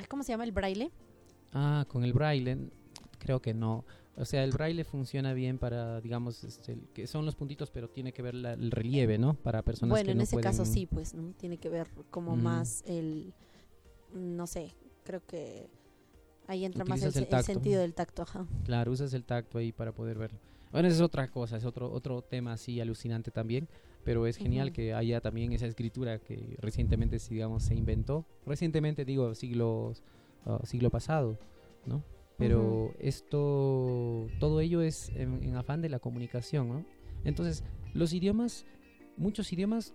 ¿cómo 0.09 0.25
se 0.25 0.33
llama? 0.33 0.43
El 0.45 0.51
braille. 0.53 0.91
Ah, 1.53 1.87
con 1.89 2.03
el 2.03 2.13
braille 2.13 2.69
creo 3.19 3.41
que 3.41 3.55
no. 3.55 3.85
O 4.19 4.25
sea, 4.25 4.43
el 4.43 4.51
braille 4.51 4.83
funciona 4.85 5.33
bien 5.33 5.59
para, 5.59 6.01
digamos, 6.01 6.43
este, 6.43 6.77
que 6.93 7.07
son 7.07 7.25
los 7.25 7.37
puntitos, 7.37 7.71
pero 7.71 7.89
tiene 7.89 8.13
que 8.13 8.21
ver 8.23 8.35
la- 8.35 8.55
el 8.55 8.71
relieve, 8.71 9.17
¿no? 9.17 9.35
Para 9.35 9.63
personas 9.63 9.93
Bueno, 9.93 10.07
que 10.07 10.11
en 10.13 10.17
no 10.19 10.25
ese 10.25 10.41
caso 10.41 10.65
sí, 10.65 10.87
pues, 10.87 11.15
¿no? 11.15 11.33
Tiene 11.35 11.59
que 11.59 11.69
ver 11.69 11.89
como 12.11 12.37
Mm. 12.37 12.43
más 12.43 12.83
el, 12.87 13.33
no 14.13 14.47
sé, 14.47 14.75
creo 15.05 15.25
que 15.25 15.71
ahí 16.49 16.65
entra 16.65 16.85
más 16.85 17.01
el, 17.03 17.13
sentido 17.45 17.81
del 17.81 17.95
tacto, 17.95 18.23
ajá. 18.23 18.47
Claro, 18.65 18.91
usas 18.91 19.15
el 19.15 19.25
tacto 19.25 19.59
ahí 19.59 19.71
para 19.73 19.93
poder 19.93 20.19
verlo. 20.19 20.39
Bueno, 20.73 20.89
esa 20.89 20.97
es 20.97 21.03
otra 21.03 21.29
cosa, 21.29 21.57
es 21.57 21.65
otro 21.65 21.91
otro 21.91 22.21
tema 22.21 22.53
así 22.53 22.81
alucinante 22.81 23.31
también, 23.31 23.69
pero 24.05 24.27
es 24.27 24.37
genial 24.37 24.73
que 24.73 24.95
haya 24.95 25.21
también 25.21 25.53
esa 25.53 25.67
escritura 25.67 26.19
que 26.19 26.57
recientemente, 26.59 27.19
digamos, 27.31 27.63
se 27.63 27.75
inventó. 27.75 28.27
Recientemente, 28.45 29.05
digo, 29.05 29.35
siglos, 29.35 30.03
ah, 30.45 30.61
siglo 30.65 30.91
pasado, 30.91 31.39
¿no? 31.87 32.03
Pero 32.39 32.87
Ujú. 32.87 32.95
esto, 33.01 34.29
todo 34.39 34.61
ello 34.61 34.81
es 34.81 35.11
en, 35.11 35.43
en 35.43 35.57
afán 35.57 35.83
de 35.83 35.89
la 35.89 35.99
comunicación, 35.99 36.69
¿no? 36.69 36.85
Entonces, 37.25 37.65
los 37.95 38.13
idiomas, 38.13 38.65
muchos 39.17 39.53
idiomas 39.53 39.93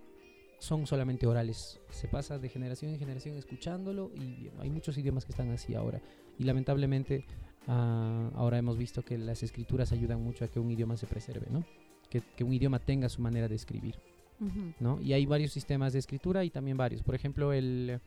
son 0.59 0.85
solamente 0.85 1.25
orales. 1.25 1.79
Se 1.89 2.07
pasa 2.07 2.39
de 2.39 2.49
generación 2.49 2.91
en 2.91 2.99
generación 2.99 3.37
escuchándolo 3.37 4.11
y 4.15 4.49
hay 4.59 4.69
muchos 4.69 4.97
idiomas 4.97 5.25
que 5.25 5.31
están 5.31 5.49
así 5.51 5.73
ahora. 5.73 6.01
Y 6.37 6.43
lamentablemente 6.43 7.25
ah, 7.67 8.29
ahora 8.35 8.57
hemos 8.57 8.77
visto 8.77 9.03
que 9.03 9.17
las 9.17 9.43
escrituras 9.43 9.91
ayudan 9.91 10.21
mucho 10.21 10.45
a 10.45 10.47
que 10.47 10.59
un 10.59 10.71
idioma 10.71 10.97
se 10.97 11.07
preserve, 11.07 11.47
¿no? 11.49 11.65
Que, 12.09 12.21
que 12.35 12.43
un 12.43 12.53
idioma 12.53 12.79
tenga 12.79 13.09
su 13.09 13.21
manera 13.21 13.47
de 13.47 13.55
escribir, 13.55 13.95
Ujú. 14.39 14.73
¿no? 14.79 15.01
Y 15.01 15.13
hay 15.13 15.25
varios 15.25 15.51
sistemas 15.51 15.93
de 15.93 15.99
escritura 15.99 16.43
y 16.43 16.49
también 16.49 16.77
varios. 16.77 17.03
Por 17.03 17.15
ejemplo, 17.15 17.51
el, 17.53 17.99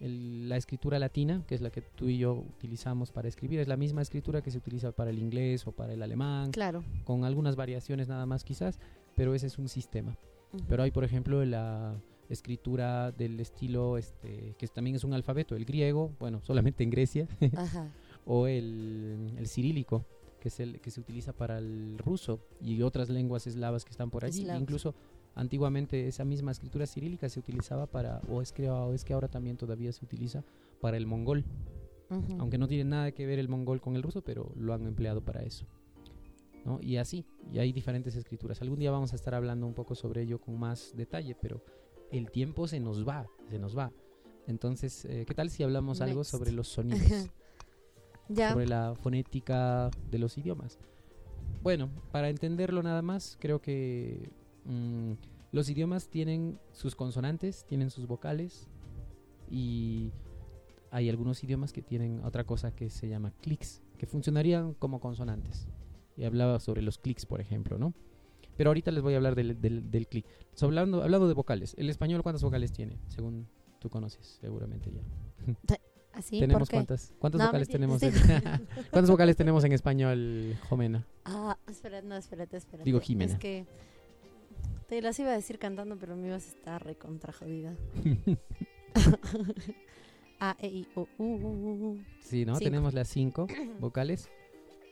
el- 0.00 0.48
la 0.48 0.56
escritura 0.56 0.98
latina, 0.98 1.44
que 1.46 1.54
es 1.54 1.60
la 1.60 1.70
que 1.70 1.82
tú 1.82 2.08
y 2.08 2.18
yo 2.18 2.32
utilizamos 2.34 3.12
para 3.12 3.28
escribir, 3.28 3.60
es 3.60 3.68
la 3.68 3.76
misma 3.76 4.02
escritura 4.02 4.40
que 4.42 4.50
se 4.50 4.58
utiliza 4.58 4.92
para 4.92 5.10
el 5.10 5.18
inglés 5.18 5.66
o 5.66 5.72
para 5.72 5.92
el 5.92 6.02
alemán, 6.02 6.50
Claro. 6.50 6.82
con 7.04 7.24
algunas 7.24 7.54
variaciones 7.56 8.08
nada 8.08 8.26
más 8.26 8.42
quizás, 8.42 8.80
pero 9.14 9.34
ese 9.34 9.46
es 9.46 9.58
un 9.58 9.68
sistema. 9.68 10.16
Pero 10.68 10.82
hay, 10.82 10.90
por 10.90 11.04
ejemplo, 11.04 11.44
la 11.44 11.94
escritura 12.28 13.12
del 13.12 13.38
estilo, 13.40 13.98
este, 13.98 14.54
que 14.58 14.66
también 14.68 14.96
es 14.96 15.04
un 15.04 15.12
alfabeto, 15.12 15.54
el 15.56 15.64
griego, 15.64 16.12
bueno, 16.18 16.40
solamente 16.74 16.82
en 16.82 16.90
Grecia, 16.90 17.28
Ajá. 17.56 17.92
o 18.24 18.46
el, 18.46 19.32
el 19.36 19.46
cirílico, 19.48 20.04
que 20.40 20.48
es 20.48 20.58
el 20.60 20.80
que 20.80 20.90
se 20.90 21.00
utiliza 21.00 21.32
para 21.34 21.58
el 21.58 21.98
ruso 21.98 22.40
y 22.62 22.80
otras 22.82 23.10
lenguas 23.10 23.46
eslavas 23.46 23.84
que 23.84 23.90
están 23.90 24.08
por 24.10 24.24
allí. 24.24 24.40
Eslavos. 24.40 24.62
Incluso 24.62 24.94
antiguamente 25.34 26.08
esa 26.08 26.24
misma 26.24 26.50
escritura 26.52 26.86
cirílica 26.86 27.28
se 27.28 27.40
utilizaba 27.40 27.86
para, 27.86 28.20
o 28.28 28.42
es 28.42 28.52
que, 28.52 28.68
o 28.70 28.92
es 28.92 29.04
que 29.04 29.12
ahora 29.12 29.28
también 29.28 29.56
todavía 29.56 29.92
se 29.92 30.04
utiliza 30.04 30.44
para 30.80 30.96
el 30.96 31.06
mongol, 31.06 31.44
aunque 32.38 32.58
no 32.58 32.66
tiene 32.66 32.84
nada 32.84 33.12
que 33.12 33.24
ver 33.24 33.38
el 33.38 33.48
mongol 33.48 33.80
con 33.80 33.94
el 33.94 34.02
ruso, 34.02 34.22
pero 34.22 34.50
lo 34.56 34.74
han 34.74 34.86
empleado 34.86 35.20
para 35.24 35.42
eso. 35.42 35.66
¿no? 36.64 36.78
Y 36.82 36.96
así, 36.96 37.24
y 37.52 37.58
hay 37.58 37.72
diferentes 37.72 38.16
escrituras. 38.16 38.60
Algún 38.62 38.78
día 38.78 38.90
vamos 38.90 39.12
a 39.12 39.16
estar 39.16 39.34
hablando 39.34 39.66
un 39.66 39.74
poco 39.74 39.94
sobre 39.94 40.22
ello 40.22 40.40
con 40.40 40.58
más 40.58 40.92
detalle, 40.96 41.36
pero 41.40 41.62
el 42.10 42.30
tiempo 42.30 42.66
se 42.66 42.80
nos 42.80 43.06
va, 43.06 43.26
se 43.48 43.58
nos 43.58 43.76
va. 43.78 43.92
Entonces, 44.46 45.04
eh, 45.04 45.24
¿qué 45.26 45.34
tal 45.34 45.50
si 45.50 45.62
hablamos 45.62 46.00
algo 46.00 46.24
sobre 46.24 46.52
los 46.52 46.68
sonidos? 46.72 47.28
sobre 48.28 48.66
la 48.66 48.94
fonética 48.94 49.90
de 50.10 50.18
los 50.18 50.38
idiomas. 50.38 50.78
Bueno, 51.62 51.90
para 52.12 52.28
entenderlo 52.28 52.82
nada 52.82 53.02
más, 53.02 53.36
creo 53.40 53.60
que 53.60 54.30
mm, 54.70 55.12
los 55.52 55.68
idiomas 55.68 56.08
tienen 56.08 56.58
sus 56.72 56.94
consonantes, 56.94 57.64
tienen 57.66 57.90
sus 57.90 58.06
vocales 58.06 58.68
y 59.50 60.12
hay 60.90 61.08
algunos 61.08 61.42
idiomas 61.44 61.72
que 61.72 61.82
tienen 61.82 62.24
otra 62.24 62.44
cosa 62.44 62.74
que 62.74 62.90
se 62.90 63.08
llama 63.08 63.32
clics, 63.40 63.82
que 63.98 64.06
funcionarían 64.06 64.74
como 64.74 65.00
consonantes. 65.00 65.68
Y 66.16 66.24
hablaba 66.24 66.60
sobre 66.60 66.82
los 66.82 66.98
clics, 66.98 67.26
por 67.26 67.40
ejemplo, 67.40 67.78
¿no? 67.78 67.94
Pero 68.56 68.70
ahorita 68.70 68.90
les 68.90 69.02
voy 69.02 69.14
a 69.14 69.16
hablar 69.16 69.34
del, 69.34 69.60
del, 69.60 69.90
del 69.90 70.06
clic. 70.06 70.26
So, 70.54 70.66
hablando, 70.66 71.02
hablando 71.02 71.28
de 71.28 71.34
vocales, 71.34 71.74
¿el 71.78 71.88
español 71.88 72.22
cuántas 72.22 72.42
vocales 72.42 72.72
tiene? 72.72 72.98
Según 73.06 73.48
tú 73.78 73.88
conoces, 73.88 74.38
seguramente 74.40 74.92
ya. 74.92 75.76
Así, 76.12 76.40
¿Tenemos 76.40 76.68
cuántas? 76.68 77.14
¿Cuántas 77.18 77.38
No, 77.38 77.46
vocales 77.46 77.68
tenemos? 77.68 78.00
sí. 78.00 78.06
En, 78.06 78.12
¿Cuántas 78.90 79.10
vocales 79.10 79.36
tenemos 79.36 79.64
en 79.64 79.72
español, 79.72 80.56
Jomena? 80.68 81.06
Ah, 81.24 81.56
espera, 81.68 82.02
no, 82.02 82.16
espérate, 82.16 82.56
espérate. 82.56 82.84
Digo 82.84 83.00
Jimena. 83.00 83.32
Es 83.32 83.38
que 83.38 83.66
te 84.90 85.00
las 85.00 85.18
iba 85.20 85.30
a 85.30 85.34
decir 85.34 85.60
cantando, 85.60 85.96
pero 85.96 86.16
mi 86.16 86.28
voz 86.30 86.48
está 86.48 86.80
recontra 86.80 87.32
jodida. 87.32 87.76
A, 90.40 90.56
E, 90.58 90.66
I, 90.66 90.88
O, 90.96 91.06
U, 91.16 92.00
sí, 92.18 92.44
¿no? 92.44 92.54
Cinco. 92.54 92.64
Tenemos 92.64 92.92
las 92.92 93.06
cinco 93.06 93.46
vocales. 93.78 94.28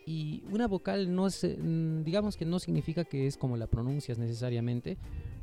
Y 0.06 0.44
una 0.52 0.68
vocal 0.68 1.12
no 1.12 1.26
es, 1.26 1.42
mm, 1.42 2.04
digamos 2.04 2.36
que 2.36 2.44
no 2.44 2.60
significa 2.60 3.04
que 3.04 3.26
es 3.26 3.36
como 3.36 3.56
la 3.56 3.66
pronuncias 3.66 4.18
necesariamente, 4.18 4.98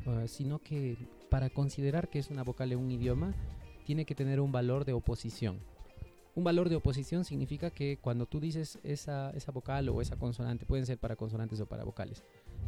uh, 0.06 0.26
sino 0.26 0.60
que 0.60 0.98
para 1.30 1.50
considerar 1.50 2.08
que 2.08 2.20
es 2.20 2.30
una 2.30 2.44
vocal 2.44 2.72
en 2.72 2.80
un 2.80 2.90
idioma, 2.90 3.36
tiene 3.84 4.06
que 4.06 4.16
tener 4.16 4.40
un 4.40 4.54
valor 4.54 4.86
de 4.86 4.94
oposición. 4.94 5.60
Un 6.34 6.46
valor 6.46 6.70
de 6.70 6.78
oposición 6.78 7.26
significa 7.26 7.72
que 7.72 7.98
cuando 7.98 8.26
tú 8.26 8.40
dices 8.40 8.80
esa, 8.84 9.32
esa 9.32 9.52
vocal 9.52 9.90
o 9.90 10.02
esa 10.02 10.16
consonante, 10.16 10.66
pueden 10.66 10.86
ser 10.86 10.98
para 10.98 11.18
consonantes 11.18 11.60
o 11.60 11.66
para 11.66 11.84
vocales, 11.84 12.24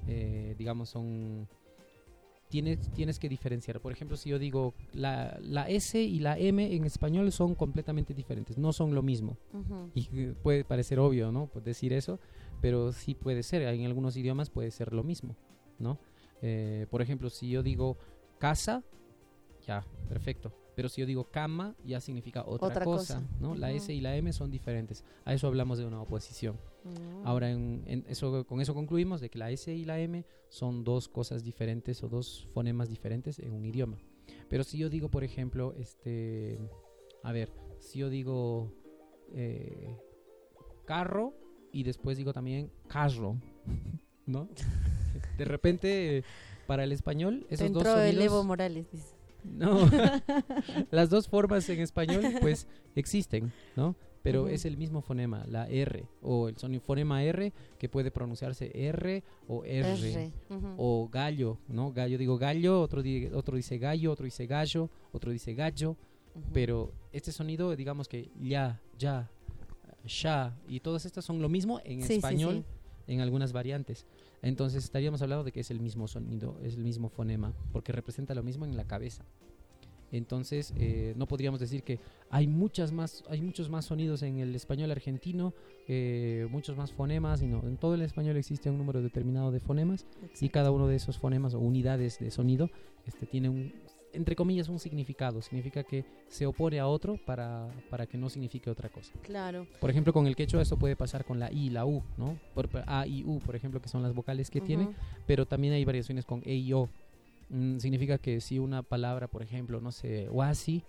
eh, 0.05 0.53
digamos 0.57 0.89
son... 0.89 1.47
Tienes, 2.49 2.79
tienes 2.93 3.19
que 3.19 3.27
diferenciar. 3.27 3.81
Por 3.81 3.91
ejemplo, 3.91 4.15
si 4.15 4.29
yo 4.29 4.39
digo 4.39 4.73
la, 4.93 5.37
la 5.41 5.67
S 5.67 6.01
y 6.01 6.19
la 6.19 6.37
M 6.37 6.75
en 6.75 6.85
español 6.85 7.31
son 7.31 7.55
completamente 7.55 8.13
diferentes, 8.13 8.57
no 8.57 8.71
son 8.71 8.95
lo 8.95 9.01
mismo. 9.03 9.37
Y 9.93 10.31
puede 10.43 10.63
parecer 10.63 10.99
obvio, 10.99 11.31
¿no? 11.31 11.47
Pues 11.47 11.65
decir 11.65 11.91
eso, 11.91 12.19
pero 12.61 12.93
sí 12.93 13.15
puede 13.15 13.43
ser. 13.43 13.63
En 13.63 13.85
algunos 13.85 14.15
idiomas 14.15 14.49
puede 14.49 14.71
ser 14.71 14.93
lo 14.93 15.03
mismo, 15.03 15.35
¿no? 15.77 15.99
Eh, 16.41 16.87
por 16.89 17.01
ejemplo, 17.01 17.29
si 17.29 17.49
yo 17.49 17.63
digo 17.63 17.97
casa, 18.39 18.83
ya, 19.65 19.85
perfecto. 20.07 20.53
Pero 20.77 20.89
si 20.89 21.01
yo 21.01 21.07
digo 21.07 21.31
cama, 21.31 21.75
ya 21.83 21.99
significa 21.99 22.43
otra, 22.45 22.67
Otra 22.67 22.85
cosa, 22.85 23.15
cosa. 23.15 23.27
¿no? 23.39 23.55
La 23.55 23.71
S 23.71 23.91
y 23.91 23.99
la 23.99 24.15
M 24.15 24.31
son 24.31 24.51
diferentes. 24.51 25.03
A 25.25 25.33
eso 25.33 25.47
hablamos 25.47 25.79
de 25.79 25.87
una 25.87 25.99
oposición. 25.99 26.55
Mm. 26.83 27.25
Ahora, 27.25 27.49
en, 27.49 27.81
en 27.87 28.05
eso, 28.07 28.45
con 28.45 28.61
eso 28.61 28.75
concluimos 28.75 29.19
de 29.19 29.31
que 29.31 29.39
la 29.39 29.49
S 29.49 29.73
y 29.73 29.85
la 29.85 29.99
M 29.99 30.23
son 30.49 30.83
dos 30.83 31.09
cosas 31.09 31.43
diferentes 31.43 32.03
o 32.03 32.09
dos 32.09 32.47
fonemas 32.53 32.89
diferentes 32.89 33.39
en 33.39 33.53
un 33.53 33.65
idioma. 33.65 33.97
Pero 34.49 34.63
si 34.63 34.77
yo 34.77 34.87
digo, 34.87 35.09
por 35.09 35.23
ejemplo, 35.23 35.73
este, 35.79 36.59
a 37.23 37.31
ver, 37.31 37.51
si 37.79 37.97
yo 37.97 38.11
digo 38.11 38.71
eh, 39.33 39.97
carro 40.85 41.33
y 41.71 41.81
después 41.81 42.19
digo 42.19 42.33
también 42.33 42.71
carro, 42.87 43.41
¿no? 44.27 44.47
De 45.39 45.45
repente, 45.45 46.23
para 46.67 46.83
el 46.83 46.91
español, 46.91 47.47
esos 47.49 47.73
dos 47.73 47.83
entró 47.83 47.99
el 47.99 48.11
sonidos... 48.11 48.25
Evo 48.25 48.43
Morales, 48.43 48.91
dice. 48.91 49.16
No, 49.51 49.89
las 50.91 51.09
dos 51.09 51.27
formas 51.27 51.67
en 51.69 51.79
español 51.81 52.23
pues 52.41 52.67
existen, 52.95 53.51
¿no? 53.75 53.95
Pero 54.23 54.49
es 54.49 54.65
el 54.65 54.75
mismo 54.75 55.01
fonema, 55.01 55.45
la 55.47 55.69
R, 55.69 56.05
o 56.21 56.49
el 56.49 56.57
sonido 56.57 56.81
fonema 56.81 57.23
R 57.23 57.53
que 57.79 57.87
puede 57.87 58.11
pronunciarse 58.11 58.71
R 58.73 59.23
o 59.47 59.63
R, 59.63 60.33
o 60.77 61.07
gallo, 61.09 61.57
¿no? 61.69 61.93
Gallo 61.93 62.17
digo 62.17 62.37
gallo, 62.37 62.81
otro, 62.81 63.01
di- 63.01 63.27
otro 63.27 63.55
dice 63.55 63.77
gallo, 63.77 64.11
otro 64.11 64.25
dice 64.25 64.45
gallo, 64.45 64.89
otro 65.13 65.31
dice 65.31 65.53
gallo, 65.53 65.95
pero 66.51 66.91
este 67.13 67.31
sonido 67.31 67.73
digamos 67.75 68.09
que 68.09 68.29
ya, 68.41 68.81
ya, 68.99 69.29
ya, 70.05 70.57
y 70.67 70.81
todas 70.81 71.05
estas 71.05 71.23
son 71.23 71.41
lo 71.41 71.47
mismo 71.47 71.79
en 71.85 72.01
Sí, 72.01 72.07
sí, 72.07 72.13
español 72.15 72.65
sí. 73.07 73.13
en 73.13 73.21
algunas 73.21 73.53
variantes. 73.53 74.05
Entonces 74.41 74.83
estaríamos 74.83 75.21
hablando 75.21 75.43
de 75.43 75.51
que 75.51 75.61
es 75.61 75.71
el 75.71 75.79
mismo 75.79 76.07
sonido, 76.07 76.59
es 76.63 76.75
el 76.75 76.83
mismo 76.83 77.09
fonema, 77.09 77.53
porque 77.71 77.91
representa 77.91 78.35
lo 78.35 78.43
mismo 78.43 78.65
en 78.65 78.77
la 78.77 78.85
cabeza. 78.85 79.25
Entonces 80.11 80.73
eh, 80.77 81.13
no 81.17 81.27
podríamos 81.27 81.59
decir 81.59 81.83
que 81.83 81.99
hay 82.29 82.47
muchas 82.47 82.91
más, 82.91 83.23
hay 83.29 83.41
muchos 83.41 83.69
más 83.69 83.85
sonidos 83.85 84.21
en 84.23 84.39
el 84.39 84.55
español 84.55 84.91
argentino, 84.91 85.53
eh, 85.87 86.47
muchos 86.49 86.77
más 86.77 86.93
fonemas, 86.93 87.41
y 87.41 87.47
no, 87.47 87.61
en 87.67 87.77
todo 87.77 87.95
el 87.95 88.01
español 88.01 88.37
existe 88.37 88.69
un 88.69 88.77
número 88.77 89.01
determinado 89.01 89.51
de 89.51 89.59
fonemas 89.59 90.05
y 90.21 90.25
Exacto. 90.25 90.53
cada 90.53 90.71
uno 90.71 90.87
de 90.87 90.95
esos 90.95 91.17
fonemas 91.17 91.53
o 91.53 91.59
unidades 91.59 92.19
de 92.19 92.31
sonido 92.31 92.69
este, 93.05 93.25
tiene 93.25 93.49
un 93.49 93.73
entre 94.17 94.35
comillas, 94.35 94.67
un 94.67 94.79
significado. 94.79 95.41
Significa 95.41 95.83
que 95.83 96.03
se 96.27 96.45
opone 96.45 96.79
a 96.79 96.87
otro 96.87 97.17
para, 97.25 97.69
para 97.89 98.05
que 98.05 98.17
no 98.17 98.29
signifique 98.29 98.69
otra 98.69 98.89
cosa. 98.89 99.13
Claro. 99.21 99.65
Por 99.79 99.89
ejemplo, 99.89 100.11
con 100.11 100.27
el 100.27 100.35
quechua 100.35 100.61
esto 100.61 100.77
puede 100.77 100.95
pasar 100.95 101.23
con 101.23 101.39
la 101.39 101.51
I 101.51 101.67
y 101.67 101.69
la 101.69 101.85
U, 101.85 102.03
¿no? 102.17 102.37
Por, 102.53 102.69
A 102.85 103.07
y 103.07 103.23
U, 103.23 103.39
por 103.39 103.55
ejemplo, 103.55 103.81
que 103.81 103.89
son 103.89 104.03
las 104.03 104.13
vocales 104.13 104.49
que 104.49 104.59
tiene, 104.59 104.83
Ujú. 104.83 104.93
pero 105.25 105.45
también 105.45 105.73
hay 105.73 105.85
variaciones 105.85 106.25
con 106.25 106.41
E 106.45 106.55
y 106.55 106.73
O. 106.73 106.89
Mm, 107.49 107.77
significa 107.77 108.17
que 108.17 108.41
si 108.41 108.59
una 108.59 108.83
palabra, 108.83 109.27
por 109.27 109.41
ejemplo, 109.41 109.79
no 109.79 109.91
sé, 109.91 110.27
wasi, 110.29 110.83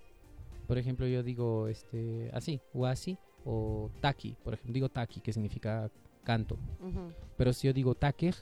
por 0.67 0.79
ejemplo, 0.79 1.07
yo 1.07 1.23
digo 1.23 1.69
este 1.69 2.31
así, 2.33 2.61
wasi 2.75 3.17
o 3.45 3.91
taki, 4.01 4.37
por 4.43 4.55
ejemplo, 4.55 4.73
digo 4.75 4.89
taki, 4.89 5.21
que 5.21 5.33
significa 5.33 5.91
canto. 6.25 6.57
Ujú. 6.81 7.13
Pero 7.37 7.53
si 7.53 7.69
yo 7.69 7.73
digo 7.73 7.95
taker, 7.95 8.35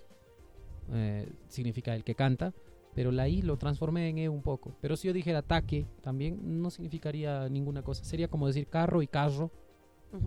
eh, 0.92 1.28
significa 1.48 1.94
el 1.94 2.04
que 2.04 2.14
canta, 2.14 2.52
pero 2.96 3.12
la 3.12 3.28
I 3.28 3.42
lo 3.42 3.58
transformé 3.58 4.08
en 4.08 4.18
E 4.18 4.28
un 4.30 4.42
poco. 4.42 4.74
Pero 4.80 4.96
si 4.96 5.06
yo 5.06 5.12
dijera 5.12 5.42
taque, 5.42 5.86
también 6.00 6.62
no 6.62 6.70
significaría 6.70 7.46
ninguna 7.50 7.82
cosa. 7.82 8.02
Sería 8.04 8.26
como 8.26 8.46
decir 8.46 8.66
carro 8.68 9.02
y 9.02 9.06
carro, 9.06 9.52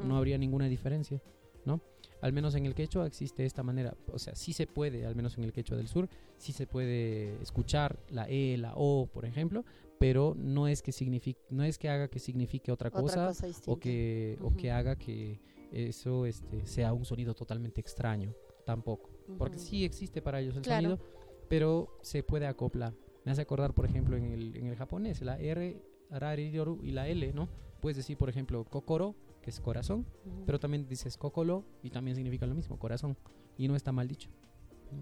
no 0.05 0.15
habría 0.15 0.37
ninguna 0.37 0.67
diferencia, 0.67 1.19
¿no? 1.65 1.81
Al 2.21 2.31
menos 2.31 2.53
en 2.53 2.67
el 2.67 2.75
quechua 2.75 3.07
existe 3.07 3.43
esta 3.43 3.63
manera, 3.63 3.97
o 4.11 4.19
sea, 4.19 4.35
sí 4.35 4.53
se 4.53 4.67
puede, 4.67 5.05
al 5.07 5.15
menos 5.15 5.35
en 5.37 5.45
el 5.45 5.51
quechua 5.51 5.77
del 5.77 5.87
sur, 5.87 6.07
sí 6.37 6.53
se 6.53 6.67
puede 6.67 7.41
escuchar 7.41 7.97
la 8.09 8.29
E, 8.29 8.55
la 8.57 8.73
O, 8.75 9.07
por 9.07 9.25
ejemplo, 9.25 9.65
pero 9.99 10.35
no 10.37 10.67
es 10.67 10.83
que 10.83 10.91
signifique, 10.91 11.41
no 11.49 11.63
es 11.63 11.79
que 11.79 11.89
haga 11.89 12.07
que 12.07 12.19
signifique 12.19 12.71
otra 12.71 12.89
Otra 12.89 13.01
cosa, 13.01 13.31
o 13.65 13.79
que, 13.79 14.37
o 14.43 14.53
que 14.55 14.69
haga 14.69 14.95
que 14.95 15.39
eso 15.71 16.27
este, 16.27 16.67
sea 16.67 16.93
un 16.93 17.05
sonido 17.05 17.33
totalmente 17.33 17.81
extraño, 17.81 18.31
tampoco. 18.63 19.09
Porque 19.37 19.57
sí 19.57 19.85
existe 19.85 20.21
para 20.21 20.39
ellos 20.41 20.55
el 20.55 20.63
Claro. 20.63 20.97
sonido, 20.97 21.18
pero 21.49 21.97
se 22.01 22.23
puede 22.23 22.47
acoplar. 22.47 22.93
Me 23.25 23.31
hace 23.31 23.41
acordar, 23.41 23.73
por 23.73 23.85
ejemplo, 23.85 24.15
en 24.15 24.25
el, 24.25 24.55
en 24.55 24.67
el 24.67 24.75
japonés, 24.75 25.21
la 25.21 25.37
R, 25.37 25.81
raririru 26.09 26.79
y 26.83 26.91
la 26.91 27.07
L, 27.07 27.33
¿no? 27.33 27.49
Puedes 27.81 27.97
decir, 27.97 28.17
por 28.17 28.29
ejemplo, 28.29 28.63
kokoro, 28.65 29.15
que 29.41 29.49
es 29.49 29.59
corazón, 29.59 30.05
Ujú. 30.25 30.43
pero 30.45 30.59
también 30.59 30.87
dices 30.87 31.17
kokoro 31.17 31.65
y 31.83 31.89
también 31.89 32.15
significa 32.15 32.45
lo 32.45 32.55
mismo, 32.55 32.77
corazón. 32.77 33.17
Y 33.57 33.67
no 33.67 33.75
está 33.75 33.91
mal 33.91 34.07
dicho. 34.07 34.29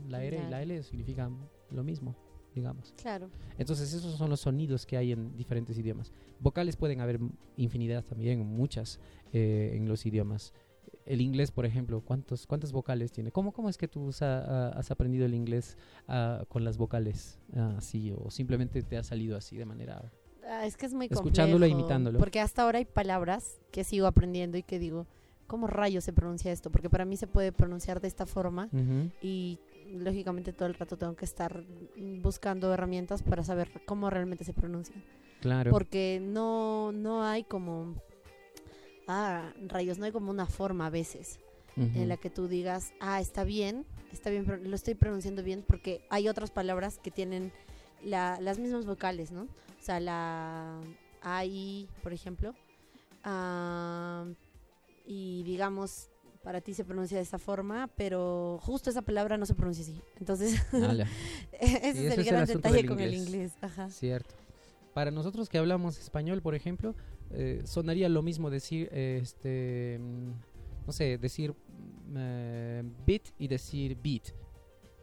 La 0.08 0.24
R 0.24 0.38
y 0.46 0.50
la 0.50 0.62
L 0.62 0.84
significan 0.84 1.38
lo 1.70 1.84
mismo, 1.84 2.16
digamos. 2.54 2.94
Claro. 3.02 3.30
Entonces 3.58 3.94
esos 3.94 4.16
son 4.18 4.30
los 4.30 4.42
sonidos 4.42 4.86
que 4.86 4.98
hay 4.98 5.12
en 5.12 5.36
diferentes 5.38 5.78
idiomas. 5.78 6.12
Vocales 6.40 6.76
pueden 6.76 7.02
haber 7.02 7.20
infinidad 7.56 8.04
también, 8.04 8.40
muchas 8.46 9.00
eh, 9.32 9.72
en 9.76 9.88
los 9.88 10.06
idiomas. 10.06 10.54
El 11.08 11.22
inglés, 11.22 11.52
por 11.52 11.66
ejemplo, 11.66 12.02
¿cuántos, 12.02 12.46
¿cuántas 12.46 12.72
vocales 12.72 13.12
tiene? 13.12 13.32
¿Cómo, 13.32 13.54
cómo 13.54 13.70
es 13.70 13.78
que 13.78 13.88
tú 13.88 14.04
usa- 14.06 14.44
ah, 14.46 14.72
has 14.76 14.92
aprendido 14.92 15.26
el 15.26 15.34
inglés 15.34 15.78
ah, 16.08 16.44
con 16.50 16.64
las 16.64 16.78
vocales 16.78 17.40
ah, 17.56 17.76
así 17.78 18.12
o 18.12 18.30
simplemente 18.30 18.84
te 18.84 18.98
ha 18.98 19.04
salido 19.04 19.38
así 19.38 19.56
de 19.56 19.66
manera... 19.66 20.12
Ah, 20.50 20.66
es 20.66 20.78
que 20.78 20.86
es 20.86 20.94
muy 20.94 21.08
Escuchándolo 21.10 21.66
e 21.66 21.70
imitándolo. 21.70 22.20
Porque 22.20 22.40
hasta 22.40 22.64
ahora 22.64 22.78
hay 22.80 22.86
palabras 22.86 23.60
que 23.72 23.84
sigo 23.84 24.06
aprendiendo 24.08 24.58
y 24.58 24.64
que 24.64 24.80
digo, 24.80 25.08
¿cómo 25.46 25.68
rayos 25.68 26.04
se 26.04 26.14
pronuncia 26.14 26.52
esto? 26.52 26.72
Porque 26.72 26.90
para 26.90 27.06
mí 27.06 27.18
se 27.18 27.28
puede 27.28 27.52
pronunciar 27.52 28.00
de 28.02 28.08
esta 28.08 28.26
forma 28.26 28.70
y 29.22 29.60
lógicamente 29.94 30.52
todo 30.54 30.68
el 30.68 30.74
rato 30.74 30.98
tengo 30.98 31.16
que 31.16 31.26
estar 31.26 31.64
buscando 32.22 32.74
herramientas 32.74 33.24
para 33.24 33.44
saber 33.44 33.70
cómo 33.86 34.10
realmente 34.10 34.44
se 34.44 34.54
pronuncia. 34.54 34.96
Claro. 35.42 35.72
Porque 35.72 36.20
no, 36.22 36.92
no 36.92 37.24
hay 37.24 37.44
como... 37.44 37.96
Ah, 39.08 39.54
rayos, 39.68 39.98
no 40.00 40.06
hay 40.06 40.12
como 40.12 40.30
una 40.32 40.46
forma 40.46 40.88
a 40.88 40.90
veces 40.90 41.40
en 41.80 42.08
la 42.10 42.18
que 42.18 42.32
tú 42.32 42.48
digas, 42.48 42.92
ah, 43.00 43.22
está 43.22 43.44
bien, 43.44 43.86
está 44.12 44.32
bien, 44.32 44.46
lo 44.64 44.76
estoy 44.76 44.96
pronunciando 44.96 45.44
bien, 45.44 45.64
porque 45.68 46.02
hay 46.10 46.28
otras 46.28 46.50
palabras 46.50 46.98
que 46.98 47.12
tienen 47.12 47.52
la- 48.04 48.40
las 48.42 48.58
mismas 48.58 48.88
vocales, 48.88 49.30
¿no? 49.32 49.44
O 49.44 49.82
sea, 49.84 50.00
la 50.00 50.82
AI, 51.22 51.88
por 52.02 52.14
ejemplo, 52.14 52.56
ah, 53.24 54.26
y 55.06 55.44
digamos, 55.44 56.10
para 56.44 56.62
ti 56.62 56.74
se 56.74 56.84
pronuncia 56.84 57.18
de 57.18 57.24
esa 57.24 57.38
forma, 57.38 57.90
pero 57.96 58.60
justo 58.64 58.90
esa 58.90 59.02
palabra 59.04 59.38
no 59.38 59.46
se 59.46 59.54
pronuncia 59.54 59.84
así. 59.84 60.02
Entonces, 60.20 60.60
ese 61.62 62.08
es 62.08 62.18
el 62.18 62.24
gran 62.26 62.46
detalle 62.48 62.86
con 62.88 63.00
el 63.00 63.14
inglés. 63.14 63.28
inglés. 63.28 63.52
Ajá. 63.62 63.90
Cierto. 63.92 64.34
Para 64.98 65.12
nosotros 65.12 65.48
que 65.48 65.60
hablamos 65.60 66.00
español, 66.00 66.42
por 66.42 66.56
ejemplo, 66.56 66.96
eh, 67.30 67.62
sonaría 67.66 68.10
lo 68.10 68.24
mismo 68.24 68.50
decir, 68.50 68.90
eh, 68.92 69.20
este, 69.22 70.00
mm, 70.02 70.32
no 70.88 70.92
sé, 70.92 71.20
decir 71.20 71.52
mm, 71.52 72.16
eh, 72.18 72.84
bit 73.06 73.30
y 73.38 73.48
decir 73.48 73.96
beat, 74.04 74.34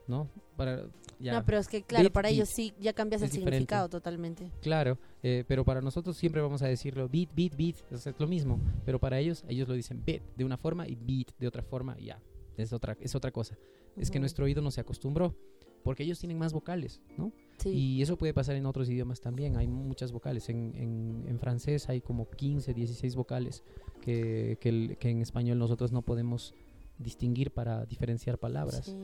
¿no? 0.09 0.29
Para, 0.57 0.89
ya, 1.21 1.35
No, 1.35 1.45
pero 1.45 1.59
es 1.59 1.69
que, 1.69 1.85
claro, 1.85 2.03
Beat, 2.03 2.13
para 2.13 2.29
ellos 2.29 2.49
sí, 2.49 2.75
ya 2.81 2.93
cambias 2.93 3.23
Es 3.23 3.27
el 3.29 3.35
diferente. 3.37 3.57
significado 3.59 3.89
totalmente. 3.89 4.51
claro, 4.61 4.99
eh, 5.23 5.45
pero 5.47 5.65
para 5.65 5.81
nosotros 5.81 6.17
siempre 6.17 6.43
vamos 6.43 6.61
a 6.63 6.67
decirlo 6.67 7.09
beat, 7.09 7.33
beat, 7.33 7.55
beat, 7.57 7.77
es 7.93 8.13
lo 8.19 8.27
mismo, 8.27 8.59
pero 8.85 8.99
para 8.99 9.21
ellos, 9.21 9.45
ellos 9.47 9.69
lo 9.69 9.75
dicen 9.75 10.03
bit 10.05 10.25
de 10.37 10.45
una 10.45 10.57
forma 10.57 10.89
y 10.89 10.97
beat 10.97 11.29
de 11.39 11.47
otra 11.47 11.63
forma, 11.63 11.97
ya, 12.01 12.21
es 12.57 12.73
otra, 12.73 12.97
es 13.01 13.15
otra 13.15 13.31
cosa. 13.31 13.57
Es 13.97 14.11
que 14.11 14.19
nuestro 14.19 14.45
oído 14.45 14.61
no 14.61 14.73
se 14.73 14.81
acostumbró, 14.81 15.37
porque 15.85 16.03
ellos 16.03 16.19
tienen 16.19 16.37
más 16.37 16.53
vocales, 16.53 17.01
¿no? 17.17 17.31
Sí. 17.59 17.69
Y 17.71 18.03
eso 18.03 18.17
puede 18.17 18.35
pasar 18.35 18.57
en 18.57 18.67
otros 18.67 18.89
idiomas 18.91 19.21
también. 19.21 19.57
Hay 19.57 19.67
muchas 19.69 20.13
vocales. 20.13 20.49
En, 20.49 20.73
en- 20.75 21.25
en 21.29 21.39
francés 21.39 21.89
hay 21.89 22.01
como 22.01 22.29
15, 22.29 22.75
16 22.75 23.15
vocales 23.17 23.63
que, 24.01 24.59
que 24.61 24.69
el- 24.69 24.97
que 24.99 25.09
en 25.11 25.23
español 25.23 25.59
nosotros 25.59 25.93
no 25.93 26.03
podemos 26.03 26.55
distinguir 26.99 27.51
para 27.51 27.87
diferenciar 27.87 28.39
palabras. 28.39 28.87
Sí. 28.87 28.95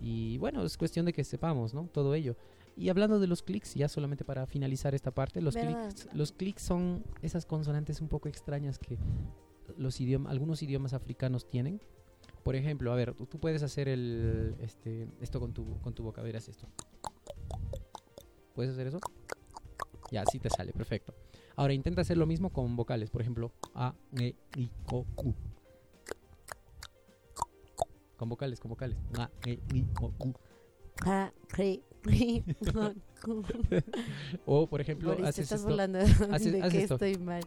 Y 0.00 0.38
bueno, 0.38 0.64
es 0.64 0.76
cuestión 0.76 1.06
de 1.06 1.12
que 1.12 1.24
sepamos, 1.24 1.72
¿no? 1.74 1.86
Todo 1.92 2.14
ello. 2.14 2.36
Y 2.76 2.88
hablando 2.88 3.18
de 3.18 3.26
los 3.26 3.42
clics, 3.42 3.74
ya 3.74 3.88
solamente 3.88 4.24
para 4.24 4.46
finalizar 4.46 4.94
esta 4.94 5.10
parte, 5.10 5.40
los 5.40 5.54
clics, 5.84 6.08
los 6.14 6.32
clics 6.32 6.62
son 6.62 7.04
esas 7.22 7.44
consonantes 7.44 8.00
un 8.00 8.08
poco 8.08 8.28
extrañas 8.28 8.78
que 8.78 8.96
los 9.76 10.00
idiomas, 10.00 10.30
algunos 10.32 10.62
idiomas 10.62 10.94
africanos 10.94 11.46
tienen. 11.46 11.80
Por 12.44 12.56
ejemplo, 12.56 12.92
a 12.92 12.96
ver, 12.96 13.12
tú, 13.14 13.26
tú 13.26 13.38
puedes 13.38 13.62
hacer 13.62 13.88
el, 13.88 14.54
este, 14.60 15.08
esto 15.20 15.40
con 15.40 15.52
tu, 15.52 15.78
con 15.80 15.92
tu 15.94 16.02
boca, 16.04 16.22
verás 16.22 16.48
esto. 16.48 16.66
¿Puedes 18.54 18.72
hacer 18.72 18.86
eso? 18.88 18.98
Ya, 20.10 20.24
sí 20.30 20.38
te 20.40 20.50
sale, 20.50 20.72
perfecto. 20.72 21.14
Ahora 21.56 21.72
intenta 21.72 22.00
hacer 22.02 22.16
lo 22.18 22.26
mismo 22.26 22.50
con 22.52 22.74
vocales, 22.76 23.10
por 23.10 23.20
ejemplo, 23.20 23.52
A, 23.74 23.94
E, 24.18 24.34
I, 24.56 24.70
O, 24.92 25.04
U. 25.16 25.34
Con 28.16 28.28
vocales, 28.28 28.60
con 28.60 28.70
vocales. 28.70 28.96
A, 29.18 29.30
E, 29.46 29.58
I, 29.74 29.86
O, 30.00 30.12
U. 30.26 30.34
O, 34.46 34.66
por 34.66 34.80
ejemplo, 34.80 35.10
Boris, 35.10 35.24
te 35.24 35.28
haces 35.28 35.42
estás 35.44 35.60
esto. 35.60 35.68
burlando 35.68 35.98
de 35.98 36.04
haces- 36.04 36.70
que 36.70 36.82
esto. 36.82 36.94
estoy 36.94 37.16
mal. 37.18 37.42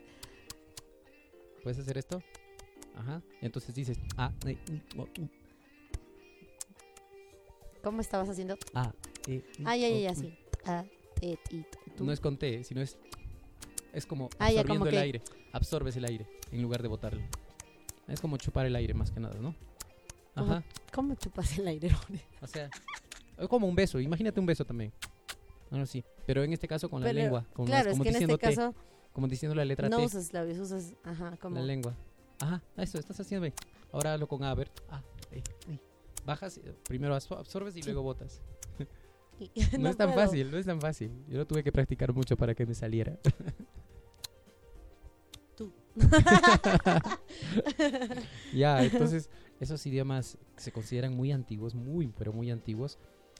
¿Puedes 1.63 1.79
hacer 1.79 1.97
esto? 1.97 2.21
Ajá. 2.95 3.21
Entonces 3.41 3.73
dices 3.73 3.97
A, 4.17 4.31
E, 4.45 4.51
I, 4.51 4.81
O, 4.97 5.03
U. 5.03 5.29
¿Cómo 7.83 7.99
estabas 8.01 8.29
haciendo? 8.29 8.57
A, 8.73 8.93
E, 9.27 9.33
I, 9.57 9.63
Ah, 9.65 9.75
ya, 9.75 9.89
ya, 9.89 9.99
ya, 9.99 10.15
sí. 10.15 10.33
Ah, 10.65 10.83
te, 11.19 11.37
ti, 11.49 11.65
tú. 11.97 12.05
No 12.05 12.11
es 12.11 12.19
con 12.19 12.37
T, 12.37 12.63
sino 12.63 12.81
es. 12.81 12.97
Es 13.93 14.05
como 14.05 14.29
Ah, 14.39 14.45
absorbiendo 14.47 14.73
como 14.73 14.85
el 14.85 14.91
que- 14.91 14.99
aire. 14.99 15.21
Absorbes 15.51 15.95
el 15.97 16.05
aire 16.05 16.27
en 16.51 16.61
lugar 16.61 16.81
de 16.81 16.87
botarlo. 16.87 17.21
Es 18.07 18.19
como 18.19 18.37
chupar 18.37 18.65
el 18.65 18.75
aire 18.75 18.93
más 18.93 19.11
que 19.11 19.19
nada, 19.19 19.35
¿no? 19.39 19.55
Ajá. 20.35 20.63
¿Cómo 20.91 21.13
chupas 21.15 21.57
el 21.59 21.67
aire? 21.67 21.89
O 22.41 22.47
sea, 22.47 22.69
es 23.37 23.47
como 23.47 23.67
un 23.67 23.75
beso. 23.75 23.99
Imagínate 23.99 24.39
un 24.39 24.45
beso 24.47 24.65
también. 24.65 24.91
Bueno, 25.69 25.85
sí. 25.85 26.03
Pero 26.25 26.43
en 26.43 26.53
este 26.53 26.67
caso 26.67 26.89
con 26.89 27.01
la 27.01 27.07
Pero, 27.07 27.19
lengua. 27.19 27.45
Con 27.53 27.65
Claro, 27.67 27.85
las- 27.85 27.87
es 27.87 27.93
como 27.93 28.03
que 28.03 28.09
en 28.09 28.15
este 28.15 28.25
diciendo 28.25 28.39
caso 28.39 28.75
como 29.13 29.27
diciendo 29.27 29.53
la 29.55 29.63
letra 29.63 29.89
no 29.89 29.97
T. 29.97 30.05
usas 30.05 30.33
labios, 30.33 30.57
usas, 30.57 30.93
ajá, 31.03 31.37
como... 31.37 31.55
La 31.57 31.61
lengua. 31.61 31.95
Ajá, 32.39 32.63
eso, 32.77 32.97
estás 32.97 33.19
haciendo 33.19 33.43
bien. 33.43 33.53
Ahora 33.91 34.15
hazlo 34.15 34.27
con 34.27 34.43
A, 34.43 34.49
a 34.49 34.55
ver. 34.55 34.71
Ah, 34.89 35.03
eh. 35.31 35.43
Bajas, 36.25 36.57
eh, 36.57 36.73
primero 36.87 37.15
absor- 37.15 37.37
absorbes 37.37 37.77
y 37.77 37.83
luego 37.83 38.01
botas. 38.01 38.41
No, 39.79 39.89
es 39.89 39.97
tan 39.97 40.13
puedo. 40.13 40.25
fácil, 40.25 40.51
no 40.51 40.57
es 40.57 40.65
tan 40.65 40.79
fácil. 40.79 41.11
Yo 41.27 41.37
lo 41.37 41.47
tuve 41.47 41.63
que 41.63 41.71
practicar 41.71 42.13
mucho 42.13 42.37
para 42.37 42.55
que 42.55 42.65
me 42.65 42.73
saliera. 42.73 43.17
Tú. 45.55 45.71
ya, 48.53 48.83
entonces 48.83 49.29
esos 49.59 49.85
idiomas 49.85 50.37
se 50.57 50.71
consideran 50.71 51.15
muy 51.15 51.31
antiguos, 51.31 51.75
muy, 51.75 52.07
pero 52.07 52.33
muy 52.33 52.51
antiguos. 52.51 52.97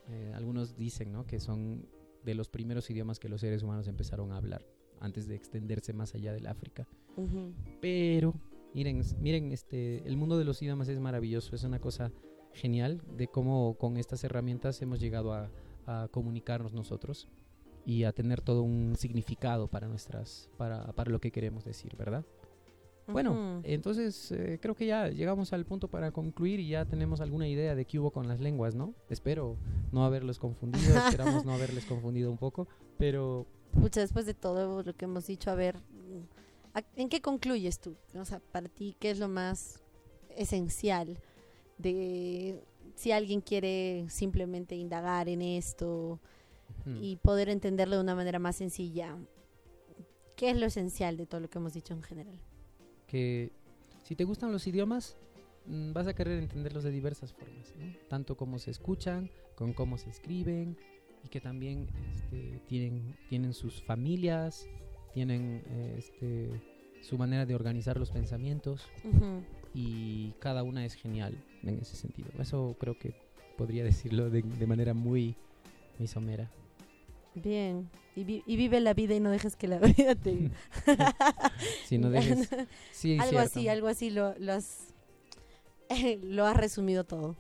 Eh, 0.10 0.32
algunos 0.36 0.78
dicen 0.78 1.12
¿no? 1.12 1.26
que 1.26 1.40
son 1.40 1.88
de 2.24 2.36
los 2.36 2.50
primeros 2.50 2.90
idiomas 2.90 3.20
que 3.20 3.30
los 3.30 3.42
seres 3.42 3.64
humanos 3.64 3.88
empezaron 3.88 4.32
a 4.32 4.38
hablar 4.38 4.66
antes 5.00 5.28
de 5.28 5.36
extenderse 5.36 5.94
más 5.94 6.16
allá 6.16 6.34
del 6.34 6.48
África. 6.48 6.88
Pero 7.82 8.34
miren, 8.74 9.02
miren, 9.20 9.52
este, 9.52 10.08
el 10.08 10.18
mundo 10.18 10.38
de 10.38 10.46
los 10.46 10.62
idiomas 10.62 10.88
es 10.88 11.00
maravilloso, 11.00 11.56
es 11.56 11.64
una 11.64 11.80
cosa 11.80 12.12
genial 12.54 13.02
de 13.18 13.28
cómo 13.28 13.76
con 13.78 13.98
estas 13.98 14.24
herramientas 14.24 14.82
hemos 14.82 15.00
llegado 15.00 15.34
a, 15.34 15.52
a 15.88 16.08
comunicarnos 16.12 16.74
nosotros 16.74 17.28
y 17.86 18.04
a 18.06 18.14
tener 18.14 18.42
todo 18.42 18.62
un 18.64 18.96
significado 18.98 19.68
para 19.68 19.88
nuestras, 19.88 20.50
para, 20.58 20.92
para 20.94 21.12
lo 21.12 21.20
que 21.20 21.32
queremos 21.32 21.66
decir, 21.66 21.96
¿verdad? 21.98 22.24
Bueno, 23.08 23.32
Ujú. 23.34 23.62
entonces 23.64 24.32
eh, 24.32 24.60
creo 24.62 24.76
que 24.76 24.86
ya 24.86 25.10
llegamos 25.10 25.52
al 25.52 25.66
punto 25.66 25.90
para 25.90 26.12
concluir 26.12 26.62
y 26.62 26.70
ya 26.70 26.86
tenemos 26.86 27.20
alguna 27.20 27.50
idea 27.50 27.76
de 27.76 27.84
qué 27.84 28.00
hubo 28.00 28.12
con 28.12 28.30
las 28.30 28.40
lenguas, 28.40 28.76
¿no? 28.76 28.94
Espero 29.10 29.58
no 29.92 30.06
haberlos 30.06 30.40
confundido, 30.40 30.96
esperamos 31.06 31.44
no 31.44 31.54
haberles 31.54 31.84
confundido 31.86 32.32
un 32.32 32.38
poco, 32.38 32.70
pero 32.98 33.46
pucha, 33.74 34.00
después 34.00 34.26
de 34.26 34.34
todo 34.34 34.82
lo 34.84 34.94
que 34.96 35.04
hemos 35.04 35.28
dicho, 35.28 35.52
a 35.52 35.56
ver, 35.56 35.76
¿a- 36.74 36.84
¿en 36.96 37.10
qué 37.10 37.20
concluyes 37.22 37.80
tú? 37.82 37.98
O 38.16 38.24
sea, 38.24 38.40
para 38.54 38.70
ti, 38.70 38.96
¿qué 39.02 39.12
es 39.12 39.20
lo 39.20 39.28
más 39.28 39.82
esencial 40.38 41.18
de 41.78 42.64
si 42.96 43.12
alguien 43.12 43.42
quiere 43.42 44.06
simplemente 44.10 44.76
indagar 44.76 45.30
en 45.30 45.42
esto 45.42 46.20
Ujú. 46.86 46.98
y 47.02 47.16
poder 47.18 47.50
entenderlo 47.50 47.96
de 47.96 48.02
una 48.02 48.16
manera 48.16 48.40
más 48.40 48.56
sencilla? 48.56 49.18
¿Qué 50.36 50.50
es 50.50 50.58
lo 50.58 50.66
esencial 50.66 51.18
de 51.18 51.26
todo 51.26 51.42
lo 51.42 51.50
que 51.50 51.58
hemos 51.60 51.74
dicho 51.74 51.94
en 51.94 52.04
general? 52.04 52.40
que 53.14 53.52
si 54.02 54.16
te 54.16 54.24
gustan 54.24 54.52
los 54.52 54.66
idiomas, 54.66 55.16
mm, 55.68 55.94
vas 55.94 56.08
a 56.08 56.16
querer 56.16 56.40
entenderlos 56.40 56.84
de 56.84 56.90
diversas 56.90 57.32
formas, 57.32 57.72
¿no? 57.78 57.94
tanto 58.08 58.36
como 58.36 58.58
se 58.58 58.72
escuchan, 58.72 59.30
con 59.54 59.74
cómo 59.74 60.00
se 60.00 60.10
escriben, 60.10 60.76
y 61.24 61.28
que 61.30 61.40
también 61.40 61.88
este, 62.12 62.60
tienen, 62.68 63.16
tienen 63.30 63.54
sus 63.54 63.84
familias, 63.84 64.68
tienen 65.14 65.64
este, 65.96 66.50
su 67.02 67.20
manera 67.20 67.46
de 67.46 67.54
organizar 67.54 67.98
los 68.00 68.10
pensamientos, 68.10 68.90
Ujú. 69.04 69.44
Y 69.74 70.32
cada 70.40 70.64
una 70.64 70.86
es 70.86 70.94
genial 70.94 71.36
en 71.64 71.80
ese 71.80 71.96
sentido. 71.96 72.30
Eso 72.40 72.76
creo 72.80 72.98
que 72.98 73.14
podría 73.58 73.84
decirlo 73.84 74.30
de, 74.30 74.42
de 74.42 74.68
manera 74.68 74.94
muy, 74.94 75.36
muy 76.00 76.08
somera. 76.08 76.50
Bien, 77.36 77.90
y, 78.16 78.24
vi- 78.24 78.44
y 78.46 78.56
vive 78.58 78.80
la 78.80 78.94
vida 78.94 79.16
y 79.16 79.20
no 79.20 79.32
dejes 79.32 79.56
que 79.56 79.68
la 79.68 79.80
vida 79.98 80.16
te... 80.16 80.52
Si 81.86 81.98
no 81.98 82.10
dejes... 82.10 82.50
Sí, 82.92 83.14
algo 83.20 83.32
cierto. 83.32 83.46
así, 83.60 83.68
algo 83.70 83.88
así 83.88 84.10
lo, 84.12 84.36
lo 84.38 84.54
has, 84.54 84.94
lo 86.22 86.46
has 86.46 86.58
resumido 86.58 87.04
todo. 87.04 87.36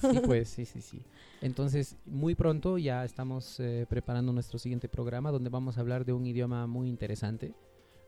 Sí, 0.00 0.20
pues, 0.24 0.48
sí, 0.48 0.64
sí, 0.64 0.80
sí. 0.80 1.02
Entonces, 1.42 1.96
muy 2.06 2.34
pronto 2.34 2.78
ya 2.78 3.04
estamos 3.04 3.60
eh, 3.60 3.86
preparando 3.88 4.32
nuestro 4.32 4.58
siguiente 4.58 4.88
programa 4.88 5.30
donde 5.30 5.50
vamos 5.50 5.76
a 5.76 5.80
hablar 5.80 6.04
de 6.04 6.12
un 6.12 6.26
idioma 6.26 6.66
muy 6.66 6.88
interesante 6.88 7.54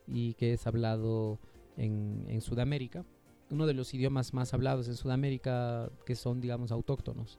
y 0.07 0.35
que 0.35 0.55
es 0.55 0.67
hablado 0.67 1.39
en, 1.77 2.25
en 2.29 2.41
Sudamérica. 2.41 3.05
Uno 3.53 3.67
de 3.67 3.75
los 3.75 3.93
idiomas 3.93 4.33
más 4.33 4.55
hablados 4.55 4.89
en 4.89 4.97
Sudamérica 4.97 5.91
que 6.07 6.17
son, 6.17 6.41
digamos, 6.41 6.73
autóctonos. 6.73 7.39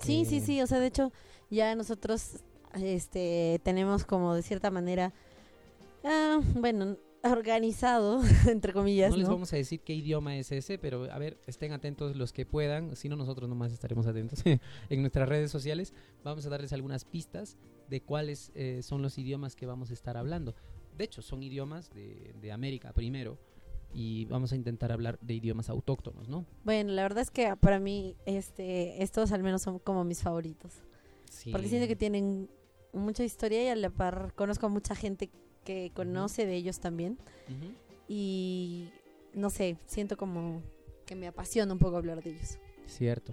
Sí, 0.00 0.24
sí, 0.24 0.38
Eh, 0.38 0.40
sí, 0.40 0.60
o 0.60 0.66
sea, 0.66 0.80
de 0.80 0.88
hecho, 0.88 1.12
ya 1.48 1.74
nosotros 1.76 2.42
este 2.74 3.60
tenemos 3.62 4.04
como 4.04 4.34
de 4.34 4.42
cierta 4.42 4.70
manera, 4.70 5.12
ah, 6.04 6.40
bueno, 6.56 6.96
organizado, 7.22 8.20
entre 8.48 8.72
comillas, 8.72 9.10
No 9.10 9.16
¿no? 9.16 9.20
les 9.20 9.28
vamos 9.28 9.52
a 9.52 9.56
decir 9.56 9.80
qué 9.80 9.94
idioma 9.94 10.36
es 10.36 10.50
ese, 10.50 10.76
pero 10.78 11.10
a 11.12 11.18
ver, 11.18 11.38
estén 11.46 11.72
atentos 11.72 12.16
los 12.16 12.32
que 12.32 12.44
puedan, 12.44 12.96
si 12.96 13.08
no 13.08 13.14
nosotros 13.14 13.48
nomás 13.48 13.72
estaremos 13.72 14.06
atentos 14.06 14.42
en 14.90 15.00
nuestras 15.00 15.28
redes 15.28 15.50
sociales. 15.52 15.94
Vamos 16.24 16.44
a 16.46 16.48
darles 16.48 16.72
algunas 16.72 17.04
pistas 17.04 17.56
de 17.88 18.00
cuáles 18.02 18.50
eh, 18.56 18.80
son 18.82 19.02
los 19.02 19.18
idiomas 19.18 19.54
que 19.54 19.66
vamos 19.66 19.90
a 19.90 19.92
estar 19.92 20.16
hablando. 20.16 20.56
De 20.96 21.04
hecho, 21.04 21.22
son 21.22 21.42
idiomas 21.44 21.90
de, 21.90 22.34
de 22.40 22.52
América 22.52 22.92
primero 22.92 23.38
y 23.94 24.24
vamos 24.26 24.52
a 24.52 24.56
intentar 24.56 24.90
hablar 24.92 25.18
de 25.20 25.34
idiomas 25.34 25.68
autóctonos, 25.68 26.28
¿no? 26.28 26.46
Bueno, 26.64 26.92
la 26.92 27.02
verdad 27.02 27.22
es 27.22 27.30
que 27.30 27.54
para 27.56 27.78
mí 27.78 28.16
este 28.26 29.02
estos 29.02 29.32
al 29.32 29.42
menos 29.42 29.62
son 29.62 29.78
como 29.78 30.04
mis 30.04 30.22
favoritos, 30.22 30.72
Sí. 31.30 31.50
porque 31.50 31.68
siento 31.68 31.88
que 31.88 31.96
tienen 31.96 32.48
mucha 32.92 33.24
historia 33.24 33.62
y 33.64 33.68
a 33.68 33.76
la 33.76 33.90
par 33.90 34.32
conozco 34.34 34.66
a 34.66 34.68
mucha 34.68 34.94
gente 34.94 35.30
que 35.64 35.90
conoce 35.94 36.44
de 36.46 36.56
ellos 36.56 36.80
también 36.80 37.18
Ujú. 37.48 37.72
y 38.08 38.88
no 39.34 39.48
sé, 39.50 39.76
siento 39.86 40.16
como 40.16 40.62
que 41.06 41.14
me 41.14 41.26
apasiona 41.26 41.72
un 41.72 41.78
poco 41.78 41.96
hablar 41.96 42.22
de 42.22 42.30
ellos. 42.30 42.58
Cierto. 42.86 43.32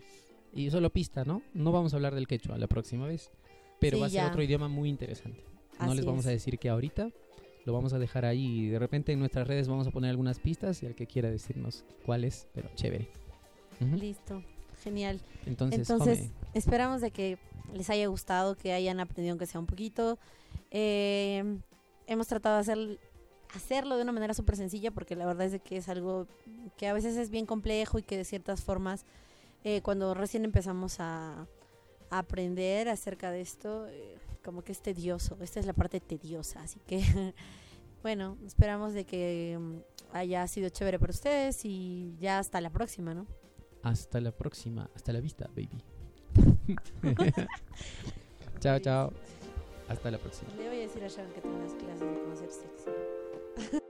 Y 0.53 0.69
solo 0.71 0.89
pista, 0.91 1.23
¿no? 1.25 1.41
No 1.53 1.71
vamos 1.71 1.93
a 1.93 1.97
hablar 1.97 2.15
del 2.15 2.27
quechua 2.27 2.57
la 2.57 2.67
próxima 2.67 3.05
vez, 3.07 3.31
pero 3.79 3.97
Sí, 3.97 4.01
va 4.01 4.07
a 4.07 4.09
ser 4.09 4.21
ya. 4.21 4.27
otro 4.29 4.41
idioma 4.41 4.67
muy 4.67 4.89
interesante. 4.89 5.43
No 5.79 5.93
les 5.93 6.05
vamos 6.05 6.25
a 6.25 6.29
decir 6.31 6.57
que 6.59 6.69
ahorita, 6.69 7.09
lo 7.69 7.73
vamos 7.73 7.93
a 7.93 7.99
dejar 7.99 8.25
ahí 8.25 8.61
y 8.61 8.69
de 8.69 8.79
repente 8.79 9.11
en 9.11 9.19
nuestras 9.19 9.47
redes 9.47 9.67
vamos 9.67 9.85
a 9.85 9.91
poner 9.91 10.09
algunas 10.09 10.39
pistas 10.39 10.81
y 10.81 10.87
al 10.87 10.95
que 10.95 11.05
quiera 11.05 11.29
decirnos 11.29 11.85
cuál 12.03 12.23
es, 12.23 12.47
pero 12.55 12.67
chévere. 12.73 13.07
Ujú. 13.79 13.95
Listo, 13.95 14.43
genial. 14.83 15.21
Entonces, 15.45 15.87
Entonces, 15.87 16.31
esperamos 16.55 16.99
de 16.99 17.11
que 17.11 17.37
les 17.71 17.91
haya 17.91 18.07
gustado, 18.07 18.55
que 18.55 18.73
hayan 18.73 18.99
aprendido 18.99 19.33
aunque 19.33 19.45
sea 19.45 19.59
un 19.59 19.67
poquito. 19.67 20.17
Eh, 20.71 21.59
hemos 22.07 22.25
tratado 22.25 22.55
de 22.55 22.61
hacer, 22.61 22.99
hacerlo 23.53 23.97
de 23.97 24.01
una 24.01 24.13
manera 24.13 24.33
súper 24.33 24.55
sencilla 24.55 24.89
porque 24.89 25.15
la 25.15 25.27
verdad 25.27 25.45
es 25.45 25.51
de 25.51 25.59
que 25.59 25.77
es 25.77 25.89
algo 25.89 26.25
que 26.75 26.87
a 26.87 26.93
veces 26.93 27.17
es 27.17 27.29
bien 27.29 27.45
complejo 27.45 27.99
y 27.99 28.01
que 28.01 28.17
de 28.17 28.25
ciertas 28.25 28.63
formas, 28.63 29.05
eh, 29.63 29.81
cuando 29.83 30.15
recién 30.15 30.43
empezamos 30.43 30.99
a, 30.99 31.45
a 32.09 32.17
aprender 32.17 32.89
acerca 32.89 33.29
de 33.29 33.41
esto, 33.41 33.87
eh, 33.89 34.17
como 34.43 34.63
que 34.63 34.71
es 34.71 34.81
tedioso. 34.81 35.37
Esta 35.41 35.59
es 35.59 35.65
la 35.65 35.73
parte 35.73 35.99
tediosa, 35.99 36.61
así 36.61 36.79
que... 36.85 37.01
Bueno, 38.01 38.37
esperamos 38.45 38.93
de 38.93 39.03
que 39.03 39.57
mm, 39.59 40.15
haya 40.15 40.47
sido 40.47 40.69
chévere 40.69 40.97
para 40.99 41.11
ustedes 41.11 41.65
y 41.65 42.15
ya 42.17 42.39
hasta 42.39 42.61
la 42.61 42.69
próxima, 42.69 43.13
¿no? 43.13 43.27
hasta 43.83 44.19
la 44.19 44.31
próxima, 44.31 44.89
hasta 44.95 45.13
la 45.13 45.19
vista, 45.19 45.47
baby. 45.55 45.83
chao, 48.59 48.79
chao. 48.79 49.13
Hasta 49.87 50.11
la 50.11 50.17
próxima. 50.17 50.49
Le 50.57 50.67
voy 50.67 50.77
a 50.77 50.81
decir 50.81 51.03
a 51.03 51.07
Sharon 51.07 51.31
que 51.33 51.41
tengo 51.41 51.55
unas 51.55 51.73
clases 51.73 52.01
de 52.01 52.19
cómo 52.19 52.35
ser 52.35 52.51
sexy. 52.51 53.79